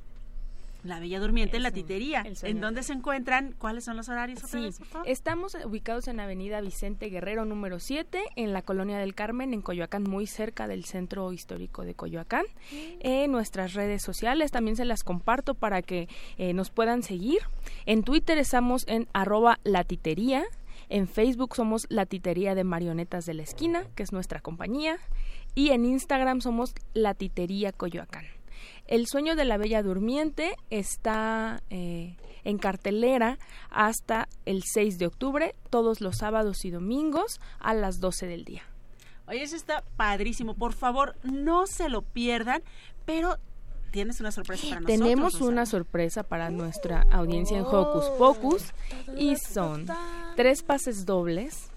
La 0.83 0.99
Bella 0.99 1.19
Durmiente 1.19 1.57
en 1.57 1.63
la 1.63 1.71
titería. 1.71 2.23
¿En 2.43 2.61
dónde 2.61 2.83
se 2.83 2.93
encuentran? 2.93 3.53
¿Cuáles 3.57 3.83
son 3.83 3.97
los 3.97 4.09
horarios? 4.09 4.39
Sí, 4.39 4.69
estamos 5.05 5.57
ubicados 5.65 6.07
en 6.07 6.19
Avenida 6.19 6.61
Vicente 6.61 7.09
Guerrero 7.09 7.45
número 7.45 7.79
7, 7.79 8.23
en 8.35 8.53
la 8.53 8.61
Colonia 8.61 8.97
del 8.97 9.15
Carmen, 9.15 9.53
en 9.53 9.61
Coyoacán, 9.61 10.03
muy 10.03 10.27
cerca 10.27 10.67
del 10.67 10.85
Centro 10.85 11.33
Histórico 11.33 11.83
de 11.83 11.93
Coyoacán. 11.93 12.45
En 12.99 13.31
nuestras 13.31 13.73
redes 13.73 14.01
sociales 14.01 14.51
también 14.51 14.75
se 14.75 14.85
las 14.85 15.03
comparto 15.03 15.53
para 15.55 15.81
que 15.81 16.07
eh, 16.37 16.53
nos 16.53 16.69
puedan 16.69 17.03
seguir. 17.03 17.39
En 17.85 18.03
Twitter 18.03 18.37
estamos 18.37 18.85
en 18.87 19.07
arroba 19.13 19.59
latitería. 19.63 20.45
En 20.89 21.07
Facebook 21.07 21.55
somos 21.55 21.85
La 21.89 22.05
Titería 22.05 22.55
de 22.55 22.63
Marionetas 22.63 23.25
de 23.25 23.33
la 23.33 23.43
Esquina, 23.43 23.85
que 23.95 24.03
es 24.03 24.13
nuestra 24.13 24.39
compañía. 24.39 24.99
Y 25.55 25.71
en 25.71 25.85
Instagram 25.85 26.39
somos 26.39 26.75
La 26.93 27.13
Titería 27.13 27.71
Coyoacán. 27.71 28.36
El 28.87 29.05
sueño 29.07 29.35
de 29.35 29.43
la 29.43 29.57
Bella 29.57 29.83
Durmiente 29.83 30.55
está 30.69 31.61
eh, 31.69 32.15
en 32.45 32.57
cartelera 32.57 33.37
hasta 33.69 34.29
el 34.45 34.63
6 34.63 34.97
de 34.97 35.07
octubre, 35.07 35.55
todos 35.69 35.99
los 35.99 36.17
sábados 36.17 36.63
y 36.63 36.71
domingos 36.71 37.41
a 37.59 37.73
las 37.73 37.99
12 37.99 38.27
del 38.27 38.45
día. 38.45 38.63
Oye, 39.27 39.43
eso 39.43 39.57
está 39.57 39.83
padrísimo. 39.97 40.53
Por 40.53 40.71
favor, 40.71 41.17
no 41.23 41.67
se 41.67 41.89
lo 41.89 42.01
pierdan, 42.01 42.63
pero 43.05 43.35
tienes 43.91 44.21
una 44.21 44.31
sorpresa 44.31 44.63
para 44.63 44.79
nosotros. 44.79 44.99
Tenemos 44.99 45.41
una 45.41 45.65
sorpresa 45.65 46.23
para 46.23 46.49
nuestra 46.49 47.05
audiencia 47.11 47.57
en 47.57 47.65
Hocus 47.65 48.05
Pocus 48.17 48.73
y 49.17 49.35
son 49.35 49.85
tres 50.37 50.63
pases 50.63 51.05
dobles 51.05 51.67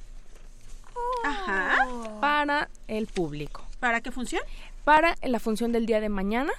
para 2.20 2.70
el 2.86 3.08
público. 3.08 3.66
¿Para 3.80 4.00
qué 4.00 4.12
función? 4.12 4.42
Para 4.84 5.16
la 5.22 5.40
función 5.40 5.72
del 5.72 5.86
día 5.86 6.00
de 6.00 6.08
mañana 6.08 6.52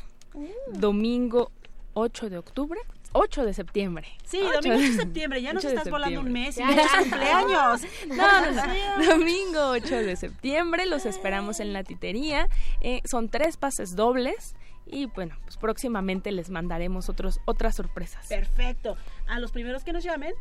domingo 0.73 1.51
8 1.93 2.29
de 2.29 2.37
octubre. 2.37 2.79
8 3.13 3.45
de 3.45 3.53
septiembre. 3.53 4.07
Sí, 4.23 4.39
domingo 4.39 4.77
8 4.77 4.79
de 4.79 4.93
septiembre. 4.93 5.41
Ya 5.41 5.53
nos 5.53 5.65
estás 5.65 5.89
volando 5.89 6.21
un 6.21 6.31
mes 6.31 6.57
y 6.57 6.61
cumpleaños. 6.63 7.81
No, 8.07 8.51
no, 8.51 8.51
no. 8.51 9.05
Domingo 9.11 9.69
8 9.71 9.95
de 9.97 10.15
septiembre. 10.15 10.85
Los 10.85 11.05
esperamos 11.05 11.59
en 11.59 11.73
la 11.73 11.83
titería. 11.83 12.47
Eh, 12.79 13.01
son 13.09 13.29
tres 13.29 13.57
pases 13.57 13.95
dobles. 13.95 14.55
Y 14.85 15.05
bueno, 15.07 15.37
pues 15.43 15.57
próximamente 15.57 16.31
les 16.31 16.49
mandaremos 16.49 17.09
otros, 17.09 17.39
otras 17.45 17.75
sorpresas. 17.75 18.27
Perfecto. 18.27 18.95
A 19.27 19.39
los 19.39 19.51
primeros 19.51 19.83
que 19.83 19.93
nos 19.93 20.03
llamen. 20.03 20.33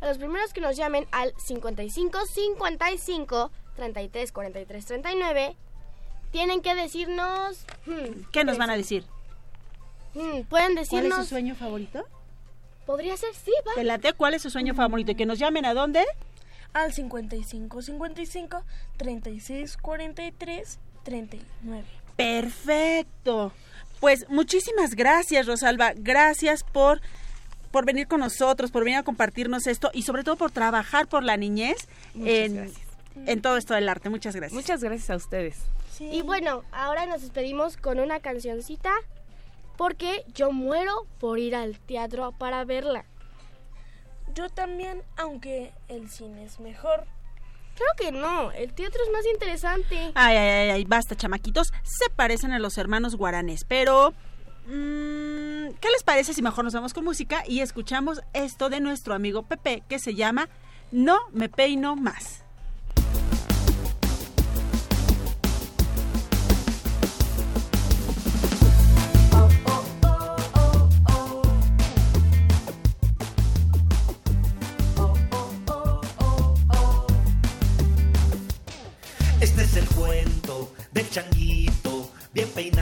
A 0.00 0.06
los 0.06 0.18
primeros 0.18 0.52
que 0.52 0.60
nos 0.60 0.76
llamen 0.76 1.06
al 1.10 1.32
55 1.36 2.26
55 2.26 3.50
33 3.76 4.32
43 4.32 4.86
39 4.86 5.56
tienen 6.30 6.60
que 6.60 6.74
decirnos... 6.74 7.64
Hmm, 7.86 8.22
¿Qué 8.32 8.44
nos 8.44 8.58
van 8.58 8.70
a 8.70 8.76
decir? 8.76 9.04
Mm, 10.14 10.42
¿Pueden 10.48 10.74
decirnos... 10.74 11.10
¿Cuál 11.10 11.20
es 11.20 11.28
su 11.28 11.34
sueño 11.34 11.54
favorito? 11.54 12.04
Podría 12.86 13.16
ser, 13.16 13.34
sí, 13.34 13.52
va. 13.66 14.12
¿cuál 14.16 14.34
es 14.34 14.42
su 14.42 14.50
sueño 14.50 14.74
favorito? 14.74 15.12
¿Y 15.12 15.14
que 15.14 15.26
nos 15.26 15.38
llamen 15.38 15.66
a 15.66 15.74
dónde? 15.74 16.04
Al 16.72 16.92
55 16.92 17.82
55 17.82 18.64
36 18.96 19.76
43 19.76 20.78
39. 21.04 21.84
Perfecto. 22.16 23.52
Pues 24.00 24.28
muchísimas 24.28 24.94
gracias, 24.94 25.46
Rosalba. 25.46 25.92
Gracias 25.96 26.64
por 26.64 27.00
por 27.70 27.84
venir 27.84 28.08
con 28.08 28.20
nosotros, 28.20 28.70
por 28.70 28.84
venir 28.84 28.98
a 28.98 29.02
compartirnos 29.02 29.66
esto 29.66 29.90
y 29.92 30.02
sobre 30.02 30.24
todo 30.24 30.36
por 30.36 30.50
trabajar 30.50 31.06
por 31.06 31.22
la 31.22 31.36
niñez 31.36 31.86
en, 32.14 32.72
en 33.26 33.42
todo 33.42 33.58
esto 33.58 33.74
del 33.74 33.88
arte. 33.88 34.08
Muchas 34.08 34.34
gracias. 34.34 34.54
Muchas 34.54 34.82
gracias 34.82 35.10
a 35.10 35.16
ustedes. 35.16 35.58
Y 36.00 36.22
bueno, 36.22 36.62
ahora 36.72 37.06
nos 37.06 37.22
despedimos 37.22 37.76
con 37.76 37.98
una 38.00 38.20
cancioncita 38.20 38.92
porque 39.78 40.24
yo 40.34 40.50
muero 40.50 41.06
por 41.18 41.38
ir 41.38 41.54
al 41.54 41.78
teatro 41.78 42.32
para 42.32 42.64
verla. 42.64 43.06
Yo 44.34 44.50
también, 44.50 45.02
aunque 45.16 45.72
el 45.88 46.10
cine 46.10 46.44
es 46.44 46.60
mejor. 46.60 47.06
Creo 47.76 47.88
que 47.96 48.12
no, 48.12 48.50
el 48.50 48.74
teatro 48.74 49.00
es 49.06 49.12
más 49.12 49.24
interesante. 49.32 50.10
Ay, 50.16 50.36
ay, 50.36 50.70
ay, 50.70 50.84
basta, 50.84 51.14
chamaquitos. 51.14 51.72
Se 51.84 52.10
parecen 52.10 52.50
a 52.50 52.58
los 52.58 52.76
hermanos 52.76 53.16
guaranes, 53.16 53.64
pero... 53.64 54.12
Mmm, 54.66 55.72
¿Qué 55.80 55.88
les 55.90 56.02
parece 56.04 56.34
si 56.34 56.42
mejor 56.42 56.64
nos 56.64 56.74
vamos 56.74 56.92
con 56.92 57.04
música 57.04 57.42
y 57.46 57.60
escuchamos 57.60 58.20
esto 58.34 58.68
de 58.68 58.80
nuestro 58.80 59.14
amigo 59.14 59.44
Pepe 59.44 59.82
que 59.88 59.98
se 59.98 60.14
llama 60.14 60.48
No 60.90 61.18
me 61.32 61.48
peino 61.48 61.96
más? 61.96 62.44
Del 80.92 81.08
changuito 81.10 82.10
bien 82.34 82.48
peinado, 82.48 82.77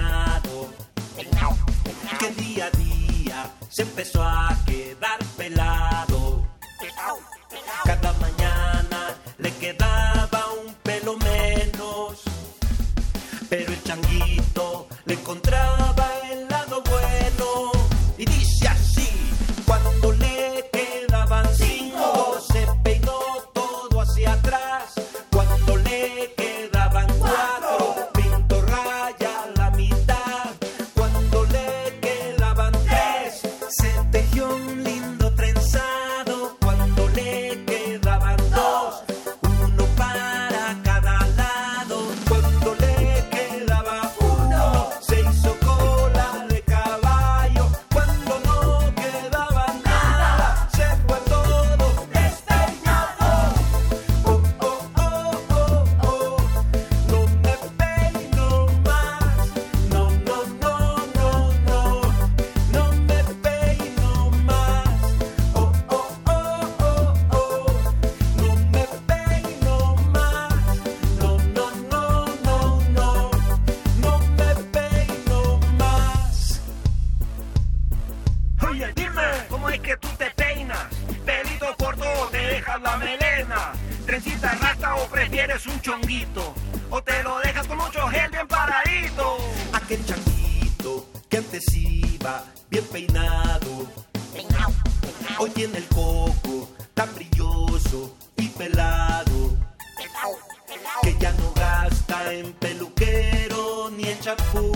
Que 101.03 101.16
ya 101.18 101.32
no 101.32 101.53
gasta 101.55 102.32
en 102.32 102.53
peluquero 102.55 103.91
ni 103.91 104.05
en 104.05 104.20
champú. 104.20 104.72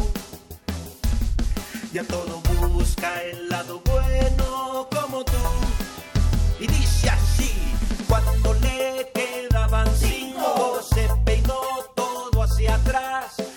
Ya 1.93 2.05
todo 2.05 2.41
busca 2.69 3.23
el 3.23 3.49
lado 3.49 3.83
bueno 3.85 4.89
como 4.91 5.25
tú. 5.25 5.33
Y 6.59 6.67
dice 6.67 7.11
así, 7.11 7.53
cuando 8.09 8.55
le 8.55 9.11
quedaban 9.15 9.89
cinco, 9.97 10.81
se 10.83 11.09
peinó 11.25 11.61
todo 11.95 12.43
hacia 12.43 12.75
atrás. 12.77 13.50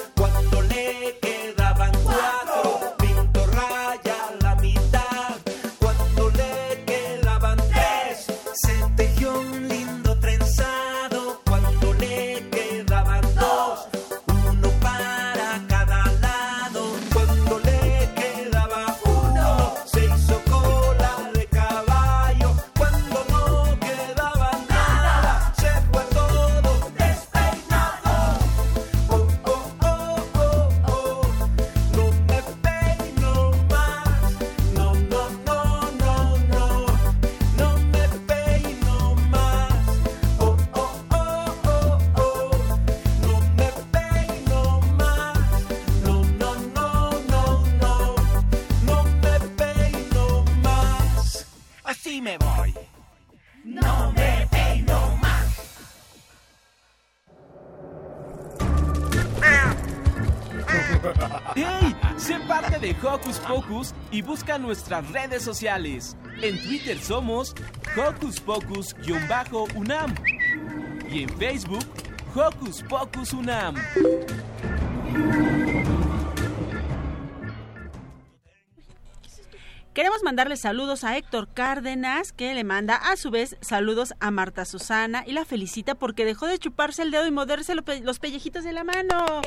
Hocus 63.24 63.40
Pocus 63.40 63.94
y 64.12 64.22
busca 64.22 64.58
nuestras 64.58 65.10
redes 65.12 65.44
sociales. 65.44 66.18
En 66.42 66.62
Twitter 66.62 66.98
somos 67.00 67.56
Hocus 67.96 68.42
Pocus-UNAM 68.42 70.14
y 71.10 71.24
en 71.24 71.30
Facebook 71.38 71.86
Hocus 72.36 72.84
Pocus 72.84 73.32
UNAM. 73.32 73.76
Queremos 80.24 80.36
mandarle 80.38 80.56
saludos 80.56 81.04
a 81.04 81.18
Héctor 81.18 81.50
Cárdenas, 81.54 82.32
que 82.32 82.54
le 82.54 82.64
manda 82.64 82.96
a 82.96 83.18
su 83.18 83.30
vez 83.30 83.58
saludos 83.60 84.14
a 84.22 84.32
Marta 84.32 84.64
Susana 84.64 85.26
y 85.28 85.34
la 85.34 85.44
felicita 85.44 85.96
porque 85.96 86.24
dejó 86.24 86.48
de 86.48 86.58
chuparse 86.60 87.02
el 87.02 87.12
dedo 87.12 87.28
y 87.28 87.32
morderse 87.32 87.76
los 87.76 88.20
pellejitos 88.20 88.64
de 88.64 88.72
la 88.72 88.86
mano. 88.86 89.42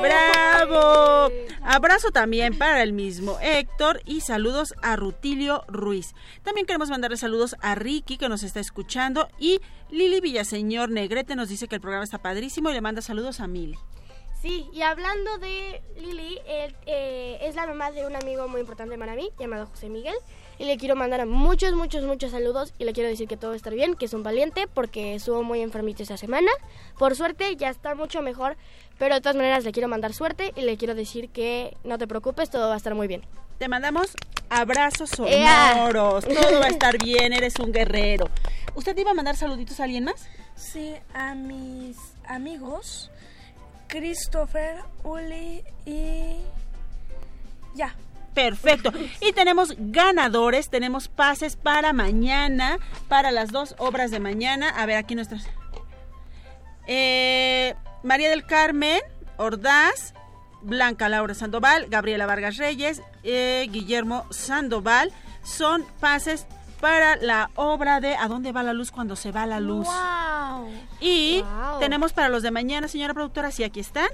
¡Bravo! 0.00 1.32
Abrazo 1.60 2.12
también 2.12 2.56
para 2.56 2.84
el 2.84 2.92
mismo 2.92 3.36
Héctor 3.42 4.00
y 4.04 4.20
saludos 4.20 4.74
a 4.80 4.94
Rutilio 4.94 5.64
Ruiz. 5.66 6.14
También 6.44 6.68
queremos 6.68 6.88
mandarle 6.88 7.16
saludos 7.16 7.56
a 7.60 7.74
Ricky, 7.74 8.16
que 8.16 8.28
nos 8.28 8.44
está 8.44 8.60
escuchando, 8.60 9.28
y 9.40 9.60
Lili 9.90 10.20
Villaseñor 10.20 10.88
Negrete 10.88 11.34
nos 11.34 11.48
dice 11.48 11.66
que 11.66 11.74
el 11.74 11.80
programa 11.80 12.04
está 12.04 12.18
padrísimo 12.18 12.70
y 12.70 12.74
le 12.74 12.80
manda 12.80 13.02
saludos 13.02 13.40
a 13.40 13.48
Mili. 13.48 13.76
Sí, 14.46 14.70
y 14.72 14.82
hablando 14.82 15.38
de 15.38 15.82
Lili, 15.96 16.38
eh, 16.46 17.38
es 17.42 17.56
la 17.56 17.66
mamá 17.66 17.90
de 17.90 18.06
un 18.06 18.14
amigo 18.14 18.46
muy 18.46 18.60
importante 18.60 18.96
para 18.96 19.16
mí, 19.16 19.30
llamado 19.40 19.66
José 19.66 19.88
Miguel. 19.88 20.14
Y 20.56 20.66
le 20.66 20.76
quiero 20.76 20.94
mandar 20.94 21.26
muchos, 21.26 21.72
muchos, 21.72 22.04
muchos 22.04 22.30
saludos. 22.30 22.72
Y 22.78 22.84
le 22.84 22.92
quiero 22.92 23.08
decir 23.08 23.26
que 23.26 23.36
todo 23.36 23.54
está 23.54 23.70
bien, 23.70 23.96
que 23.96 24.04
es 24.04 24.14
un 24.14 24.22
valiente, 24.22 24.68
porque 24.72 25.16
estuvo 25.16 25.42
muy 25.42 25.62
enfermito 25.62 26.04
esta 26.04 26.16
semana. 26.16 26.48
Por 26.96 27.16
suerte, 27.16 27.56
ya 27.56 27.70
está 27.70 27.96
mucho 27.96 28.22
mejor. 28.22 28.56
Pero 28.98 29.16
de 29.16 29.20
todas 29.20 29.34
maneras, 29.34 29.64
le 29.64 29.72
quiero 29.72 29.88
mandar 29.88 30.12
suerte 30.12 30.52
y 30.54 30.60
le 30.60 30.76
quiero 30.76 30.94
decir 30.94 31.28
que 31.30 31.76
no 31.82 31.98
te 31.98 32.06
preocupes, 32.06 32.48
todo 32.48 32.68
va 32.68 32.74
a 32.74 32.76
estar 32.76 32.94
muy 32.94 33.08
bien. 33.08 33.22
Te 33.58 33.66
mandamos 33.66 34.12
abrazos 34.48 35.10
sonoros. 35.10 36.24
Todo 36.24 36.60
va 36.60 36.66
a 36.66 36.70
estar 36.70 37.02
bien, 37.02 37.32
eres 37.32 37.58
un 37.58 37.72
guerrero. 37.72 38.30
¿Usted 38.76 38.96
iba 38.96 39.10
a 39.10 39.14
mandar 39.14 39.36
saluditos 39.36 39.80
a 39.80 39.84
alguien 39.84 40.04
más? 40.04 40.28
Sí, 40.54 40.94
a 41.14 41.34
mis 41.34 41.96
amigos 42.28 43.10
Christopher, 43.88 44.82
Uli 45.04 45.62
y 45.84 46.36
ya. 47.74 47.94
Perfecto. 48.34 48.92
Y 49.20 49.32
tenemos 49.32 49.74
ganadores, 49.78 50.68
tenemos 50.68 51.08
pases 51.08 51.56
para 51.56 51.94
mañana, 51.94 52.78
para 53.08 53.30
las 53.30 53.50
dos 53.50 53.74
obras 53.78 54.10
de 54.10 54.20
mañana. 54.20 54.68
A 54.68 54.84
ver, 54.84 54.96
aquí 54.96 55.14
nuestras... 55.14 55.46
Eh, 56.86 57.74
María 58.02 58.28
del 58.30 58.44
Carmen 58.44 59.00
Ordaz, 59.38 60.14
Blanca 60.62 61.08
Laura 61.08 61.34
Sandoval, 61.34 61.86
Gabriela 61.88 62.26
Vargas 62.26 62.56
Reyes, 62.56 63.02
eh, 63.24 63.66
Guillermo 63.70 64.26
Sandoval. 64.30 65.12
Son 65.42 65.84
pases 66.00 66.46
para 66.80 67.16
la 67.16 67.50
obra 67.54 68.00
de 68.00 68.16
¿A 68.16 68.28
dónde 68.28 68.52
va 68.52 68.62
la 68.62 68.72
luz 68.72 68.90
cuando 68.90 69.16
se 69.16 69.32
va 69.32 69.46
la 69.46 69.60
luz? 69.60 69.88
Y 71.00 71.42
tenemos 71.80 72.12
para 72.12 72.28
los 72.28 72.42
de 72.42 72.50
mañana, 72.50 72.88
señora 72.88 73.14
productora, 73.14 73.50
sí, 73.50 73.64
aquí 73.64 73.80
están. 73.80 74.08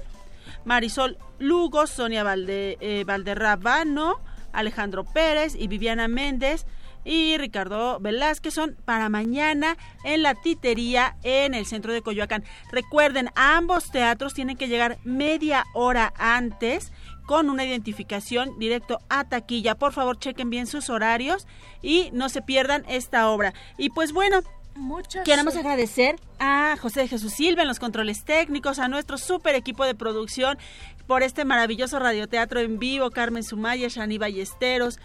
Marisol 0.65 1.17
Lugo, 1.39 1.87
Sonia 1.87 2.23
Valde, 2.23 2.77
eh, 2.79 3.03
Valderrabano, 3.05 4.19
Alejandro 4.53 5.03
Pérez 5.03 5.55
y 5.55 5.67
Viviana 5.67 6.07
Méndez 6.07 6.65
y 7.05 7.37
Ricardo 7.37 7.99
Velázquez 7.99 8.53
son 8.53 8.77
para 8.85 9.09
mañana 9.09 9.77
en 10.03 10.23
la 10.23 10.35
titería 10.35 11.17
en 11.23 11.53
el 11.53 11.65
centro 11.65 11.91
de 11.91 12.01
Coyoacán. 12.01 12.43
Recuerden, 12.71 13.29
ambos 13.35 13.91
teatros 13.91 14.33
tienen 14.33 14.57
que 14.57 14.67
llegar 14.67 14.99
media 15.03 15.65
hora 15.73 16.13
antes 16.17 16.91
con 17.25 17.49
una 17.49 17.65
identificación 17.65 18.57
directo 18.59 18.99
a 19.09 19.23
taquilla. 19.23 19.75
Por 19.75 19.93
favor, 19.93 20.17
chequen 20.17 20.49
bien 20.49 20.67
sus 20.67 20.89
horarios 20.89 21.47
y 21.81 22.09
no 22.13 22.29
se 22.29 22.41
pierdan 22.41 22.83
esta 22.87 23.29
obra. 23.29 23.53
Y 23.77 23.89
pues 23.89 24.13
bueno, 24.13 24.41
Muchas 24.75 25.23
Queremos 25.23 25.55
agradecer 25.55 26.15
a 26.39 26.75
José 26.81 27.01
de 27.01 27.07
Jesús 27.07 27.33
Silva 27.33 27.61
en 27.61 27.67
los 27.67 27.79
controles 27.79 28.25
técnicos, 28.25 28.79
a 28.79 28.87
nuestro 28.87 29.19
super 29.19 29.53
equipo 29.53 29.85
de 29.85 29.93
producción 29.93 30.57
por 31.05 31.21
este 31.21 31.45
maravilloso 31.45 31.99
radioteatro 31.99 32.59
en 32.59 32.79
vivo, 32.79 33.11
Carmen 33.11 33.43
Sumaya, 33.43 33.87
Shani 33.87 34.17
Ballesteros. 34.17 34.99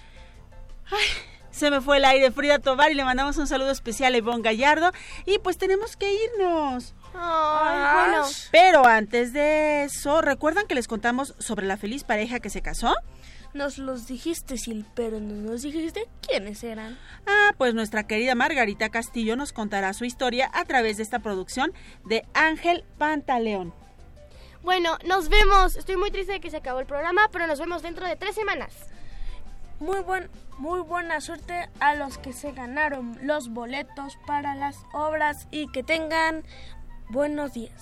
Ay, 0.87 1.07
se 1.51 1.71
me 1.71 1.81
fue 1.81 1.99
el 1.99 2.07
aire, 2.07 2.31
Frida 2.31 2.61
Tobar, 2.61 2.91
y 2.93 2.95
le 2.95 3.05
mandamos 3.05 3.37
un 3.37 3.47
saludo 3.47 3.71
especial 3.71 4.15
a 4.15 4.19
Ivonne 4.19 4.43
Gallardo. 4.43 4.91
Y 5.27 5.39
pues 5.39 5.59
tenemos 5.59 5.97
que 5.97 6.15
irnos. 6.15 6.95
Bueno. 7.13 8.27
Pero 8.51 8.87
antes 8.87 9.33
de 9.33 9.85
eso, 9.85 10.21
¿recuerdan 10.21 10.67
que 10.67 10.75
les 10.75 10.89
contamos 10.89 11.35
sobre 11.39 11.67
la 11.67 11.77
feliz 11.77 12.05
pareja 12.05 12.41
que 12.41 12.51
se 12.51 12.63
casó? 12.63 12.95
Nos 13.55 13.79
los 13.79 14.07
dijiste, 14.07 14.59
Sil, 14.61 14.85
pero 14.95 15.21
no 15.21 15.35
nos 15.35 15.63
dijiste 15.63 16.07
quiénes 16.21 16.63
eran. 16.63 16.99
Ah, 17.27 17.53
pues 17.57 17.73
nuestra 17.75 18.07
querida 18.07 18.35
Margarita 18.35 18.91
Castillo 18.91 19.37
nos 19.37 19.53
contará 19.53 19.95
su 19.95 20.05
historia 20.05 20.51
a 20.53 20.65
través 20.65 20.99
de 20.99 21.03
esta 21.03 21.21
producción 21.21 21.73
de 22.05 22.27
Ángel 22.35 22.85
Pantaleón. 22.99 23.73
Bueno, 24.63 24.99
nos 25.07 25.31
vemos. 25.31 25.77
Estoy 25.77 25.97
muy 25.97 26.11
triste 26.11 26.33
de 26.33 26.41
que 26.41 26.51
se 26.51 26.59
acabó 26.59 26.81
el 26.81 26.87
programa, 26.87 27.29
pero 27.33 27.47
nos 27.47 27.59
vemos 27.59 27.83
dentro 27.83 28.07
de 28.07 28.17
tres 28.17 28.35
semanas. 28.35 28.75
Muy, 29.81 30.01
buen, 30.01 30.29
muy 30.59 30.81
buena 30.81 31.21
suerte 31.21 31.71
a 31.81 31.95
los 31.95 32.19
que 32.19 32.33
se 32.33 32.53
ganaron 32.53 33.17
los 33.23 33.49
boletos 33.49 34.19
para 34.27 34.55
las 34.57 34.77
obras 34.93 35.47
y 35.51 35.71
que 35.73 35.83
tengan 35.83 36.43
buenos 37.11 37.53
días. 37.53 37.73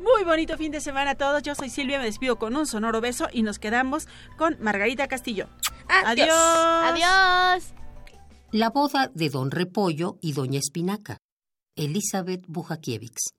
Muy 0.00 0.24
bonito 0.24 0.56
fin 0.56 0.72
de 0.72 0.80
semana 0.80 1.12
a 1.12 1.14
todos. 1.14 1.42
Yo 1.42 1.54
soy 1.54 1.70
Silvia, 1.70 1.98
me 1.98 2.04
despido 2.04 2.36
con 2.36 2.56
un 2.56 2.66
sonoro 2.66 3.00
beso 3.00 3.28
y 3.32 3.42
nos 3.42 3.58
quedamos 3.58 4.08
con 4.36 4.56
Margarita 4.60 5.06
Castillo. 5.08 5.48
Adiós. 5.88 6.28
Adiós. 6.30 7.74
La 8.50 8.70
boda 8.70 9.10
de 9.14 9.30
Don 9.30 9.50
Repollo 9.50 10.18
y 10.20 10.32
Doña 10.32 10.58
Espinaca. 10.58 11.18
Elizabeth 11.76 12.44
Bujakiewicz. 12.46 13.34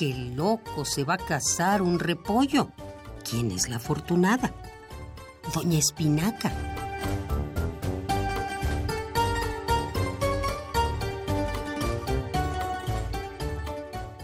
qué 0.00 0.14
loco 0.34 0.86
se 0.86 1.04
va 1.04 1.14
a 1.14 1.18
casar 1.18 1.82
un 1.82 1.98
repollo. 1.98 2.70
¿Quién 3.22 3.50
es 3.50 3.68
la 3.68 3.76
afortunada? 3.76 4.50
Doña 5.54 5.78
Espinaca. 5.78 6.52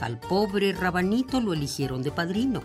Al 0.00 0.20
pobre 0.20 0.72
rabanito 0.72 1.40
lo 1.40 1.52
eligieron 1.52 2.02
de 2.02 2.12
padrino 2.12 2.62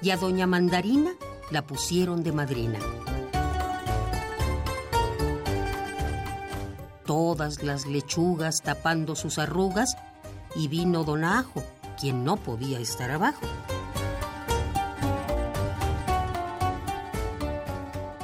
y 0.00 0.10
a 0.10 0.16
doña 0.16 0.46
Mandarina 0.46 1.10
la 1.50 1.66
pusieron 1.66 2.22
de 2.22 2.32
madrina. 2.32 2.78
Todas 7.04 7.62
las 7.62 7.86
lechugas 7.86 8.62
tapando 8.62 9.14
sus 9.14 9.38
arrugas 9.38 9.96
y 10.56 10.68
vino 10.68 11.04
don 11.04 11.24
Ajo 11.24 11.62
quien 12.00 12.24
no 12.24 12.36
podía 12.36 12.78
estar 12.78 13.10
abajo. 13.10 13.46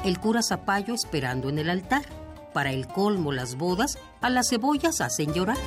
El 0.07 0.21
cura 0.21 0.41
Zapallo 0.41 0.93
esperando 0.93 1.49
en 1.49 1.59
el 1.59 1.69
altar. 1.69 2.05
Para 2.53 2.71
el 2.71 2.87
colmo 2.87 3.33
las 3.33 3.55
bodas, 3.55 3.97
a 4.21 4.29
las 4.29 4.47
cebollas 4.47 5.01
hacen 5.01 5.33
llorar. 5.33 5.57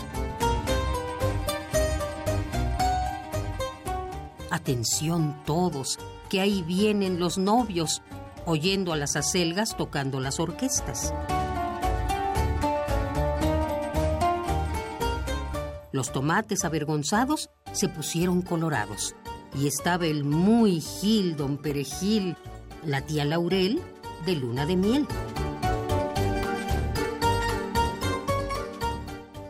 Atención 4.50 5.36
todos, 5.44 5.98
que 6.30 6.40
ahí 6.40 6.62
vienen 6.62 7.20
los 7.20 7.36
novios, 7.36 8.00
oyendo 8.46 8.94
a 8.94 8.96
las 8.96 9.14
acelgas 9.14 9.76
tocando 9.76 10.20
las 10.20 10.40
orquestas. 10.40 11.12
Los 15.92 16.12
tomates 16.12 16.64
avergonzados 16.64 17.50
se 17.72 17.90
pusieron 17.90 18.40
colorados 18.40 19.14
y 19.54 19.66
estaba 19.66 20.06
el 20.06 20.24
muy 20.24 20.80
gil 20.80 21.36
don 21.36 21.58
Perejil, 21.58 22.38
la 22.86 23.02
tía 23.02 23.26
Laurel, 23.26 23.82
de 24.24 24.36
luna 24.36 24.66
de 24.66 24.76
miel. 24.76 25.06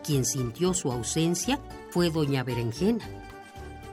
Quien 0.05 0.25
sintió 0.25 0.75
su 0.75 0.91
ausencia 0.91 1.61
fue 1.91 2.11
doña 2.11 2.43
Berenjena. 2.43 3.05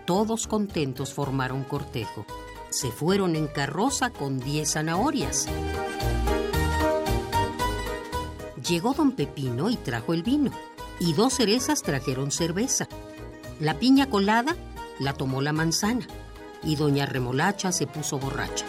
Todos 0.06 0.48
contentos 0.48 1.14
formaron 1.14 1.64
cortejo. 1.64 2.26
Se 2.70 2.92
fueron 2.92 3.36
en 3.36 3.48
carroza 3.48 4.10
con 4.10 4.40
diez 4.40 4.74
zanahorias. 4.74 5.48
Llegó 8.68 8.94
don 8.94 9.12
Pepino 9.12 9.70
y 9.70 9.78
trajo 9.78 10.14
el 10.14 10.24
vino, 10.24 10.52
y 11.00 11.14
dos 11.14 11.36
cerezas 11.36 11.84
trajeron 11.84 12.32
cerveza. 12.32 12.88
La 13.60 13.80
piña 13.80 14.10
colada 14.10 14.56
la 15.00 15.14
tomó 15.14 15.42
la 15.42 15.54
manzana 15.54 16.08
y 16.64 16.76
doña 16.76 17.06
Remolacha 17.06 17.72
se 17.72 17.88
puso 17.88 18.18
borracha. 18.20 18.66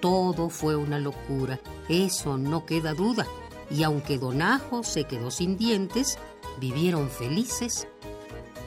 Todo 0.00 0.48
fue 0.48 0.76
una 0.76 0.98
locura, 0.98 1.60
eso 1.88 2.38
no 2.38 2.64
queda 2.66 2.94
duda. 2.94 3.26
y 3.70 3.84
aunque 3.84 4.18
Don 4.18 4.42
Ajo 4.42 4.82
se 4.82 5.04
quedó 5.04 5.30
sin 5.30 5.56
dientes, 5.56 6.18
vivieron 6.58 7.08
felices 7.08 7.86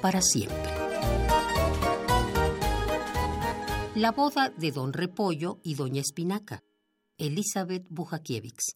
para 0.02 0.22
siempre. 0.22 0.72
La 3.96 4.12
boda 4.12 4.50
de 4.50 4.72
Don 4.72 4.94
Repollo 4.94 5.60
y 5.62 5.76
Doña 5.76 6.02
Espinaca. 6.02 6.64
Elizabeth 7.18 7.86
Bujakiewicz. 7.90 8.76